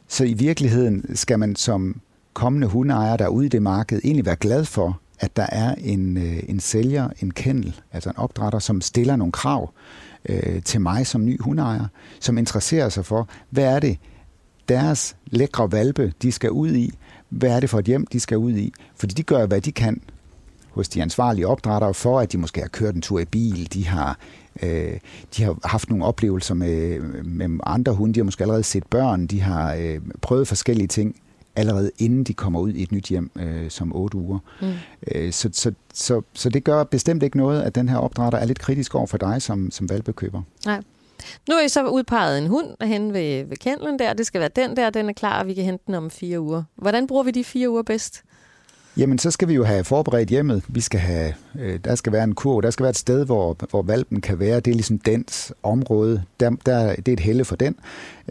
Så 0.08 0.24
i 0.24 0.34
virkeligheden 0.34 1.16
skal 1.16 1.40
man 1.40 1.56
som 1.56 2.02
kommende 2.34 2.68
hundeejer, 2.68 3.18
der 3.18 3.26
er 3.26 3.30
ude 3.30 3.46
i 3.46 3.50
det 3.50 3.62
marked, 3.62 4.02
egentlig 4.04 4.26
være 4.26 4.36
glad 4.36 4.66
for, 4.66 5.00
at 5.20 5.36
der 5.36 5.48
er 5.52 5.76
en, 5.76 6.18
øh, 6.18 6.40
en 6.48 6.60
sælger, 6.60 7.10
en 7.22 7.32
kendel, 7.32 7.76
altså 7.94 8.10
en 8.10 8.18
opdrætter, 8.18 8.60
som 8.60 8.82
stiller 8.82 9.16
nogle 9.16 9.32
krav 9.32 9.74
øh, 10.30 10.64
til 10.64 10.82
mig 10.82 11.08
som 11.08 11.26
ny 11.26 11.42
hundeejer, 11.42 11.86
som 12.20 12.38
interesserer 12.38 12.90
sig 12.90 13.06
for, 13.06 13.30
hvad 13.50 13.64
er 13.64 13.80
det, 13.80 13.98
deres 14.70 15.16
lækre 15.26 15.72
valpe, 15.72 16.14
de 16.22 16.32
skal 16.32 16.52
ud 16.52 16.72
i, 16.72 16.94
hvad 17.30 17.50
er 17.50 17.60
det 17.60 17.70
for 17.70 17.80
et 17.80 17.86
hjem, 17.86 18.08
de 18.08 18.20
skal 18.20 18.38
ud 18.38 18.52
i. 18.52 18.74
Fordi 18.96 19.14
de 19.14 19.24
gør, 19.24 19.46
hvad 19.46 19.62
de 19.62 19.72
kan 19.72 20.02
hos 20.78 20.90
de 20.90 21.02
ansvarlige 21.02 21.48
opdrættere 21.48 21.94
for, 21.94 22.20
at 22.20 22.32
de 22.32 22.38
måske 22.38 22.62
har 22.62 22.68
kørt 22.68 22.96
en 22.96 23.02
tur 23.02 23.20
i 23.20 23.26
bil, 23.26 23.74
de 23.74 23.88
har, 23.88 24.18
øh, 24.64 25.00
de 25.38 25.44
har 25.44 25.58
haft 25.64 25.90
nogle 25.90 26.06
oplevelser 26.06 26.56
med, 26.56 27.00
med 27.24 27.60
andre 27.64 27.94
hunde, 27.94 28.14
de 28.14 28.20
har 28.20 28.26
måske 28.26 28.44
allerede 28.44 28.64
set 28.64 28.84
børn, 28.86 29.28
de 29.28 29.42
har 29.42 29.74
øh, 29.74 30.00
prøvet 30.22 30.48
forskellige 30.48 30.88
ting 30.88 31.16
allerede 31.56 31.92
inden 31.98 32.24
de 32.24 32.34
kommer 32.34 32.60
ud 32.60 32.74
i 32.74 32.84
et 32.84 32.92
nyt 32.92 33.06
hjem 33.06 33.32
øh, 33.36 33.70
som 33.70 33.96
otte 33.96 34.18
uger. 34.18 34.40
Mm. 34.62 34.74
Øh, 35.08 35.32
så, 35.32 35.50
så, 35.54 35.72
så, 35.94 36.22
så 36.34 36.50
det 36.50 36.64
gør 36.64 36.84
bestemt 36.84 37.24
ikke 37.24 37.38
noget, 37.38 37.62
at 37.62 37.76
den 37.76 37.90
her 37.90 37.98
opdrætter 37.98 38.40
er 38.40 38.46
lidt 38.46 38.60
kritisk 38.60 38.96
over 38.96 39.08
for 39.08 39.18
dig 39.18 39.42
som, 39.42 39.72
som 39.72 39.90
valgbekøber. 39.90 40.42
Nej. 40.66 40.82
Nu 41.50 41.56
er 41.56 41.66
I 41.66 41.70
så 41.70 41.88
udpeget 41.88 42.38
en 42.38 42.48
hund 42.48 42.68
hen 42.84 43.14
ved, 43.14 43.46
ved 43.46 43.58
kendlen 43.58 44.00
der. 44.00 44.14
Det 44.14 44.26
skal 44.26 44.42
være 44.42 44.50
den 44.56 44.78
der, 44.78 44.90
den 44.90 45.10
er 45.10 45.14
klar, 45.14 45.40
og 45.40 45.48
vi 45.48 45.54
kan 45.54 45.64
hente 45.64 45.84
den 45.88 45.96
om 45.96 46.10
fire 46.10 46.40
uger. 46.40 46.64
Hvordan 46.76 47.08
bruger 47.08 47.24
vi 47.24 47.32
de 47.32 47.44
fire 47.44 47.70
uger 47.70 47.84
bedst? 47.84 48.24
Jamen, 48.98 49.18
så 49.20 49.32
skal 49.32 49.48
vi 49.48 49.54
jo 49.54 49.64
have 49.64 49.84
forberedt 49.84 50.30
hjemmet. 50.30 50.64
Vi 50.68 50.82
skal 50.82 51.00
have, 51.00 51.34
øh, 51.60 51.80
der 51.86 51.96
skal 51.96 52.14
være 52.14 52.24
en 52.24 52.36
kurv, 52.36 52.62
der 52.62 52.70
skal 52.70 52.84
være 52.84 52.90
et 52.90 52.98
sted, 52.98 53.26
hvor, 53.26 53.58
hvor 53.70 53.82
valpen 53.82 54.22
kan 54.22 54.40
være. 54.40 54.60
Det 54.60 54.72
er 54.72 54.76
ligesom 54.76 55.00
dens 55.00 55.54
område. 55.64 56.24
Der, 56.40 56.50
der, 56.66 56.96
det 56.96 57.08
er 57.08 57.14
et 57.14 57.20
helle 57.20 57.46
for 57.46 57.56
den. 57.56 57.76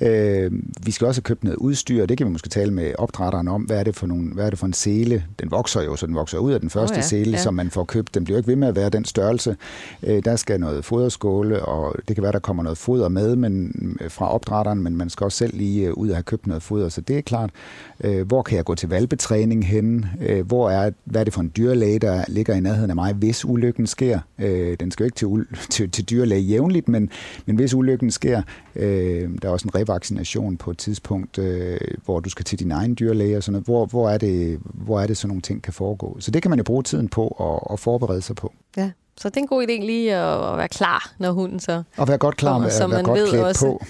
Øh, 0.03 0.53
vi 0.83 0.91
skal 0.91 1.07
også 1.07 1.21
have 1.21 1.25
købt 1.25 1.45
noget 1.45 1.57
udstyr, 1.57 2.07
det 2.07 2.19
kan 2.19 2.27
vi 2.27 2.33
måske 2.33 2.49
tale 2.49 2.73
med 2.73 2.93
opdrætteren 2.99 3.49
om. 3.49 3.63
Hvad 3.63 3.79
er 3.79 3.85
det 3.85 3.97
for, 3.97 4.07
nogle, 4.07 4.33
hvad 4.33 4.47
er 4.47 4.51
det 4.51 4.59
for 4.59 4.67
en 4.67 4.73
sele? 4.73 5.25
Den 5.41 5.51
vokser 5.51 5.83
jo, 5.83 5.97
så 5.97 6.07
den 6.07 6.15
vokser 6.15 6.39
ud 6.39 6.53
af 6.53 6.61
den 6.61 6.71
første 6.71 6.93
oh 6.93 6.97
ja, 6.97 7.03
sele, 7.03 7.31
ja. 7.31 7.43
som 7.43 7.55
man 7.55 7.71
får 7.71 7.85
købt. 7.85 8.15
Den 8.15 8.25
bliver 8.25 8.39
ikke 8.39 8.49
ved 8.49 8.57
med 8.57 8.69
at 8.69 8.77
være 8.77 8.89
den 8.89 9.05
størrelse. 9.05 9.57
Øh, 10.03 10.25
der 10.25 10.37
skal 10.37 10.61
noget 10.61 10.85
foderskåle, 10.85 11.65
og 11.65 11.95
det 12.09 12.17
kan 12.17 12.23
være, 12.23 12.33
der 12.33 12.39
kommer 12.39 12.63
noget 12.63 12.79
foder 12.79 13.09
med 13.09 13.37
men, 13.37 13.73
fra 14.09 14.33
opdrætteren, 14.35 14.83
men 14.83 14.97
man 14.97 15.11
skal 15.11 15.25
også 15.25 15.39
selv 15.39 15.57
lige 15.57 15.87
øh, 15.87 15.93
ud 15.93 16.09
og 16.09 16.17
have 16.17 16.23
købt 16.23 16.47
noget 16.47 16.63
foder, 16.63 16.89
så 16.89 17.01
det 17.01 17.19
er 17.19 17.21
klart. 17.21 17.51
Øh, 18.05 18.27
hvor 18.27 18.43
kan 18.43 18.57
jeg 18.57 18.65
gå 18.65 18.75
til 18.75 18.89
valpetræning 18.89 19.67
hen? 19.67 20.07
Øh, 20.21 20.47
hvor 20.47 20.71
er, 20.71 20.91
hvad 21.05 21.21
er 21.21 21.25
det 21.25 21.35
for 21.35 21.41
en 21.41 21.53
dyrlæge, 21.57 21.99
der 21.99 22.25
ligger 22.29 22.55
i 22.55 22.61
nærheden 22.61 22.91
af 22.91 22.97
mig, 22.97 23.16
hvis 23.17 23.45
ulykken 23.45 23.87
sker? 23.87 24.21
Øh, 24.39 24.77
den 24.81 24.91
skal 24.91 25.05
jo 25.05 25.07
ikke 25.07 25.17
til, 25.17 25.47
til, 25.75 25.91
til 25.91 26.11
dyrlæge 26.11 26.43
jævnligt, 26.43 26.89
men, 26.89 27.11
men 27.47 27.57
hvis 27.57 27.75
ulykken 27.75 28.11
sker, 28.11 28.43
øh, 28.77 29.31
der 29.43 29.49
er 29.49 29.53
også 29.53 29.69
en 29.69 29.75
revaccination 29.75 30.57
på 30.57 30.71
et 30.71 30.79
tidspunkt, 30.79 31.39
øh, 31.39 31.79
hvor 32.05 32.21
du 32.21 32.31
skal 32.31 32.45
til 32.45 32.59
din 32.59 32.71
egen 32.71 32.97
dyrlæge 33.01 33.37
og 33.37 33.43
sådan 33.43 33.53
noget. 33.53 33.65
Hvor, 33.65 33.87
hvor, 33.87 34.11
er 34.11 34.19
det, 34.19 34.61
hvor 34.65 35.01
er 35.01 35.07
det, 35.07 35.17
sådan 35.17 35.29
nogle 35.29 35.43
ting 35.43 35.63
kan 35.63 35.73
foregå? 35.73 36.17
Så 36.21 36.31
det 36.31 36.43
kan 36.43 36.51
man 36.51 36.59
jo 36.59 36.65
bruge 36.65 36.83
tiden 36.83 37.09
på 37.09 37.29
at, 37.29 37.73
at 37.73 37.81
forberede 37.81 38.23
sig 38.23 38.37
på. 38.37 38.53
Ja, 38.77 38.91
så 39.17 39.29
det 39.29 39.37
er 39.37 39.41
en 39.41 39.47
god 39.47 39.63
idé 39.63 39.87
lige 39.87 40.15
at, 40.15 40.57
være 40.59 40.69
klar, 40.69 41.13
når 41.19 41.33
hunden 41.33 41.61
så 41.61 41.83
Og 41.97 42.09
være 42.09 42.19
godt 42.19 42.37
klar 42.37 42.59
med 42.59 42.71
at 42.83 42.91
være 42.91 43.03
godt 43.03 43.29
klædt 43.29 43.45
også, 43.45 43.67
på. 43.67 43.85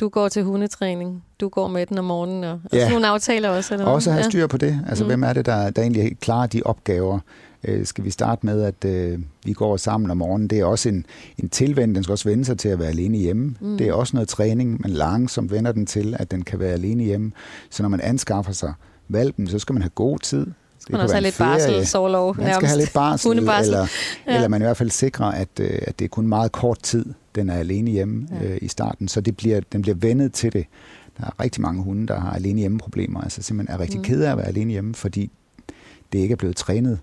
Du 0.00 0.08
går 0.08 0.28
til 0.28 0.44
hundetræning, 0.44 1.24
du 1.40 1.48
går 1.48 1.68
med 1.68 1.86
den 1.86 1.98
om 1.98 2.04
morgenen, 2.04 2.44
og, 2.44 2.50
ja. 2.50 2.76
og 2.76 2.80
sådan 2.80 2.92
nogle 2.92 3.08
aftaler 3.08 3.48
også? 3.48 3.74
Eller 3.74 3.86
også 3.86 4.10
at 4.10 4.14
have 4.14 4.24
styr 4.24 4.46
på 4.46 4.56
det. 4.56 4.80
Altså, 4.88 5.04
mm. 5.04 5.08
hvem 5.08 5.22
er 5.22 5.32
det, 5.32 5.46
der, 5.46 5.70
der 5.70 5.82
egentlig 5.82 6.18
klarer 6.20 6.46
de 6.46 6.62
opgaver? 6.64 7.18
Øh, 7.64 7.86
skal 7.86 8.04
vi 8.04 8.10
starte 8.10 8.46
med, 8.46 8.62
at 8.62 8.84
øh, 8.84 9.18
vi 9.44 9.52
går 9.52 9.76
sammen 9.76 10.10
om 10.10 10.16
morgenen. 10.16 10.48
Det 10.48 10.60
er 10.60 10.64
også 10.64 10.88
en, 10.88 11.06
en 11.38 11.48
tilvænd. 11.48 11.94
Den 11.94 12.02
skal 12.02 12.12
også 12.12 12.28
vende 12.28 12.44
sig 12.44 12.58
til 12.58 12.68
at 12.68 12.78
være 12.78 12.88
alene 12.88 13.18
hjemme. 13.18 13.54
Mm. 13.60 13.78
Det 13.78 13.88
er 13.88 13.92
også 13.92 14.16
noget 14.16 14.28
træning, 14.28 14.80
men 14.80 14.90
langsomt 14.90 15.50
vender 15.50 15.72
den 15.72 15.86
til, 15.86 16.16
at 16.18 16.30
den 16.30 16.42
kan 16.42 16.58
være 16.58 16.72
alene 16.72 17.04
hjemme. 17.04 17.32
Så 17.70 17.82
når 17.82 17.88
man 17.88 18.00
anskaffer 18.00 18.52
sig 18.52 18.72
valpen, 19.08 19.46
så 19.46 19.58
skal 19.58 19.72
man 19.72 19.82
have 19.82 19.90
god 19.90 20.18
tid. 20.18 20.46
Det 20.80 20.90
man 20.90 21.00
også 21.00 21.14
have 21.14 21.22
lidt 21.22 21.38
barsel, 21.38 21.86
sårlov, 21.86 22.36
Man 22.36 22.54
skal 22.54 22.68
have 22.68 22.78
lidt 22.78 22.92
barsel, 22.92 23.38
eller, 23.38 23.86
ja. 24.26 24.34
eller 24.34 24.48
man 24.48 24.62
i 24.62 24.64
hvert 24.64 24.76
fald 24.76 24.90
sikre, 24.90 25.38
at, 25.38 25.48
øh, 25.60 25.78
at 25.82 25.98
det 25.98 26.04
er 26.04 26.08
kun 26.08 26.26
meget 26.26 26.52
kort 26.52 26.82
tid, 26.82 27.04
den 27.34 27.50
er 27.50 27.54
alene 27.54 27.90
hjemme 27.90 28.28
ja. 28.40 28.46
øh, 28.46 28.58
i 28.62 28.68
starten. 28.68 29.08
Så 29.08 29.20
det 29.20 29.36
bliver, 29.36 29.60
den 29.72 29.82
bliver 29.82 29.94
vendet 29.94 30.32
til 30.32 30.52
det. 30.52 30.66
Der 31.18 31.24
er 31.26 31.42
rigtig 31.42 31.62
mange 31.62 31.82
hunde, 31.82 32.06
der 32.06 32.20
har 32.20 32.32
alene 32.32 32.60
hjemme 32.60 32.78
problemer, 32.78 33.20
altså 33.20 33.42
simpelthen 33.42 33.76
er 33.76 33.80
rigtig 33.80 33.98
mm. 33.98 34.04
ked 34.04 34.22
af 34.22 34.30
at 34.30 34.36
være 34.36 34.48
alene 34.48 34.70
hjemme, 34.70 34.94
fordi 34.94 35.30
det 36.12 36.18
ikke 36.18 36.32
er 36.32 36.36
blevet 36.36 36.56
trænet 36.56 36.98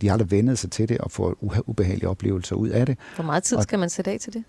de 0.00 0.06
har 0.06 0.12
aldrig 0.12 0.30
vendet 0.30 0.58
sig 0.58 0.70
til 0.70 0.88
det 0.88 0.98
og 0.98 1.10
får 1.10 1.34
ubehagelige 1.66 2.08
oplevelser 2.08 2.56
ud 2.56 2.68
af 2.68 2.86
det. 2.86 2.96
Hvor 3.14 3.24
meget 3.24 3.42
tid 3.42 3.62
skal 3.62 3.78
man 3.78 3.90
sætte 3.90 4.10
af 4.10 4.20
til 4.20 4.32
det? 4.32 4.44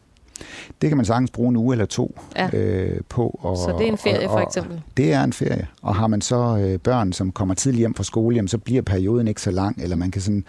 Det 0.82 0.90
kan 0.90 0.98
man 0.98 1.06
sagtens 1.06 1.32
bruge 1.32 1.50
en 1.50 1.56
uge 1.56 1.74
eller 1.74 1.86
to 1.86 2.20
ja. 2.36 2.50
øh, 2.58 3.02
på. 3.10 3.40
Og, 3.42 3.58
så 3.58 3.76
det 3.78 3.88
er 3.88 3.92
en 3.92 3.98
ferie 3.98 4.30
og, 4.30 4.34
og, 4.34 4.40
for 4.40 4.48
eksempel? 4.48 4.82
Det 4.98 5.14
er 5.14 5.24
en 5.24 5.34
ferie. 5.34 5.68
Og 5.82 5.96
har 5.96 6.08
man 6.08 6.22
så 6.22 6.58
øh, 6.58 6.80
børn, 6.80 7.14
som 7.14 7.32
kommer 7.32 7.56
tidligt 7.56 7.80
hjem 7.80 7.94
fra 7.94 8.04
skole, 8.04 8.36
jamen, 8.36 8.48
så 8.48 8.58
bliver 8.58 8.82
perioden 8.82 9.28
ikke 9.28 9.42
så 9.42 9.52
lang, 9.52 9.82
eller 9.82 9.96
man 9.96 10.12
kan 10.12 10.22
sådan 10.22 10.46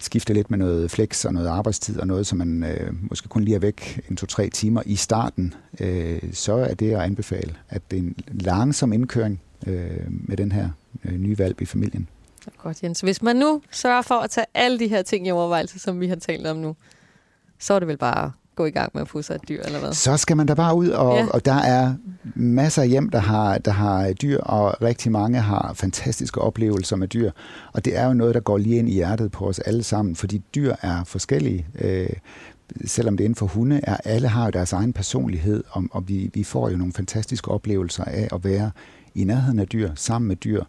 skifte 0.00 0.34
lidt 0.34 0.50
med 0.50 0.58
noget 0.58 0.90
flex 0.90 1.24
og 1.24 1.34
noget 1.34 1.48
arbejdstid 1.48 2.00
og 2.00 2.06
noget, 2.06 2.26
som 2.26 2.38
man 2.38 2.64
øh, 2.64 2.92
måske 3.00 3.28
kun 3.28 3.44
lige 3.44 3.54
er 3.54 3.58
væk 3.58 4.00
en 4.10 4.16
to-tre 4.16 4.48
timer 4.48 4.82
i 4.86 4.96
starten, 4.96 5.54
øh, 5.80 6.22
så 6.32 6.54
er 6.54 6.74
det 6.74 6.92
at 6.92 7.00
anbefale, 7.00 7.54
at 7.68 7.82
det 7.90 7.96
er 7.96 8.02
en 8.02 8.16
langsom 8.28 8.92
indkøring 8.92 9.40
øh, 9.66 9.90
med 10.08 10.36
den 10.36 10.52
her 10.52 10.68
øh, 11.04 11.18
nye 11.18 11.38
valg 11.38 11.62
i 11.62 11.64
familien. 11.64 12.08
Godt, 12.58 12.82
Jens. 12.82 13.00
Hvis 13.00 13.22
man 13.22 13.36
nu 13.36 13.62
sørger 13.70 14.02
for 14.02 14.14
at 14.14 14.30
tage 14.30 14.46
alle 14.54 14.78
de 14.78 14.88
her 14.88 15.02
ting 15.02 15.26
i 15.26 15.30
overvejelse, 15.30 15.78
som 15.78 16.00
vi 16.00 16.08
har 16.08 16.16
talt 16.16 16.46
om 16.46 16.56
nu, 16.56 16.76
så 17.58 17.74
er 17.74 17.78
det 17.78 17.88
vel 17.88 17.96
bare 17.96 18.32
gå 18.56 18.66
i 18.66 18.70
gang 18.70 18.90
med 18.94 19.02
at 19.02 19.08
få 19.08 19.22
sig 19.22 19.34
et 19.34 19.48
dyr, 19.48 19.62
eller 19.62 19.78
hvad? 19.78 19.92
Så 19.92 20.16
skal 20.16 20.36
man 20.36 20.46
da 20.46 20.54
bare 20.54 20.74
ud, 20.74 20.88
og, 20.88 21.16
ja. 21.16 21.26
og 21.26 21.44
der 21.44 21.54
er 21.54 21.94
masser 22.34 22.82
af 22.82 22.88
hjem, 22.88 23.10
der 23.10 23.18
har, 23.18 23.58
der 23.58 23.70
har 23.70 24.12
dyr, 24.12 24.40
og 24.40 24.82
rigtig 24.82 25.12
mange 25.12 25.40
har 25.40 25.72
fantastiske 25.74 26.40
oplevelser 26.40 26.96
med 26.96 27.08
dyr. 27.08 27.30
Og 27.72 27.84
det 27.84 27.96
er 27.96 28.06
jo 28.06 28.12
noget, 28.12 28.34
der 28.34 28.40
går 28.40 28.58
lige 28.58 28.76
ind 28.76 28.88
i 28.88 28.92
hjertet 28.92 29.32
på 29.32 29.48
os 29.48 29.58
alle 29.58 29.82
sammen, 29.82 30.16
fordi 30.16 30.42
dyr 30.54 30.74
er 30.82 31.04
forskellige. 31.04 31.66
Øh, 31.78 32.10
selvom 32.84 33.16
det 33.16 33.24
er 33.24 33.26
inden 33.26 33.36
for 33.36 33.46
hunde, 33.46 33.80
er 33.82 33.96
alle 34.04 34.28
har 34.28 34.44
jo 34.44 34.50
deres 34.50 34.72
egen 34.72 34.92
personlighed, 34.92 35.64
og, 35.70 35.84
og 35.90 36.08
vi, 36.08 36.30
vi 36.34 36.44
får 36.44 36.70
jo 36.70 36.76
nogle 36.76 36.92
fantastiske 36.92 37.50
oplevelser 37.50 38.04
af 38.04 38.28
at 38.32 38.44
være 38.44 38.70
i 39.14 39.24
nærheden 39.24 39.58
af 39.58 39.66
dyr, 39.68 39.90
sammen 39.94 40.28
med 40.28 40.36
dyr. 40.36 40.64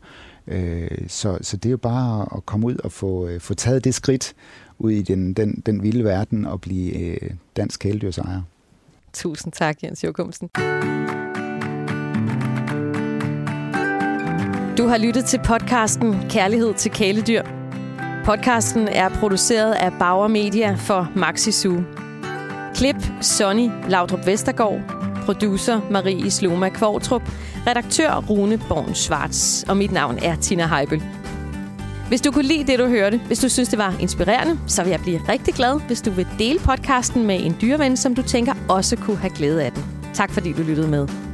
Øh, 0.52 1.08
så, 1.08 1.38
så 1.42 1.58
det 1.58 1.66
er 1.66 1.72
jo 1.72 1.78
bare 1.78 2.28
at 2.36 2.46
komme 2.46 2.68
ud 2.68 2.76
og 2.84 2.92
få, 2.92 3.28
øh, 3.28 3.40
få 3.40 3.54
taget 3.54 3.84
det 3.84 3.96
skridt 3.96 4.34
ud 4.80 4.92
i 4.92 5.02
den, 5.02 5.34
den, 5.34 5.64
den 5.66 5.84
vilde 5.84 6.04
verden 6.04 6.46
og 6.46 6.62
blive 6.62 6.98
øh, 6.98 7.30
dansk 7.58 7.80
kæledyrsejer. 7.80 8.42
Tusind 9.14 9.54
tak, 9.54 9.84
Jens 9.84 10.04
Jokumsen. 10.04 10.50
Du 14.78 14.88
har 14.88 14.98
lyttet 14.98 15.26
til 15.26 15.40
podcasten 15.46 16.16
Kærlighed 16.30 16.74
til 16.74 16.92
kæledyr. 16.92 17.44
Podcasten 18.26 18.88
er 18.88 19.10
produceret 19.10 19.74
af 19.74 19.92
Bauer 20.00 20.28
Media 20.28 20.76
for 20.76 21.12
Maxi 21.16 21.52
Zoo. 21.52 21.84
Klip 22.76 22.96
Sonny 23.22 23.70
Laudrup 23.90 24.26
Vestergaard. 24.26 24.82
Producer 25.26 25.82
Marie 25.92 26.32
Sloma 26.32 26.70
Kvartrup. 26.70 27.22
Redaktør 27.68 28.24
Rune 28.30 28.58
Born 28.70 28.96
Schwartz. 28.96 29.64
Og 29.64 29.78
mit 29.78 29.92
navn 29.92 30.18
er 30.22 30.36
Tina 30.36 30.68
Heibel. 30.68 31.04
Hvis 32.08 32.22
du 32.22 32.32
kunne 32.32 32.48
lide 32.48 32.72
det, 32.72 32.80
du 32.80 32.88
hørte, 32.88 33.18
hvis 33.28 33.40
du 33.40 33.50
synes, 33.50 33.70
det 33.70 33.80
var 33.80 33.96
inspirerende, 34.00 34.60
så 34.68 34.84
vil 34.84 34.90
jeg 34.90 35.00
blive 35.00 35.22
rigtig 35.30 35.54
glad, 35.54 35.80
hvis 35.88 36.02
du 36.02 36.12
vil 36.12 36.28
dele 36.40 36.60
podcasten 36.60 37.28
med 37.28 37.46
en 37.46 37.58
dyreven, 37.62 37.98
som 37.98 38.16
du 38.16 38.22
tænker 38.22 38.54
også 38.70 38.96
kunne 38.96 39.18
have 39.18 39.34
glæde 39.36 39.64
af 39.64 39.72
den. 39.72 39.84
Tak 40.14 40.32
fordi 40.32 40.54
du 40.54 40.62
lyttede 40.64 40.88
med. 40.88 41.31